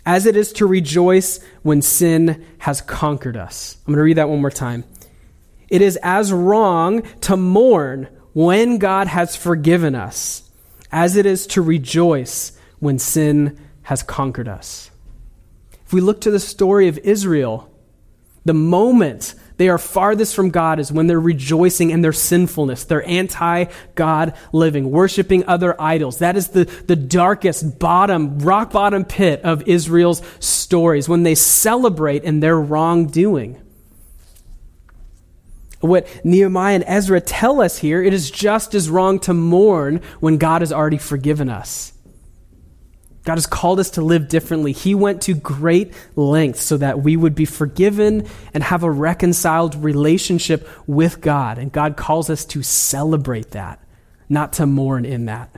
as 0.06 0.24
it 0.24 0.36
is 0.36 0.54
to 0.54 0.64
rejoice 0.64 1.38
when 1.62 1.82
sin 1.82 2.42
has 2.56 2.80
conquered 2.80 3.36
us. 3.36 3.76
I'm 3.86 3.92
going 3.92 3.98
to 3.98 4.04
read 4.04 4.16
that 4.16 4.30
one 4.30 4.40
more 4.40 4.50
time. 4.50 4.84
It 5.68 5.82
is 5.82 5.98
as 6.02 6.32
wrong 6.32 7.02
to 7.20 7.36
mourn 7.36 8.08
when 8.32 8.78
God 8.78 9.06
has 9.06 9.36
forgiven 9.36 9.94
us 9.96 10.50
as 10.90 11.14
it 11.14 11.26
is 11.26 11.46
to 11.48 11.60
rejoice 11.60 12.58
when 12.78 12.98
sin 12.98 13.60
has 13.82 14.02
conquered 14.02 14.48
us. 14.48 14.90
If 15.86 15.92
we 15.92 16.00
look 16.00 16.20
to 16.22 16.30
the 16.30 16.40
story 16.40 16.88
of 16.88 16.98
Israel, 16.98 17.70
the 18.44 18.54
moment 18.54 19.34
they 19.56 19.68
are 19.68 19.78
farthest 19.78 20.34
from 20.34 20.50
God 20.50 20.78
is 20.78 20.92
when 20.92 21.06
they're 21.06 21.18
rejoicing 21.18 21.90
in 21.90 22.02
their 22.02 22.12
sinfulness. 22.12 22.84
They're 22.84 23.06
anti 23.08 23.66
God 23.94 24.34
living, 24.52 24.90
worshiping 24.90 25.46
other 25.46 25.80
idols. 25.80 26.18
That 26.18 26.36
is 26.36 26.48
the, 26.48 26.64
the 26.64 26.96
darkest 26.96 27.78
bottom, 27.78 28.38
rock 28.40 28.72
bottom 28.72 29.04
pit 29.04 29.40
of 29.42 29.66
Israel's 29.66 30.22
stories 30.40 31.08
when 31.08 31.22
they 31.22 31.34
celebrate 31.34 32.22
in 32.24 32.40
their 32.40 32.60
wrongdoing. 32.60 33.62
What 35.80 36.08
Nehemiah 36.24 36.74
and 36.76 36.84
Ezra 36.86 37.20
tell 37.20 37.60
us 37.60 37.78
here, 37.78 38.02
it 38.02 38.12
is 38.12 38.30
just 38.30 38.74
as 38.74 38.90
wrong 38.90 39.20
to 39.20 39.32
mourn 39.32 40.02
when 40.20 40.36
God 40.36 40.62
has 40.62 40.72
already 40.72 40.98
forgiven 40.98 41.48
us. 41.48 41.92
God 43.26 43.34
has 43.34 43.46
called 43.46 43.80
us 43.80 43.90
to 43.90 44.02
live 44.02 44.28
differently. 44.28 44.70
He 44.70 44.94
went 44.94 45.22
to 45.22 45.34
great 45.34 45.92
lengths 46.14 46.62
so 46.62 46.76
that 46.76 47.02
we 47.02 47.16
would 47.16 47.34
be 47.34 47.44
forgiven 47.44 48.24
and 48.54 48.62
have 48.62 48.84
a 48.84 48.90
reconciled 48.90 49.74
relationship 49.74 50.68
with 50.86 51.20
God. 51.20 51.58
And 51.58 51.72
God 51.72 51.96
calls 51.96 52.30
us 52.30 52.44
to 52.46 52.62
celebrate 52.62 53.50
that, 53.50 53.82
not 54.28 54.52
to 54.54 54.66
mourn 54.66 55.04
in 55.04 55.24
that. 55.24 55.50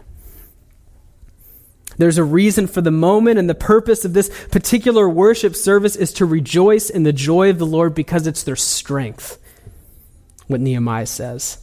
There's 1.99 2.17
a 2.17 2.25
reason 2.25 2.69
for 2.69 2.81
the 2.81 2.91
moment, 2.91 3.39
and 3.39 3.51
the 3.51 3.55
purpose 3.55 4.07
of 4.07 4.15
this 4.15 4.31
particular 4.47 5.07
worship 5.07 5.55
service 5.55 5.95
is 5.95 6.15
to 6.15 6.25
rejoice 6.25 6.89
in 6.89 7.03
the 7.03 7.13
joy 7.13 7.51
of 7.51 7.59
the 7.59 7.67
Lord 7.67 7.95
because 7.95 8.27
it's 8.27 8.45
their 8.45 8.57
strength, 8.57 9.39
what 10.47 10.61
Nehemiah 10.61 11.07
says. 11.07 11.59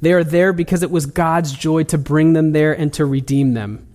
They 0.00 0.12
are 0.14 0.24
there 0.24 0.52
because 0.52 0.82
it 0.82 0.90
was 0.90 1.06
God's 1.06 1.52
joy 1.52 1.84
to 1.84 1.98
bring 1.98 2.32
them 2.32 2.50
there 2.50 2.72
and 2.72 2.92
to 2.94 3.04
redeem 3.04 3.54
them. 3.54 3.87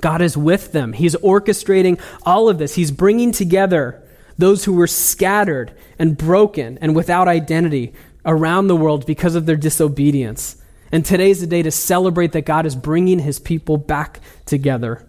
God 0.00 0.22
is 0.22 0.36
with 0.36 0.72
them. 0.72 0.92
He's 0.92 1.16
orchestrating 1.16 2.00
all 2.24 2.48
of 2.48 2.58
this. 2.58 2.74
He's 2.74 2.90
bringing 2.90 3.32
together 3.32 4.02
those 4.38 4.64
who 4.64 4.72
were 4.72 4.86
scattered 4.86 5.72
and 5.98 6.16
broken 6.16 6.78
and 6.80 6.96
without 6.96 7.28
identity 7.28 7.92
around 8.24 8.66
the 8.66 8.76
world 8.76 9.06
because 9.06 9.34
of 9.34 9.46
their 9.46 9.56
disobedience. 9.56 10.56
And 10.92 11.04
today's 11.04 11.40
the 11.40 11.46
day 11.46 11.62
to 11.62 11.70
celebrate 11.70 12.32
that 12.32 12.46
God 12.46 12.66
is 12.66 12.74
bringing 12.74 13.18
his 13.18 13.38
people 13.38 13.76
back 13.76 14.20
together. 14.46 15.06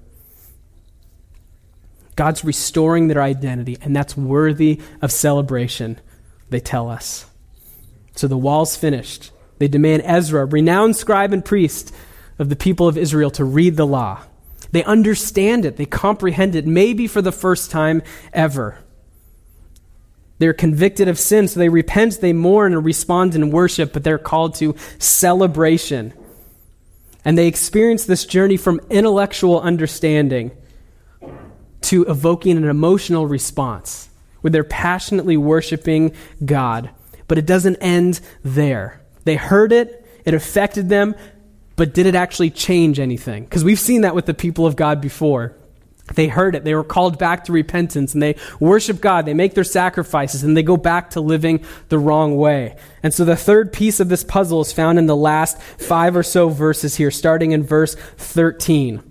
God's 2.16 2.44
restoring 2.44 3.08
their 3.08 3.22
identity, 3.22 3.78
and 3.82 3.96
that's 3.96 4.16
worthy 4.18 4.82
of 5.02 5.12
celebration, 5.12 6.00
they 6.50 6.60
tell 6.60 6.90
us. 6.90 7.26
So 8.16 8.28
the 8.28 8.38
wall's 8.38 8.76
finished. 8.76 9.32
They 9.58 9.68
demand 9.68 10.04
Ezra, 10.06 10.46
renowned 10.46 10.98
scribe 10.98 11.34
and 11.34 11.44
priest, 11.44 11.96
of 12.38 12.50
the 12.50 12.56
people 12.56 12.88
of 12.88 12.98
Israel 12.98 13.32
to 13.32 13.46
read 13.46 13.78
the 13.78 13.88
law. 13.88 14.22
They 14.72 14.84
understand 14.84 15.66
it, 15.66 15.78
they 15.78 15.86
comprehend 15.86 16.56
it, 16.56 16.66
maybe 16.66 17.08
for 17.08 17.22
the 17.22 17.32
first 17.32 17.72
time 17.72 18.02
ever. 18.34 18.78
They're 20.40 20.54
convicted 20.54 21.08
of 21.08 21.20
sin, 21.20 21.48
so 21.48 21.60
they 21.60 21.70
repent, 21.70 22.20
they 22.20 22.34
mourn, 22.34 22.74
and 22.74 22.84
respond 22.84 23.36
in 23.36 23.52
worship, 23.52 23.94
but 23.94 24.04
they're 24.04 24.18
called 24.18 24.56
to 24.56 24.76
celebration. 24.98 26.14
And 27.24 27.38
they 27.38 27.48
experience 27.48 28.06
this 28.06 28.26
journey 28.26 28.58
from 28.58 28.82
intellectual 28.90 29.62
understanding 29.62 30.52
to 31.82 32.04
evoking 32.06 32.58
an 32.58 32.64
emotional 32.64 33.28
response, 33.28 34.10
where 34.42 34.50
they're 34.50 34.64
passionately 34.64 35.38
worshiping 35.38 36.14
God. 36.44 36.90
But 37.28 37.38
it 37.38 37.46
doesn't 37.46 37.76
end 37.76 38.20
there. 38.44 39.02
They 39.26 39.36
heard 39.36 39.72
it, 39.72 40.08
it 40.26 40.34
affected 40.34 40.90
them, 40.90 41.14
but 41.82 41.96
did 41.96 42.06
it 42.06 42.14
actually 42.14 42.52
change 42.52 43.00
anything? 43.00 43.44
Because 43.44 43.64
we've 43.64 43.80
seen 43.80 44.02
that 44.02 44.14
with 44.14 44.28
the 44.28 44.36
people 44.36 44.68
of 44.68 44.76
God 44.76 45.02
before. 45.02 45.56
They 46.14 46.28
heard 46.28 46.54
it. 46.54 46.64
They 46.64 46.76
were 46.76 46.84
called 46.84 47.18
back 47.18 47.46
to 47.46 47.52
repentance 47.52 48.14
and 48.14 48.22
they 48.22 48.36
worship 48.60 49.02
God. 49.02 49.26
They 49.26 49.34
make 49.34 49.56
their 49.56 49.64
sacrifices 49.64 50.44
and 50.44 50.56
they 50.56 50.62
go 50.62 50.78
back 50.78 51.10
to 51.12 51.22
living 51.22 51.66
the 51.90 51.98
wrong 51.98 52.38
way. 52.38 52.76
And 53.02 53.12
so 53.12 53.26
the 53.26 53.36
third 53.36 53.74
piece 53.74 54.00
of 54.00 54.10
this 54.10 54.24
puzzle 54.24 54.62
is 54.62 54.72
found 54.72 55.00
in 55.00 55.08
the 55.08 55.16
last 55.16 55.60
five 55.60 56.16
or 56.16 56.22
so 56.22 56.50
verses 56.50 56.98
here, 56.98 57.10
starting 57.10 57.52
in 57.52 57.64
verse 57.64 57.96
13. 57.96 59.02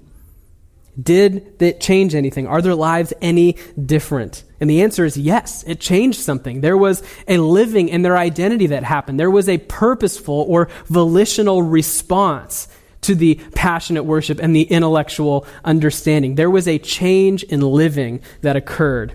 Did 1.01 1.63
it 1.63 1.81
change 1.81 2.15
anything? 2.15 2.47
Are 2.47 2.63
their 2.63 2.75
lives 2.75 3.13
any 3.23 3.57
different? 3.83 4.45
And 4.61 4.69
the 4.69 4.83
answer 4.83 5.05
is 5.05 5.17
yes, 5.17 5.65
it 5.67 5.81
changed 5.81 6.21
something. 6.21 6.61
There 6.61 6.77
was 6.77 7.03
a 7.29 7.39
living 7.39 7.89
in 7.89 8.03
their 8.03 8.19
identity 8.19 8.67
that 8.69 8.85
happened. 8.85 9.19
There 9.19 9.31
was 9.31 9.49
a 9.49 9.59
purposeful 9.59 10.45
or 10.49 10.69
volitional 10.87 11.63
response 11.63 12.69
to 13.03 13.15
the 13.15 13.37
passionate 13.55 14.05
worship 14.05 14.41
and 14.43 14.55
the 14.55 14.65
intellectual 14.65 15.47
understanding. 15.65 16.35
There 16.35 16.51
was 16.51 16.69
a 16.69 16.79
change 16.79 17.43
in 17.45 17.61
living 17.61 18.21
that 18.43 18.57
occurred. 18.57 19.15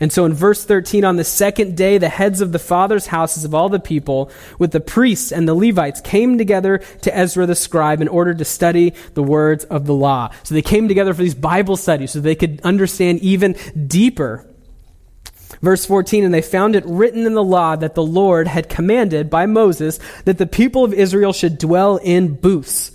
And 0.00 0.12
so 0.12 0.24
in 0.24 0.32
verse 0.32 0.64
13, 0.64 1.04
on 1.04 1.16
the 1.16 1.24
second 1.24 1.76
day, 1.76 1.98
the 1.98 2.08
heads 2.08 2.40
of 2.40 2.52
the 2.52 2.58
fathers' 2.58 3.08
houses 3.08 3.44
of 3.44 3.54
all 3.54 3.68
the 3.68 3.80
people, 3.80 4.30
with 4.58 4.70
the 4.70 4.80
priests 4.80 5.32
and 5.32 5.48
the 5.48 5.54
Levites, 5.54 6.00
came 6.00 6.38
together 6.38 6.78
to 7.02 7.16
Ezra 7.16 7.46
the 7.46 7.56
scribe 7.56 8.00
in 8.00 8.06
order 8.06 8.32
to 8.32 8.44
study 8.44 8.94
the 9.14 9.22
words 9.22 9.64
of 9.64 9.86
the 9.86 9.94
law. 9.94 10.30
So 10.44 10.54
they 10.54 10.62
came 10.62 10.86
together 10.86 11.14
for 11.14 11.22
these 11.22 11.34
Bible 11.34 11.76
studies 11.76 12.12
so 12.12 12.20
they 12.20 12.36
could 12.36 12.60
understand 12.62 13.20
even 13.20 13.56
deeper. 13.86 14.46
Verse 15.62 15.84
14, 15.84 16.24
and 16.24 16.32
they 16.32 16.42
found 16.42 16.76
it 16.76 16.84
written 16.86 17.26
in 17.26 17.34
the 17.34 17.42
law 17.42 17.74
that 17.74 17.96
the 17.96 18.02
Lord 18.02 18.46
had 18.46 18.68
commanded 18.68 19.28
by 19.28 19.46
Moses 19.46 19.98
that 20.24 20.38
the 20.38 20.46
people 20.46 20.84
of 20.84 20.94
Israel 20.94 21.32
should 21.32 21.58
dwell 21.58 21.96
in 21.96 22.34
booths 22.34 22.92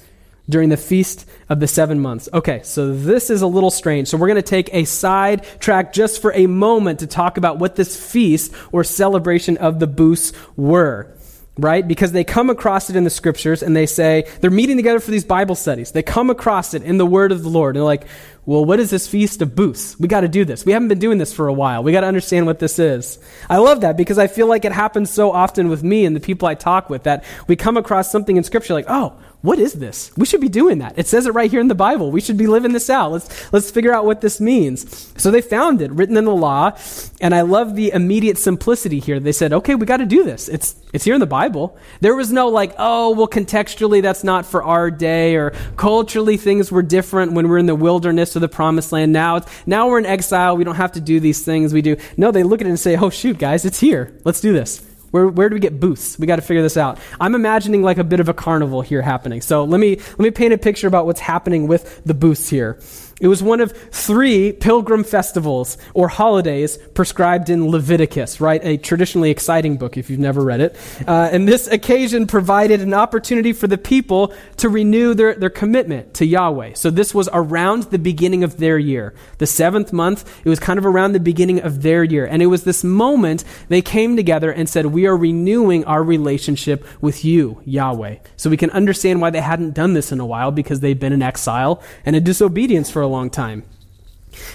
during 0.49 0.69
the 0.69 0.77
feast 0.77 1.25
of 1.49 1.59
the 1.59 1.67
seven 1.67 1.99
months. 1.99 2.27
Okay, 2.33 2.61
so 2.63 2.93
this 2.93 3.29
is 3.29 3.41
a 3.41 3.47
little 3.47 3.71
strange. 3.71 4.07
So 4.07 4.17
we're 4.17 4.27
going 4.27 4.35
to 4.35 4.41
take 4.41 4.69
a 4.73 4.83
side 4.85 5.45
track 5.59 5.93
just 5.93 6.21
for 6.21 6.33
a 6.33 6.47
moment 6.47 6.99
to 6.99 7.07
talk 7.07 7.37
about 7.37 7.59
what 7.59 7.75
this 7.75 7.95
feast 7.95 8.53
or 8.71 8.83
celebration 8.83 9.57
of 9.57 9.79
the 9.79 9.87
booths 9.87 10.33
were. 10.55 11.15
Right? 11.55 11.87
Because 11.87 12.11
they 12.11 12.23
come 12.23 12.49
across 12.49 12.89
it 12.89 12.95
in 12.95 13.03
the 13.03 13.11
scriptures 13.11 13.61
and 13.61 13.75
they 13.75 13.85
say, 13.85 14.27
they're 14.41 14.49
meeting 14.49 14.75
together 14.75 14.99
for 14.99 15.11
these 15.11 15.23
Bible 15.23 15.53
studies. 15.53 15.91
They 15.91 16.01
come 16.01 16.31
across 16.31 16.73
it 16.73 16.81
in 16.81 16.97
the 16.97 17.05
word 17.05 17.31
of 17.31 17.43
the 17.43 17.49
Lord. 17.49 17.75
And 17.75 17.81
they're 17.81 17.85
like, 17.85 18.07
well, 18.47 18.65
what 18.65 18.79
is 18.79 18.89
this 18.89 19.07
Feast 19.07 19.39
of 19.43 19.55
Booths? 19.55 19.95
We 19.99 20.07
got 20.07 20.21
to 20.21 20.27
do 20.27 20.45
this. 20.45 20.65
We 20.65 20.71
haven't 20.71 20.87
been 20.87 20.97
doing 20.97 21.19
this 21.19 21.31
for 21.31 21.47
a 21.47 21.53
while. 21.53 21.83
We 21.83 21.91
got 21.91 22.01
to 22.01 22.07
understand 22.07 22.47
what 22.47 22.57
this 22.57 22.79
is. 22.79 23.19
I 23.51 23.57
love 23.57 23.81
that 23.81 23.97
because 23.97 24.17
I 24.17 24.25
feel 24.25 24.47
like 24.47 24.65
it 24.65 24.71
happens 24.71 25.11
so 25.11 25.31
often 25.31 25.69
with 25.69 25.83
me 25.83 26.05
and 26.05 26.15
the 26.15 26.19
people 26.19 26.47
I 26.47 26.55
talk 26.55 26.89
with 26.89 27.03
that 27.03 27.23
we 27.47 27.55
come 27.55 27.77
across 27.77 28.11
something 28.11 28.35
in 28.35 28.43
Scripture 28.43 28.73
like, 28.73 28.87
oh, 28.89 29.13
what 29.43 29.59
is 29.59 29.73
this? 29.73 30.09
We 30.15 30.25
should 30.25 30.39
be 30.39 30.47
doing 30.47 30.77
that. 30.77 30.97
It 30.97 31.05
says 31.05 31.25
it 31.25 31.33
right 31.33 31.51
here 31.51 31.59
in 31.59 31.67
the 31.67 31.75
Bible. 31.75 32.11
We 32.11 32.21
should 32.21 32.37
be 32.37 32.47
living 32.47 32.71
this 32.71 32.89
out. 32.89 33.11
Let's, 33.11 33.53
let's 33.53 33.71
figure 33.71 33.93
out 33.93 34.05
what 34.05 34.21
this 34.21 34.39
means. 34.39 35.11
So 35.21 35.31
they 35.31 35.41
found 35.41 35.81
it 35.81 35.91
written 35.91 36.15
in 36.15 36.23
the 36.23 36.33
law, 36.33 36.77
and 37.19 37.35
I 37.35 37.41
love 37.41 37.75
the 37.75 37.91
immediate 37.91 38.37
simplicity 38.37 39.01
here. 39.01 39.19
They 39.19 39.33
said, 39.33 39.51
okay, 39.51 39.75
we 39.75 39.85
got 39.85 39.97
to 39.97 40.05
do 40.05 40.23
this. 40.23 40.47
It's, 40.47 40.75
it's 40.93 41.03
here 41.03 41.13
in 41.13 41.19
the 41.19 41.25
Bible. 41.25 41.77
There 41.99 42.15
was 42.15 42.31
no 42.31 42.47
like, 42.47 42.73
oh, 42.77 43.11
well, 43.11 43.27
contextually 43.27 44.01
that's 44.01 44.23
not 44.23 44.45
for 44.45 44.63
our 44.63 44.89
day, 44.89 45.35
or 45.35 45.49
culturally 45.75 46.37
things 46.37 46.71
were 46.71 46.81
different 46.81 47.33
when 47.33 47.49
we're 47.49 47.57
in 47.57 47.65
the 47.65 47.75
wilderness 47.75 48.37
or 48.37 48.39
the 48.39 48.47
promised 48.47 48.93
land. 48.93 49.11
Now, 49.11 49.41
now 49.65 49.89
we're 49.89 49.99
in 49.99 50.05
exile. 50.05 50.55
We 50.55 50.63
don't 50.63 50.75
have 50.75 50.93
to 50.93 51.01
do 51.01 51.19
these 51.19 51.43
things 51.43 51.73
we 51.73 51.81
do. 51.81 51.97
No, 52.15 52.31
they 52.31 52.43
look 52.43 52.61
at 52.61 52.67
it 52.67 52.69
and 52.69 52.79
say, 52.79 52.95
oh, 52.95 53.09
shoot, 53.09 53.39
guys, 53.39 53.65
it's 53.65 53.81
here. 53.81 54.17
Let's 54.23 54.39
do 54.39 54.53
this. 54.53 54.81
Where, 55.14 55.28
where 55.28 55.47
do 55.47 55.53
we 55.53 55.59
get 55.59 55.80
booths? 55.80 56.18
We 56.18 56.26
got 56.26 56.38
to 56.38 56.41
figure 56.41 56.64
this 56.64 56.76
out. 56.76 56.97
I'm 57.22 57.36
imagining 57.36 57.84
like 57.84 57.99
a 57.99 58.03
bit 58.03 58.20
of 58.20 58.30
a 58.30 58.34
carnival 58.34 58.82
here 58.82 59.03
happening. 59.03 59.41
So 59.41 59.64
let 59.64 59.80
me, 59.80 59.97
let 59.97 60.20
me 60.20 60.32
paint 60.32 60.55
a 60.55 60.57
picture 60.57 60.88
about 60.88 61.05
what's 61.05 61.20
happening 61.20 61.68
with 61.68 62.03
the 62.03 62.16
booths 62.16 62.49
here. 62.49 62.80
It 63.22 63.28
was 63.28 63.43
one 63.43 63.61
of 63.61 63.72
three 63.72 64.51
pilgrim 64.51 65.03
festivals 65.03 65.78
or 65.93 66.07
holidays 66.07 66.78
prescribed 66.93 67.49
in 67.49 67.70
Leviticus, 67.70 68.41
right? 68.41 68.59
A 68.64 68.78
traditionally 68.78 69.30
exciting 69.30 69.78
book 69.78 69.97
if 69.97 70.09
you've 70.09 70.20
never 70.20 70.43
read 70.43 70.61
it. 70.61 70.76
Uh, 71.07 71.30
and 71.32 71.47
this 71.47 71.68
occasion 71.68 72.28
provided 72.28 72.82
an 72.82 72.93
opportunity 72.93 73.53
for 73.53 73.68
the 73.68 73.78
people 73.78 74.34
to 74.57 74.68
renew 74.68 75.14
their, 75.14 75.36
their 75.36 75.49
commitment 75.49 76.16
to 76.16 76.26
Yahweh. 76.26 76.74
So 76.74 76.89
this 76.89 77.14
was 77.14 77.30
around 77.32 77.84
the 77.84 77.99
beginning 77.99 78.43
of 78.43 78.57
their 78.57 78.78
year. 78.78 79.14
The 79.38 79.47
seventh 79.47 79.93
month, 79.93 80.30
it 80.43 80.49
was 80.49 80.59
kind 80.59 80.80
of 80.80 80.86
around 80.86 81.14
the 81.14 81.20
beginning 81.20 81.61
of 81.61 81.82
their 81.82 82.03
year. 82.03 82.26
And 82.26 82.41
it 82.41 82.47
was 82.47 82.64
this 82.64 82.84
moment 82.84 83.43
they 83.70 83.82
came 83.82 84.16
together 84.16 84.51
and 84.51 84.68
said, 84.68 84.88
We 84.88 85.05
are 85.05 85.16
renewing 85.16 85.86
our 85.86 86.03
relationship 86.03 86.86
with 86.99 87.24
you, 87.24 87.61
Yahweh. 87.66 88.18
So 88.38 88.49
we 88.49 88.57
can 88.57 88.72
understand 88.72 89.22
why 89.22 89.30
they 89.30 89.41
hadn't 89.41 89.74
done 89.76 89.93
this 89.93 90.11
in 90.11 90.20
a 90.20 90.26
while 90.26 90.51
because 90.51 90.80
they've 90.80 90.99
been 90.99 91.14
in 91.14 91.22
exile 91.22 91.82
and 92.05 92.16
in 92.16 92.24
disobedience 92.24 92.89
for 92.89 93.01
a 93.01 93.07
long 93.14 93.30
time. 93.30 93.64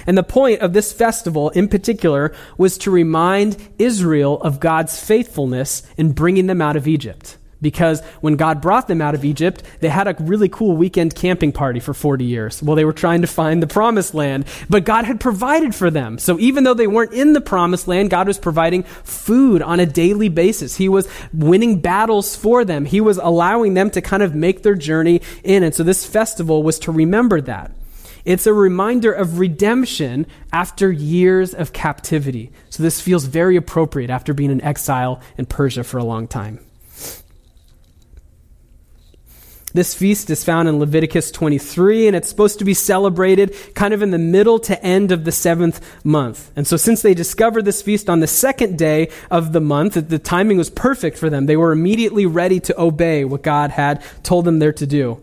And 0.07 0.19
the 0.19 0.23
point 0.23 0.61
of 0.61 0.73
this 0.73 0.93
festival 0.93 1.51
in 1.51 1.69
particular 1.69 2.35
was 2.57 2.79
to 2.79 2.91
remind 2.91 3.57
Israel 3.79 4.41
of 4.43 4.61
God's 4.61 4.99
faithfulness 5.03 5.83
in 5.97 6.13
bringing 6.13 6.47
them 6.47 6.61
out 6.61 6.77
of 6.77 6.89
Egypt. 6.89 7.37
Because 7.61 8.03
when 8.21 8.37
God 8.37 8.61
brought 8.61 8.87
them 8.87 9.03
out 9.03 9.17
of 9.17 9.25
Egypt, 9.25 9.65
they 9.81 9.89
had 9.89 10.07
a 10.07 10.15
really 10.21 10.49
cool 10.49 10.77
weekend 10.77 11.17
camping 11.17 11.51
party 11.51 11.81
for 11.81 11.93
40 11.93 12.25
years 12.25 12.63
while 12.63 12.77
they 12.77 12.85
were 12.85 12.93
trying 12.93 13.23
to 13.23 13.27
find 13.27 13.61
the 13.61 13.67
promised 13.67 14.15
land. 14.15 14.45
But 14.71 14.85
God 14.85 15.05
had 15.05 15.19
provided 15.19 15.75
for 15.75 15.91
them. 15.91 16.19
So 16.19 16.39
even 16.39 16.63
though 16.63 16.75
they 16.75 16.87
weren't 16.87 17.13
in 17.13 17.33
the 17.33 17.41
promised 17.41 17.89
land, 17.89 18.11
God 18.11 18.29
was 18.29 18.39
providing 18.39 18.85
food 18.85 19.61
on 19.61 19.81
a 19.81 19.87
daily 19.87 20.29
basis. 20.29 20.77
He 20.77 20.89
was 20.89 21.09
winning 21.33 21.81
battles 21.81 22.37
for 22.37 22.65
them. 22.65 22.85
He 22.85 23.01
was 23.01 23.19
allowing 23.19 23.75
them 23.75 23.91
to 23.91 24.01
kind 24.01 24.23
of 24.23 24.37
make 24.37 24.63
their 24.63 24.77
journey 24.77 25.21
in. 25.43 25.65
And 25.65 25.75
so 25.75 25.83
this 25.83 26.07
festival 26.07 26.63
was 26.63 26.79
to 26.81 26.93
remember 26.93 27.41
that. 27.41 27.73
It's 28.29 28.47
a 28.47 28.53
reminder 28.53 29.11
of 29.11 29.39
redemption 29.39 30.27
after 30.53 30.93
years 30.93 31.55
of 31.55 31.73
captivity. 31.73 32.53
So 32.69 32.83
this 32.83 33.01
feels 33.01 33.25
very 33.25 33.57
appropriate 33.57 34.11
after 34.11 34.35
being 34.35 34.51
in 34.51 34.61
exile 34.61 35.23
in 35.39 35.47
Persia 35.47 35.83
for 35.83 35.97
a 35.97 36.05
long 36.05 36.29
time. 36.29 36.61
This 39.73 39.95
feast 39.95 40.29
is 40.29 40.45
found 40.45 40.69
in 40.69 40.79
Leviticus 40.79 41.31
23, 41.31 42.07
and 42.07 42.15
it's 42.15 42.29
supposed 42.29 42.59
to 42.59 42.67
be 42.67 42.75
celebrated 42.75 43.57
kind 43.75 43.95
of 43.95 44.03
in 44.03 44.11
the 44.11 44.19
middle 44.19 44.59
to 44.59 44.83
end 44.85 45.11
of 45.11 45.25
the 45.25 45.33
seventh 45.33 45.81
month. 46.05 46.51
And 46.55 46.67
so, 46.67 46.77
since 46.77 47.01
they 47.01 47.15
discovered 47.15 47.65
this 47.65 47.81
feast 47.81 48.11
on 48.11 48.21
the 48.21 48.27
second 48.27 48.77
day 48.77 49.09
of 49.31 49.55
the 49.55 49.61
month, 49.63 49.95
the 49.95 50.19
timing 50.19 50.59
was 50.59 50.69
perfect 50.69 51.17
for 51.17 51.31
them. 51.31 51.47
They 51.47 51.57
were 51.57 51.73
immediately 51.73 52.27
ready 52.27 52.61
to 52.61 52.79
obey 52.79 53.25
what 53.25 53.43
God 53.43 53.71
had 53.71 54.05
told 54.23 54.45
them 54.45 54.59
there 54.59 54.75
to 54.75 54.87
do. 54.87 55.23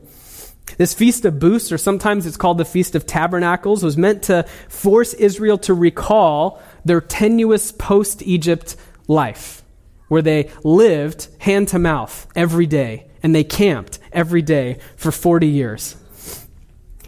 This 0.78 0.94
Feast 0.94 1.24
of 1.26 1.40
Booths, 1.40 1.72
or 1.72 1.78
sometimes 1.78 2.26
it's 2.26 2.38
called 2.38 2.58
the 2.58 2.66
Feast 2.66 2.96
of 2.96 3.06
Tabernacles, 3.06 3.84
was 3.84 3.98
meant 3.98 4.24
to 4.24 4.44
force 4.68 5.14
Israel 5.14 5.58
to 5.60 5.74
recall 5.74 6.62
their 6.84 7.02
tenuous 7.02 7.72
post 7.72 8.22
Egypt 8.24 8.76
life, 9.08 9.64
where 10.10 10.22
they 10.22 10.52
lived 10.64 11.30
hand 11.40 11.70
to 11.70 11.80
mouth 11.80 12.28
every 12.36 12.66
day, 12.66 13.08
and 13.24 13.34
they 13.34 13.44
camped 13.44 14.00
every 14.12 14.42
day 14.42 14.80
for 14.98 15.12
40 15.12 15.48
years. 15.48 15.96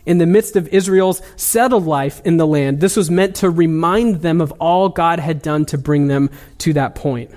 In 0.06 0.20
the 0.20 0.26
midst 0.26 0.56
of 0.56 0.70
Israel's 0.70 1.22
settled 1.36 1.86
life 1.86 2.22
in 2.24 2.38
the 2.38 2.48
land, 2.48 2.80
this 2.80 2.96
was 2.96 3.12
meant 3.12 3.36
to 3.38 3.50
remind 3.50 4.22
them 4.22 4.40
of 4.40 4.54
all 4.54 4.88
God 4.88 5.20
had 5.20 5.42
done 5.42 5.66
to 5.66 5.78
bring 5.78 6.08
them 6.08 6.30
to 6.60 6.72
that 6.74 6.96
point. 6.96 7.32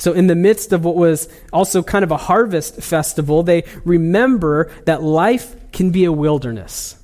So, 0.00 0.14
in 0.14 0.28
the 0.28 0.34
midst 0.34 0.72
of 0.72 0.82
what 0.82 0.96
was 0.96 1.28
also 1.52 1.82
kind 1.82 2.02
of 2.02 2.10
a 2.10 2.16
harvest 2.16 2.76
festival, 2.76 3.42
they 3.42 3.64
remember 3.84 4.72
that 4.86 5.02
life 5.02 5.54
can 5.72 5.90
be 5.90 6.04
a 6.06 6.12
wilderness. 6.12 6.96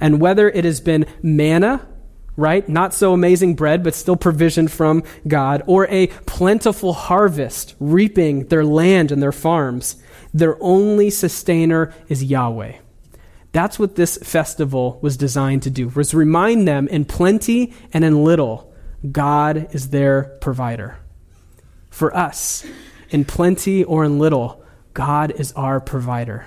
And 0.00 0.20
whether 0.20 0.48
it 0.50 0.64
has 0.64 0.80
been 0.80 1.06
manna, 1.22 1.86
right? 2.36 2.68
Not 2.68 2.92
so 2.92 3.12
amazing 3.12 3.54
bread, 3.54 3.84
but 3.84 3.94
still 3.94 4.16
provision 4.16 4.66
from 4.66 5.04
God, 5.28 5.62
or 5.68 5.86
a 5.86 6.08
plentiful 6.26 6.92
harvest, 6.92 7.76
reaping 7.78 8.46
their 8.46 8.64
land 8.64 9.12
and 9.12 9.22
their 9.22 9.30
farms, 9.30 10.02
their 10.34 10.60
only 10.60 11.10
sustainer 11.10 11.94
is 12.08 12.24
Yahweh. 12.24 12.78
That's 13.52 13.78
what 13.78 13.94
this 13.94 14.16
festival 14.16 14.98
was 15.00 15.16
designed 15.16 15.62
to 15.62 15.70
do, 15.70 15.86
was 15.90 16.12
remind 16.14 16.66
them 16.66 16.88
in 16.88 17.04
plenty 17.04 17.74
and 17.92 18.04
in 18.04 18.24
little, 18.24 18.74
God 19.12 19.68
is 19.72 19.90
their 19.90 20.36
provider 20.40 20.98
for 21.98 22.16
us 22.16 22.64
in 23.10 23.24
plenty 23.24 23.82
or 23.82 24.04
in 24.04 24.20
little, 24.20 24.62
God 24.94 25.32
is 25.32 25.52
our 25.52 25.80
provider. 25.80 26.46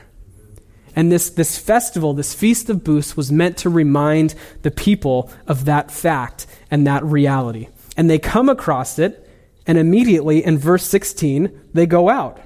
And 0.96 1.12
this, 1.12 1.30
this 1.30 1.58
festival, 1.58 2.14
this 2.14 2.34
Feast 2.34 2.70
of 2.70 2.84
Booths, 2.84 3.18
was 3.18 3.32
meant 3.32 3.58
to 3.58 3.70
remind 3.70 4.34
the 4.62 4.72
people 4.72 5.30
of 5.48 5.66
that 5.66 5.92
fact 5.92 6.48
and 6.70 6.88
that 6.88 7.04
reality. 7.04 7.68
And 7.98 8.10
they 8.10 8.20
come 8.20 8.50
across 8.50 8.98
it, 8.98 9.28
and 9.68 9.78
immediately 9.78 10.44
in 10.44 10.58
verse 10.58 10.86
16, 10.86 11.68
they 11.74 11.86
go 11.86 12.10
out. 12.10 12.40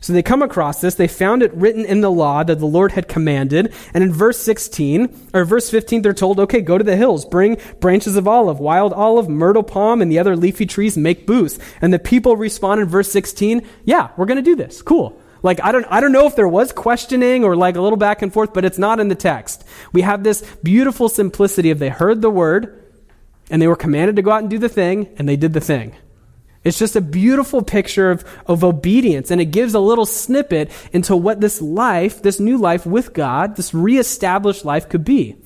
So 0.00 0.12
they 0.12 0.22
come 0.22 0.42
across 0.42 0.80
this. 0.80 0.94
They 0.94 1.08
found 1.08 1.42
it 1.42 1.52
written 1.54 1.84
in 1.84 2.00
the 2.00 2.10
law 2.10 2.42
that 2.42 2.58
the 2.58 2.66
Lord 2.66 2.92
had 2.92 3.08
commanded. 3.08 3.72
And 3.94 4.04
in 4.04 4.12
verse 4.12 4.38
16, 4.38 5.30
or 5.34 5.44
verse 5.44 5.70
15, 5.70 6.02
they're 6.02 6.12
told, 6.12 6.40
okay, 6.40 6.60
go 6.60 6.78
to 6.78 6.84
the 6.84 6.96
hills, 6.96 7.24
bring 7.24 7.58
branches 7.80 8.16
of 8.16 8.28
olive, 8.28 8.60
wild 8.60 8.92
olive, 8.92 9.28
myrtle 9.28 9.62
palm, 9.62 10.02
and 10.02 10.10
the 10.10 10.18
other 10.18 10.36
leafy 10.36 10.66
trees, 10.66 10.96
make 10.96 11.26
booths. 11.26 11.58
And 11.80 11.92
the 11.92 11.98
people 11.98 12.36
respond 12.36 12.80
in 12.80 12.88
verse 12.88 13.10
16, 13.10 13.66
yeah, 13.84 14.10
we're 14.16 14.26
going 14.26 14.36
to 14.36 14.42
do 14.42 14.56
this. 14.56 14.82
Cool. 14.82 15.18
Like, 15.42 15.62
I 15.62 15.70
don't, 15.70 15.86
I 15.88 16.00
don't 16.00 16.12
know 16.12 16.26
if 16.26 16.34
there 16.34 16.48
was 16.48 16.72
questioning 16.72 17.44
or 17.44 17.56
like 17.56 17.76
a 17.76 17.80
little 17.80 17.98
back 17.98 18.22
and 18.22 18.32
forth, 18.32 18.52
but 18.52 18.64
it's 18.64 18.78
not 18.78 19.00
in 19.00 19.08
the 19.08 19.14
text. 19.14 19.64
We 19.92 20.02
have 20.02 20.24
this 20.24 20.42
beautiful 20.62 21.08
simplicity 21.08 21.70
of 21.70 21.78
they 21.78 21.88
heard 21.88 22.22
the 22.22 22.30
word 22.30 22.84
and 23.50 23.62
they 23.62 23.68
were 23.68 23.76
commanded 23.76 24.16
to 24.16 24.22
go 24.22 24.32
out 24.32 24.40
and 24.40 24.50
do 24.50 24.58
the 24.58 24.68
thing 24.68 25.08
and 25.18 25.28
they 25.28 25.36
did 25.36 25.52
the 25.52 25.60
thing. 25.60 25.94
It's 26.66 26.80
just 26.80 26.96
a 26.96 27.00
beautiful 27.00 27.62
picture 27.62 28.10
of, 28.10 28.24
of 28.48 28.64
obedience, 28.64 29.30
and 29.30 29.40
it 29.40 29.46
gives 29.46 29.74
a 29.74 29.78
little 29.78 30.04
snippet 30.04 30.72
into 30.92 31.14
what 31.14 31.40
this 31.40 31.62
life, 31.62 32.22
this 32.22 32.40
new 32.40 32.58
life 32.58 32.84
with 32.84 33.12
God, 33.12 33.54
this 33.54 33.72
reestablished 33.72 34.64
life 34.64 34.88
could 34.88 35.04
be. 35.04 35.36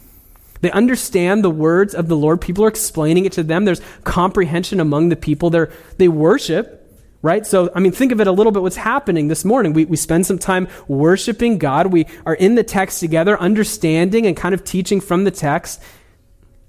They 0.63 0.71
understand 0.71 1.45
the 1.45 1.51
words 1.51 1.95
of 1.95 2.09
the 2.09 2.17
Lord. 2.17 2.41
People 2.41 2.65
are 2.65 2.69
explaining 2.69 3.27
it 3.27 3.33
to 3.33 3.43
them. 3.43 3.67
There's 3.67 3.83
comprehension 4.03 4.81
among 4.81 5.11
the 5.11 5.17
people. 5.17 5.51
they 5.51 5.67
they 5.99 6.09
worship 6.09 6.79
right? 7.23 7.47
So, 7.47 7.71
I 7.75 7.81
mean, 7.81 7.93
think 7.93 8.13
of 8.13 8.21
it 8.23 8.27
a 8.27 8.33
little 8.33 8.51
bit 8.51 8.63
what's 8.63 8.77
happening 8.77 9.29
this 9.29 9.45
morning. 9.45 9.75
We, 9.75 9.85
we 9.85 9.99
spend 9.99 10.25
some 10.25 10.39
time 10.39 10.69
worshiping 10.89 11.59
God. 11.59 11.89
We 11.89 12.07
are 12.25 12.35
in 12.35 12.55
the 12.55 12.65
text 12.65 12.99
together, 12.99 13.39
understanding 13.39 14.27
and 14.27 14.35
kind 14.35 14.55
of 14.55 14.65
teaching 14.65 15.03
from 15.03 15.25
the 15.25 15.31
text, 15.31 15.83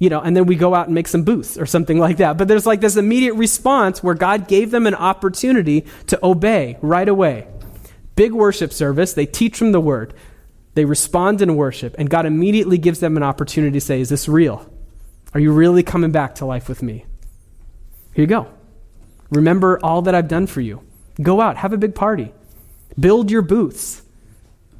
you 0.01 0.09
know, 0.09 0.19
and 0.19 0.35
then 0.35 0.47
we 0.47 0.55
go 0.55 0.73
out 0.73 0.87
and 0.87 0.95
make 0.95 1.07
some 1.07 1.21
booths 1.21 1.59
or 1.59 1.67
something 1.67 1.99
like 1.99 2.17
that. 2.17 2.35
But 2.35 2.47
there's 2.47 2.65
like 2.65 2.81
this 2.81 2.97
immediate 2.97 3.35
response 3.35 4.01
where 4.01 4.15
God 4.15 4.47
gave 4.47 4.71
them 4.71 4.87
an 4.87 4.95
opportunity 4.95 5.85
to 6.07 6.17
obey 6.25 6.79
right 6.81 7.07
away. 7.07 7.47
Big 8.15 8.31
worship 8.31 8.73
service, 8.73 9.13
they 9.13 9.27
teach 9.27 9.55
from 9.55 9.73
the 9.73 9.79
word. 9.79 10.15
They 10.73 10.85
respond 10.85 11.39
in 11.43 11.55
worship, 11.55 11.93
and 11.99 12.09
God 12.09 12.25
immediately 12.25 12.79
gives 12.79 12.99
them 12.99 13.15
an 13.15 13.21
opportunity 13.21 13.73
to 13.73 13.81
say, 13.81 14.01
Is 14.01 14.09
this 14.09 14.27
real? 14.27 14.67
Are 15.35 15.39
you 15.39 15.53
really 15.53 15.83
coming 15.83 16.11
back 16.11 16.33
to 16.35 16.47
life 16.47 16.67
with 16.67 16.81
me? 16.81 17.05
Here 18.15 18.23
you 18.23 18.27
go. 18.27 18.47
Remember 19.29 19.79
all 19.83 20.01
that 20.01 20.15
I've 20.15 20.27
done 20.27 20.47
for 20.47 20.61
you. 20.61 20.81
Go 21.21 21.41
out, 21.41 21.57
have 21.57 21.73
a 21.73 21.77
big 21.77 21.93
party, 21.93 22.33
build 22.99 23.29
your 23.29 23.43
booths, 23.43 24.01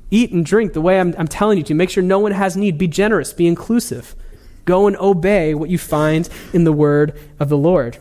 eat 0.10 0.32
and 0.32 0.44
drink 0.44 0.74
the 0.74 0.82
way 0.82 1.00
I'm, 1.00 1.14
I'm 1.16 1.28
telling 1.28 1.60
you 1.60 1.64
to. 1.66 1.76
Make 1.76 1.92
sure 1.92 2.02
no 2.02 2.18
one 2.18 2.32
has 2.32 2.58
need. 2.58 2.80
Be 2.80 2.88
generous, 2.88 3.34
be 3.34 3.46
inclusive. 3.46 4.16
Go 4.66 4.88
and 4.88 4.98
obey 4.98 5.54
what 5.54 5.70
you 5.70 5.78
find 5.78 6.28
in 6.54 6.64
the 6.64 6.74
word 6.74 7.20
of 7.40 7.50
the 7.50 7.58
Lord. 7.58 7.98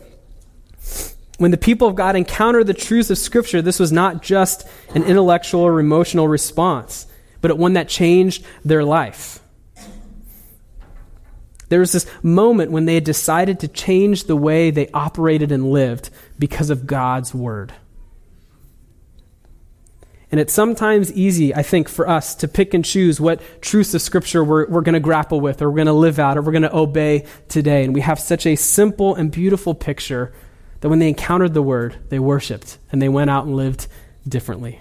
When 1.37 1.51
the 1.51 1.57
people 1.57 1.87
of 1.87 1.95
God 1.95 2.15
encountered 2.15 2.67
the 2.67 2.73
truths 2.73 3.09
of 3.09 3.17
Scripture, 3.17 3.61
this 3.61 3.79
was 3.79 3.91
not 3.91 4.21
just 4.21 4.67
an 4.93 5.03
intellectual 5.03 5.61
or 5.61 5.79
emotional 5.79 6.27
response, 6.27 7.07
but 7.41 7.57
one 7.57 7.73
that 7.73 7.89
changed 7.89 8.45
their 8.63 8.83
life. 8.83 9.39
There 11.69 11.79
was 11.79 11.93
this 11.93 12.05
moment 12.21 12.71
when 12.71 12.85
they 12.85 12.95
had 12.95 13.05
decided 13.05 13.61
to 13.61 13.67
change 13.67 14.25
the 14.25 14.35
way 14.35 14.71
they 14.71 14.89
operated 14.89 15.51
and 15.51 15.71
lived 15.71 16.09
because 16.37 16.69
of 16.69 16.85
God's 16.85 17.33
word. 17.33 17.73
And 20.31 20.39
it's 20.39 20.53
sometimes 20.53 21.11
easy, 21.11 21.53
I 21.53 21.61
think, 21.61 21.89
for 21.89 22.07
us 22.07 22.35
to 22.35 22.47
pick 22.47 22.73
and 22.73 22.85
choose 22.85 23.19
what 23.19 23.41
truths 23.61 23.93
of 23.93 24.01
Scripture 24.01 24.43
we're, 24.45 24.65
we're 24.67 24.81
going 24.81 24.93
to 24.93 25.01
grapple 25.01 25.41
with, 25.41 25.61
or 25.61 25.69
we're 25.69 25.75
going 25.75 25.87
to 25.87 25.93
live 25.93 26.19
out, 26.19 26.37
or 26.37 26.41
we're 26.41 26.53
going 26.53 26.61
to 26.61 26.75
obey 26.75 27.25
today. 27.49 27.83
And 27.83 27.93
we 27.93 27.99
have 27.99 28.17
such 28.17 28.45
a 28.45 28.55
simple 28.55 29.13
and 29.13 29.29
beautiful 29.29 29.75
picture 29.75 30.33
that 30.79 30.87
when 30.87 30.99
they 30.99 31.09
encountered 31.09 31.53
the 31.53 31.61
Word, 31.61 31.97
they 32.09 32.17
worshiped 32.17 32.77
and 32.91 33.01
they 33.01 33.09
went 33.09 33.29
out 33.29 33.45
and 33.45 33.55
lived 33.55 33.87
differently. 34.25 34.79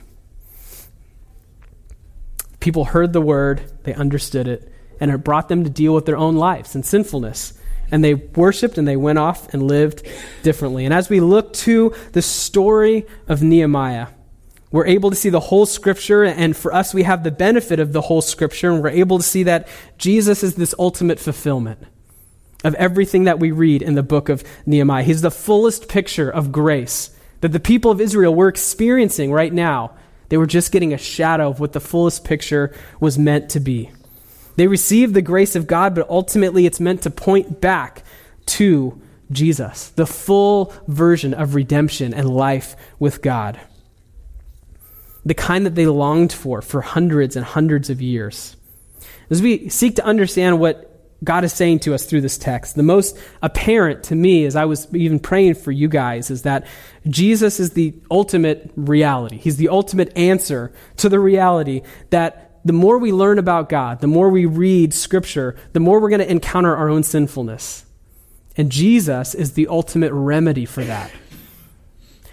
People 2.60 2.84
heard 2.84 3.12
the 3.12 3.20
Word, 3.20 3.60
they 3.82 3.94
understood 3.94 4.46
it, 4.46 4.72
and 5.00 5.10
it 5.10 5.24
brought 5.24 5.48
them 5.48 5.64
to 5.64 5.70
deal 5.70 5.94
with 5.94 6.06
their 6.06 6.16
own 6.16 6.36
lives 6.36 6.76
and 6.76 6.86
sinfulness. 6.86 7.54
And 7.90 8.04
they 8.04 8.14
worshiped 8.14 8.78
and 8.78 8.86
they 8.86 8.96
went 8.96 9.18
off 9.18 9.52
and 9.52 9.64
lived 9.64 10.06
differently. 10.44 10.84
And 10.84 10.94
as 10.94 11.10
we 11.10 11.18
look 11.18 11.52
to 11.54 11.92
the 12.12 12.22
story 12.22 13.04
of 13.26 13.42
Nehemiah, 13.42 14.08
we're 14.72 14.86
able 14.86 15.10
to 15.10 15.16
see 15.16 15.30
the 15.30 15.40
whole 15.40 15.66
scripture, 15.66 16.24
and 16.24 16.56
for 16.56 16.72
us, 16.72 16.94
we 16.94 17.02
have 17.02 17.24
the 17.24 17.30
benefit 17.30 17.80
of 17.80 17.92
the 17.92 18.02
whole 18.02 18.22
scripture, 18.22 18.70
and 18.70 18.82
we're 18.82 18.90
able 18.90 19.18
to 19.18 19.24
see 19.24 19.42
that 19.44 19.66
Jesus 19.98 20.42
is 20.42 20.54
this 20.54 20.74
ultimate 20.78 21.18
fulfillment 21.18 21.80
of 22.62 22.74
everything 22.74 23.24
that 23.24 23.38
we 23.38 23.50
read 23.50 23.82
in 23.82 23.94
the 23.94 24.02
book 24.02 24.28
of 24.28 24.44
Nehemiah. 24.66 25.02
He's 25.02 25.22
the 25.22 25.30
fullest 25.30 25.88
picture 25.88 26.30
of 26.30 26.52
grace 26.52 27.10
that 27.40 27.52
the 27.52 27.60
people 27.60 27.90
of 27.90 28.00
Israel 28.00 28.34
were 28.34 28.48
experiencing 28.48 29.32
right 29.32 29.52
now. 29.52 29.92
They 30.28 30.36
were 30.36 30.46
just 30.46 30.70
getting 30.70 30.92
a 30.92 30.98
shadow 30.98 31.48
of 31.48 31.58
what 31.58 31.72
the 31.72 31.80
fullest 31.80 32.24
picture 32.24 32.74
was 33.00 33.18
meant 33.18 33.50
to 33.50 33.60
be. 33.60 33.90
They 34.56 34.66
received 34.66 35.14
the 35.14 35.22
grace 35.22 35.56
of 35.56 35.66
God, 35.66 35.94
but 35.94 36.08
ultimately 36.08 36.66
it's 36.66 36.80
meant 36.80 37.02
to 37.02 37.10
point 37.10 37.60
back 37.60 38.04
to 38.46 39.00
Jesus, 39.32 39.88
the 39.90 40.06
full 40.06 40.72
version 40.86 41.34
of 41.34 41.54
redemption 41.54 42.12
and 42.12 42.28
life 42.28 42.76
with 42.98 43.22
God. 43.22 43.58
The 45.24 45.34
kind 45.34 45.66
that 45.66 45.74
they 45.74 45.86
longed 45.86 46.32
for 46.32 46.62
for 46.62 46.80
hundreds 46.80 47.36
and 47.36 47.44
hundreds 47.44 47.90
of 47.90 48.00
years. 48.00 48.56
As 49.28 49.42
we 49.42 49.68
seek 49.68 49.96
to 49.96 50.04
understand 50.04 50.58
what 50.58 50.86
God 51.22 51.44
is 51.44 51.52
saying 51.52 51.80
to 51.80 51.94
us 51.94 52.06
through 52.06 52.22
this 52.22 52.38
text, 52.38 52.76
the 52.76 52.82
most 52.82 53.18
apparent 53.42 54.04
to 54.04 54.14
me 54.14 54.46
as 54.46 54.56
I 54.56 54.64
was 54.64 54.92
even 54.94 55.18
praying 55.18 55.54
for 55.54 55.70
you 55.70 55.88
guys 55.88 56.30
is 56.30 56.42
that 56.42 56.66
Jesus 57.06 57.60
is 57.60 57.72
the 57.72 57.94
ultimate 58.10 58.70
reality. 58.74 59.36
He's 59.36 59.56
the 59.56 59.68
ultimate 59.68 60.16
answer 60.16 60.72
to 60.96 61.08
the 61.08 61.20
reality 61.20 61.82
that 62.08 62.60
the 62.64 62.72
more 62.72 62.98
we 62.98 63.12
learn 63.12 63.38
about 63.38 63.68
God, 63.68 64.00
the 64.00 64.06
more 64.06 64.30
we 64.30 64.46
read 64.46 64.92
Scripture, 64.92 65.56
the 65.72 65.80
more 65.80 66.00
we're 66.00 66.10
going 66.10 66.20
to 66.20 66.30
encounter 66.30 66.74
our 66.74 66.88
own 66.88 67.02
sinfulness. 67.02 67.84
And 68.56 68.70
Jesus 68.70 69.34
is 69.34 69.52
the 69.52 69.68
ultimate 69.68 70.12
remedy 70.12 70.64
for 70.64 70.84
that. 70.84 71.10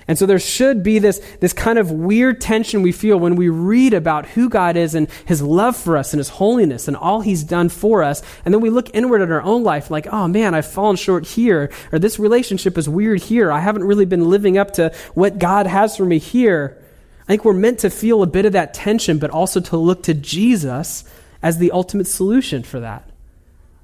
And 0.08 0.18
so 0.18 0.26
there 0.26 0.40
should 0.40 0.84
be 0.84 1.00
this, 1.00 1.20
this 1.42 1.52
kind 1.52 1.78
of 1.78 1.92
weird 1.92 2.40
tension 2.40 2.82
we 2.82 2.94
feel 2.94 3.20
when 3.20 3.36
we 3.36 3.50
read 3.50 3.94
about 3.94 4.26
who 4.26 4.48
God 4.48 4.78
is 4.78 4.96
and 4.96 5.10
his 5.26 5.42
love 5.42 5.76
for 5.76 5.98
us 5.98 6.14
and 6.14 6.20
his 6.20 6.30
holiness 6.30 6.88
and 6.88 6.96
all 6.96 7.20
he's 7.20 7.44
done 7.44 7.68
for 7.68 8.04
us. 8.04 8.22
And 8.46 8.54
then 8.54 8.62
we 8.62 8.70
look 8.70 8.96
inward 8.96 9.22
at 9.22 9.32
our 9.32 9.42
own 9.42 9.64
life 9.64 9.92
like, 9.92 10.08
oh 10.08 10.30
man, 10.30 10.56
I've 10.56 10.66
fallen 10.66 10.96
short 10.96 11.26
here, 11.26 11.72
or 11.92 12.00
this 12.00 12.20
relationship 12.20 12.78
is 12.78 12.88
weird 12.88 13.22
here. 13.22 13.52
I 13.52 13.60
haven't 13.60 13.84
really 13.84 14.06
been 14.06 14.30
living 14.30 14.58
up 14.58 14.72
to 14.76 14.94
what 15.14 15.40
God 15.40 15.68
has 15.68 15.98
for 15.98 16.06
me 16.06 16.20
here. 16.20 16.82
I 17.24 17.26
think 17.28 17.44
we're 17.44 17.52
meant 17.52 17.80
to 17.80 17.90
feel 17.90 18.24
a 18.24 18.28
bit 18.28 18.46
of 18.46 18.54
that 18.54 18.74
tension, 18.74 19.20
but 19.20 19.32
also 19.32 19.60
to 19.60 19.76
look 19.76 20.04
to 20.04 20.14
Jesus 20.14 21.04
as 21.44 21.58
the 21.58 21.72
ultimate 21.72 22.08
solution 22.08 22.64
for 22.64 22.80
that. 22.80 23.10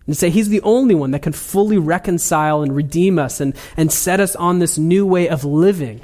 And 0.07 0.15
say 0.15 0.29
he's 0.29 0.49
the 0.49 0.61
only 0.61 0.95
one 0.95 1.11
that 1.11 1.21
can 1.21 1.33
fully 1.33 1.77
reconcile 1.77 2.61
and 2.61 2.73
redeem 2.73 3.19
us 3.19 3.41
and, 3.41 3.53
and 3.75 3.91
set 3.91 4.21
us 4.21 4.37
on 4.37 4.59
this 4.59 4.77
new 4.77 5.05
way 5.05 5.27
of 5.27 5.43
living. 5.43 6.01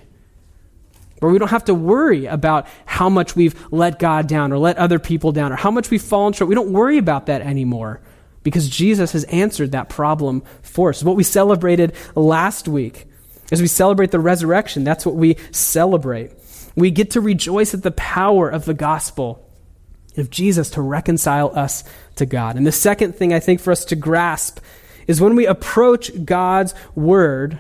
Where 1.20 1.32
we 1.32 1.40
don't 1.40 1.50
have 1.50 1.66
to 1.66 1.74
worry 1.74 2.26
about 2.26 2.68
how 2.86 3.10
much 3.10 3.36
we've 3.36 3.56
let 3.72 4.00
God 4.00 4.28
down 4.28 4.54
or 4.54 4.58
let 4.58 4.78
other 4.78 5.00
people 5.00 5.32
down 5.32 5.52
or 5.52 5.58
how 5.58 5.72
much 5.72 5.90
we've 5.90 6.02
fallen 6.02 6.34
short. 6.34 6.48
We 6.48 6.56
don't 6.56 6.72
worry 6.72 6.98
about 6.98 7.26
that 7.26 7.42
anymore 7.42 8.02
because 8.44 8.70
Jesus 8.70 9.12
has 9.12 9.26
answered 9.26 9.74
that 9.74 9.90
problem 9.90 10.44
for 10.62 10.90
us. 10.90 11.04
What 11.04 11.18
we 11.18 11.24
celebrated 11.24 11.94
last 12.16 12.68
week. 12.68 13.06
As 13.52 13.62
we 13.62 13.68
celebrate 13.68 14.12
the 14.12 14.20
resurrection, 14.20 14.84
that's 14.84 15.06
what 15.06 15.16
we 15.16 15.36
celebrate. 15.52 16.34
We 16.76 16.92
get 16.92 17.12
to 17.12 17.22
rejoice 17.22 17.74
at 17.74 17.84
the 17.84 17.92
power 17.92 18.48
of 18.48 18.66
the 18.66 18.74
gospel 18.74 19.46
of 20.18 20.30
Jesus 20.30 20.70
to 20.72 20.82
reconcile 20.82 21.52
us 21.58 21.84
to 22.16 22.26
God. 22.26 22.56
And 22.56 22.66
the 22.66 22.72
second 22.72 23.16
thing 23.16 23.34
I 23.34 23.40
think 23.40 23.60
for 23.60 23.72
us 23.72 23.86
to 23.86 23.96
grasp 23.96 24.60
is 25.08 25.20
when 25.20 25.36
we 25.36 25.48
approach 25.48 26.24
God's 26.24 26.76
word, 26.94 27.60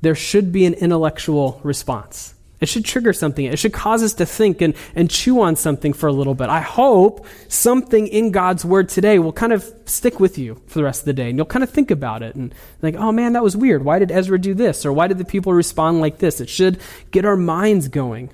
there 0.00 0.14
should 0.14 0.52
be 0.52 0.64
an 0.64 0.74
intellectual 0.74 1.60
response. 1.62 2.34
It 2.60 2.68
should 2.68 2.84
trigger 2.84 3.14
something. 3.14 3.46
It 3.46 3.58
should 3.58 3.72
cause 3.72 4.02
us 4.02 4.12
to 4.14 4.26
think 4.26 4.60
and, 4.60 4.74
and 4.94 5.10
chew 5.10 5.40
on 5.40 5.56
something 5.56 5.94
for 5.94 6.08
a 6.08 6.12
little 6.12 6.34
bit. 6.34 6.50
I 6.50 6.60
hope 6.60 7.26
something 7.48 8.06
in 8.06 8.32
God's 8.32 8.66
word 8.66 8.90
today 8.90 9.18
will 9.18 9.32
kind 9.32 9.54
of 9.54 9.64
stick 9.86 10.20
with 10.20 10.36
you 10.36 10.60
for 10.66 10.78
the 10.78 10.84
rest 10.84 11.02
of 11.02 11.06
the 11.06 11.14
day. 11.14 11.30
And 11.30 11.38
you'll 11.38 11.46
kind 11.46 11.64
of 11.64 11.70
think 11.70 11.90
about 11.90 12.22
it 12.22 12.34
and 12.34 12.54
think, 12.82 12.96
oh 12.96 13.12
man, 13.12 13.32
that 13.32 13.42
was 13.42 13.56
weird. 13.56 13.82
Why 13.82 13.98
did 13.98 14.12
Ezra 14.12 14.38
do 14.38 14.52
this? 14.52 14.84
Or 14.84 14.92
why 14.92 15.06
did 15.06 15.16
the 15.16 15.24
people 15.24 15.54
respond 15.54 16.00
like 16.02 16.18
this? 16.18 16.38
It 16.38 16.50
should 16.50 16.78
get 17.10 17.24
our 17.24 17.36
minds 17.36 17.88
going. 17.88 18.30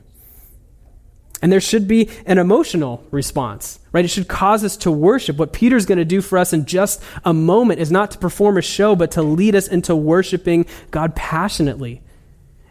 And 1.40 1.52
there 1.52 1.60
should 1.60 1.86
be 1.86 2.10
an 2.24 2.38
emotional 2.38 3.06
response, 3.12 3.78
right? 3.92 4.04
It 4.04 4.08
should 4.08 4.26
cause 4.26 4.64
us 4.64 4.76
to 4.78 4.90
worship. 4.90 5.36
What 5.36 5.52
Peter's 5.52 5.86
going 5.86 5.98
to 5.98 6.04
do 6.04 6.20
for 6.20 6.38
us 6.38 6.52
in 6.52 6.64
just 6.64 7.00
a 7.24 7.32
moment 7.32 7.78
is 7.78 7.92
not 7.92 8.10
to 8.12 8.18
perform 8.18 8.56
a 8.56 8.62
show, 8.62 8.96
but 8.96 9.12
to 9.12 9.22
lead 9.22 9.54
us 9.54 9.68
into 9.68 9.94
worshiping 9.94 10.66
God 10.90 11.14
passionately. 11.14 12.02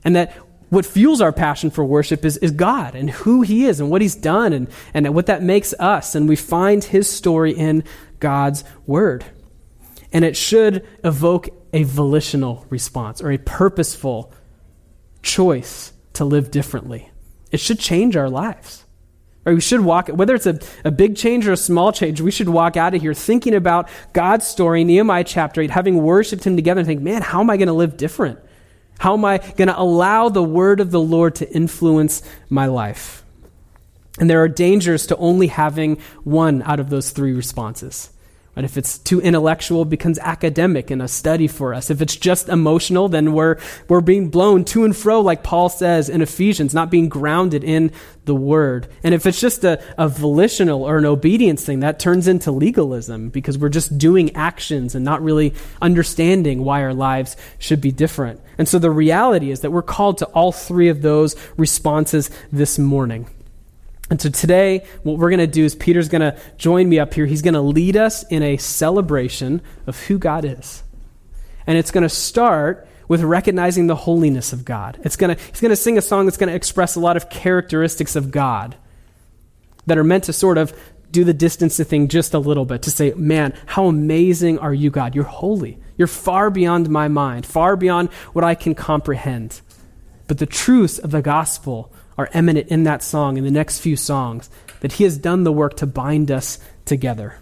And 0.04 0.16
that 0.16 0.36
what 0.76 0.86
fuels 0.86 1.22
our 1.22 1.32
passion 1.32 1.72
for 1.72 1.86
worship 1.86 2.26
is, 2.26 2.36
is 2.38 2.52
God 2.52 2.96
and 2.96 3.10
who 3.10 3.42
He 3.42 3.66
is 3.66 3.80
and 3.80 3.90
what 3.90 4.02
He's 4.02 4.14
done 4.14 4.52
and, 4.52 4.68
and 4.94 5.16
what 5.16 5.28
that 5.28 5.42
makes 5.42 5.74
us. 5.80 6.16
And 6.16 6.28
we 6.28 6.36
find 6.36 6.84
His 6.84 7.10
story 7.10 7.54
in 7.54 7.86
God's 8.20 8.66
Word. 8.86 9.24
And 10.12 10.26
it 10.26 10.36
should 10.36 10.86
evoke 11.04 11.48
a 11.72 11.84
volitional 11.84 12.66
response 12.70 13.22
or 13.22 13.32
a 13.32 13.38
purposeful 13.38 14.34
choice 15.22 15.94
to 16.14 16.26
live 16.26 16.52
differently. 16.52 17.10
It 17.52 17.62
should 17.62 17.80
change 17.80 18.18
our 18.18 18.30
lives. 18.30 18.84
Or 19.46 19.54
we 19.54 19.62
should 19.62 19.82
walk, 19.82 20.10
whether 20.10 20.36
it's 20.36 20.48
a, 20.48 20.60
a 20.84 20.92
big 20.92 21.16
change 21.16 21.48
or 21.48 21.54
a 21.54 21.58
small 21.58 21.94
change, 21.94 22.20
we 22.20 22.32
should 22.32 22.50
walk 22.50 22.76
out 22.76 22.96
of 22.96 23.02
here 23.02 23.14
thinking 23.14 23.54
about 23.54 23.88
God's 24.12 24.46
story, 24.46 24.84
Nehemiah 24.84 25.24
chapter 25.24 25.62
8, 25.62 25.70
having 25.70 26.04
worshiped 26.04 26.44
Him 26.44 26.58
together 26.58 26.80
and 26.80 26.88
think, 26.88 27.02
man, 27.02 27.22
how 27.22 27.40
am 27.40 27.50
I 27.50 27.56
going 27.56 27.68
to 27.68 27.74
live 27.74 27.96
different? 27.96 28.40
How 29.00 29.14
am 29.14 29.26
I 29.26 29.38
going 29.38 29.68
to 29.68 29.80
allow 29.80 30.30
the 30.30 30.44
word 30.44 30.80
of 30.80 30.92
the 30.92 31.02
Lord 31.02 31.36
to 31.36 31.52
influence 31.52 32.22
my 32.50 32.68
life? 32.68 33.24
And 34.20 34.30
there 34.30 34.42
are 34.42 34.48
dangers 34.48 35.08
to 35.08 35.18
only 35.18 35.48
having 35.48 35.98
one 36.24 36.62
out 36.64 36.80
of 36.80 36.90
those 36.90 37.10
three 37.10 37.34
responses. 37.34 38.10
And 38.56 38.64
if 38.64 38.78
it's 38.78 38.98
too 38.98 39.20
intellectual, 39.20 39.82
it 39.82 39.90
becomes 39.90 40.18
academic 40.18 40.90
and 40.90 41.02
a 41.02 41.10
study 41.10 41.48
for 41.48 41.74
us. 41.74 41.90
If 41.90 42.02
it's 42.02 42.16
just 42.16 42.48
emotional, 42.48 43.10
then 43.10 43.34
we're, 43.34 43.58
we're 43.90 44.00
being 44.00 44.30
blown 44.30 44.64
to 44.66 44.86
and 44.86 44.96
fro, 44.96 45.20
like 45.20 45.44
Paul 45.44 45.68
says 45.68 46.08
in 46.08 46.22
Ephesians, 46.22 46.74
not 46.74 46.90
being 46.90 47.10
grounded 47.10 47.66
in 47.66 47.92
the 48.24 48.36
word. 48.36 48.88
And 49.04 49.14
if 49.14 49.26
it's 49.26 49.42
just 49.42 49.66
a, 49.66 49.84
a 49.98 50.08
volitional 50.08 50.84
or 50.84 50.98
an 50.98 51.06
obedience 51.06 51.66
thing, 51.66 51.82
that 51.82 52.00
turns 52.00 52.30
into 52.30 52.52
legalism 52.52 53.28
because 53.28 53.58
we're 53.58 53.68
just 53.68 53.98
doing 53.98 54.34
actions 54.38 54.96
and 54.96 55.04
not 55.04 55.22
really 55.22 55.54
understanding 55.82 56.64
why 56.64 56.82
our 56.82 56.94
lives 56.94 57.36
should 57.60 57.82
be 57.82 57.92
different. 57.92 58.40
And 58.58 58.68
so 58.68 58.80
the 58.80 58.92
reality 58.92 59.52
is 59.52 59.62
that 59.62 59.72
we're 59.72 59.82
called 59.82 60.20
to 60.20 60.26
all 60.28 60.52
three 60.52 60.90
of 60.90 61.02
those 61.02 61.36
responses 61.58 62.30
this 62.52 62.80
morning. 62.80 63.28
And 64.10 64.22
so 64.22 64.30
today, 64.30 64.86
what 65.04 65.18
we're 65.18 65.30
going 65.30 65.40
to 65.40 65.48
do 65.48 65.66
is 65.66 65.76
Peter's 65.76 66.10
going 66.10 66.22
to 66.22 66.38
join 66.58 66.88
me 66.88 67.00
up 67.00 67.14
here. 67.14 67.26
He's 67.26 67.42
going 67.42 67.56
to 67.56 67.62
lead 67.62 67.98
us 67.98 68.24
in 68.30 68.44
a 68.44 68.58
celebration 68.58 69.62
of 69.88 70.00
who 70.06 70.20
God 70.20 70.46
is. 70.46 70.84
And 71.66 71.78
it's 71.78 71.92
going 71.92 72.04
to 72.04 72.10
start 72.10 72.88
with 73.08 73.22
recognizing 73.24 73.88
the 73.88 73.96
holiness 73.96 74.54
of 74.54 74.66
God. 74.66 75.00
It's 75.04 75.16
to, 75.16 75.34
he's 75.34 75.62
going 75.62 75.70
to 75.70 75.76
sing 75.76 75.98
a 75.98 76.02
song 76.02 76.26
that's 76.26 76.38
going 76.38 76.50
to 76.50 76.56
express 76.56 76.96
a 76.96 77.00
lot 77.00 77.18
of 77.18 77.30
characteristics 77.30 78.16
of 78.16 78.32
God 78.32 78.76
that 79.88 79.98
are 79.98 80.04
meant 80.04 80.26
to 80.26 80.34
sort 80.34 80.58
of 80.58 80.78
do 81.12 81.24
the 81.24 81.34
distance 81.34 81.78
thing 81.78 82.08
just 82.08 82.34
a 82.34 82.40
little 82.40 82.66
bit 82.66 82.84
to 82.84 82.92
say, 82.92 83.14
man, 83.16 83.54
how 83.66 83.88
amazing 83.88 84.60
are 84.60 84.74
you, 84.74 84.90
God? 84.90 85.16
You're 85.16 85.24
holy. 85.24 85.80
You're 85.98 86.08
far 86.08 86.50
beyond 86.50 86.90
my 86.90 87.08
mind, 87.08 87.46
far 87.46 87.76
beyond 87.76 88.10
what 88.34 88.44
I 88.44 88.56
can 88.56 88.76
comprehend. 88.76 89.62
But 90.28 90.40
the 90.40 90.46
truths 90.46 91.00
of 91.00 91.12
the 91.12 91.22
gospel 91.22 91.94
are 92.18 92.30
eminent 92.34 92.68
in 92.70 92.84
that 92.84 93.04
song, 93.04 93.38
in 93.38 93.44
the 93.44 93.52
next 93.52 93.80
few 93.80 93.96
songs, 93.96 94.50
that 94.82 94.94
He 94.94 95.04
has 95.04 95.18
done 95.18 95.44
the 95.44 95.52
work 95.52 95.76
to 95.78 95.86
bind 95.86 96.32
us 96.32 96.60
together. 96.86 97.36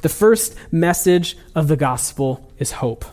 The 0.00 0.08
first 0.08 0.54
message 0.70 1.36
of 1.54 1.66
the 1.68 1.76
gospel 1.76 2.52
is 2.58 2.72
hope. 2.72 3.04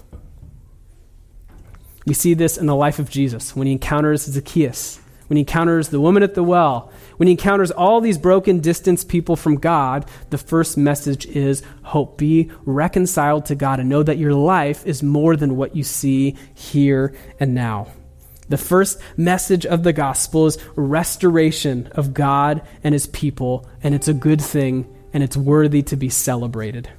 We 2.06 2.14
see 2.14 2.36
this 2.36 2.58
in 2.58 2.68
the 2.68 2.76
life 2.76 3.00
of 3.00 3.10
Jesus 3.10 3.56
when 3.56 3.66
he 3.66 3.74
encounters 3.74 4.24
Zacchaeus, 4.24 5.00
when 5.28 5.38
he 5.38 5.42
encounters 5.42 5.90
the 5.90 6.00
woman 6.00 6.24
at 6.24 6.34
the 6.34 6.44
well, 6.44 6.92
when 7.18 7.28
he 7.28 7.32
encounters 7.32 7.72
all 7.72 8.02
these 8.02 8.18
broken, 8.18 8.60
distanced 8.60 9.10
people 9.10 9.36
from 9.36 9.58
God. 9.58 10.06
The 10.30 10.38
first 10.38 10.78
message 10.78 11.26
is 11.26 11.64
hope. 11.84 12.18
Be 12.18 12.52
reconciled 12.66 13.46
to 13.48 13.56
God 13.56 13.80
and 13.80 13.90
know 13.90 14.04
that 14.04 14.18
your 14.18 14.34
life 14.34 14.86
is 14.86 15.04
more 15.04 15.36
than 15.36 15.56
what 15.56 15.76
you 15.76 15.84
see 15.84 16.36
here 16.54 17.16
and 17.40 17.54
now. 17.54 17.88
The 18.48 18.58
first 18.58 19.00
message 19.18 19.66
of 19.66 19.84
the 19.84 19.94
gospel 19.94 20.46
is 20.46 20.60
restoration 20.76 21.88
of 21.94 22.14
God 22.14 22.62
and 22.84 22.94
his 22.94 23.08
people, 23.08 23.68
and 23.82 23.96
it's 23.96 24.08
a 24.08 24.14
good 24.14 24.42
thing 24.42 24.88
and 25.14 25.24
it's 25.24 25.38
worthy 25.38 25.82
to 25.82 25.96
be 25.96 26.10
celebrated. 26.10 26.90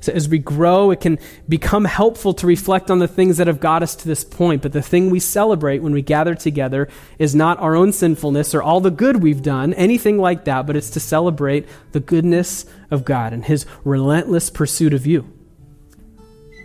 So 0.00 0.12
as 0.12 0.28
we 0.28 0.38
grow, 0.38 0.90
it 0.90 1.00
can 1.00 1.18
become 1.48 1.84
helpful 1.84 2.34
to 2.34 2.46
reflect 2.46 2.90
on 2.90 2.98
the 2.98 3.08
things 3.08 3.36
that 3.36 3.46
have 3.46 3.60
got 3.60 3.82
us 3.82 3.94
to 3.96 4.08
this 4.08 4.24
point. 4.24 4.62
But 4.62 4.72
the 4.72 4.82
thing 4.82 5.10
we 5.10 5.20
celebrate 5.20 5.80
when 5.80 5.92
we 5.92 6.02
gather 6.02 6.34
together 6.34 6.88
is 7.18 7.34
not 7.34 7.58
our 7.58 7.76
own 7.76 7.92
sinfulness 7.92 8.54
or 8.54 8.62
all 8.62 8.80
the 8.80 8.90
good 8.90 9.22
we've 9.22 9.42
done, 9.42 9.74
anything 9.74 10.18
like 10.18 10.44
that, 10.44 10.66
but 10.66 10.76
it's 10.76 10.90
to 10.90 11.00
celebrate 11.00 11.68
the 11.92 12.00
goodness 12.00 12.64
of 12.90 13.04
God 13.04 13.32
and 13.32 13.44
his 13.44 13.66
relentless 13.84 14.50
pursuit 14.50 14.94
of 14.94 15.06
you. 15.06 15.30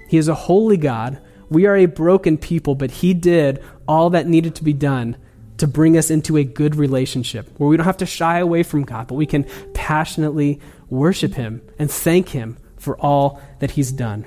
He 0.07 0.17
is 0.17 0.27
a 0.27 0.35
holy 0.35 0.77
God 0.77 1.21
we 1.49 1.65
are 1.65 1.75
a 1.75 1.85
broken 1.85 2.37
people, 2.37 2.75
but 2.75 2.91
He 2.91 3.13
did 3.13 3.63
all 3.87 4.09
that 4.11 4.27
needed 4.27 4.55
to 4.55 4.63
be 4.63 4.73
done 4.73 5.17
to 5.57 5.67
bring 5.67 5.97
us 5.97 6.09
into 6.09 6.37
a 6.37 6.43
good 6.43 6.75
relationship 6.75 7.47
where 7.57 7.69
we 7.69 7.77
don't 7.77 7.85
have 7.85 7.97
to 7.97 8.05
shy 8.05 8.39
away 8.39 8.63
from 8.63 8.83
God, 8.83 9.07
but 9.07 9.15
we 9.15 9.25
can 9.25 9.45
passionately 9.73 10.59
worship 10.89 11.33
Him 11.33 11.61
and 11.79 11.89
thank 11.89 12.29
Him 12.29 12.57
for 12.85 12.95
all 13.01 13.41
that 13.59 13.71
He's 13.71 13.91
done. 13.91 14.25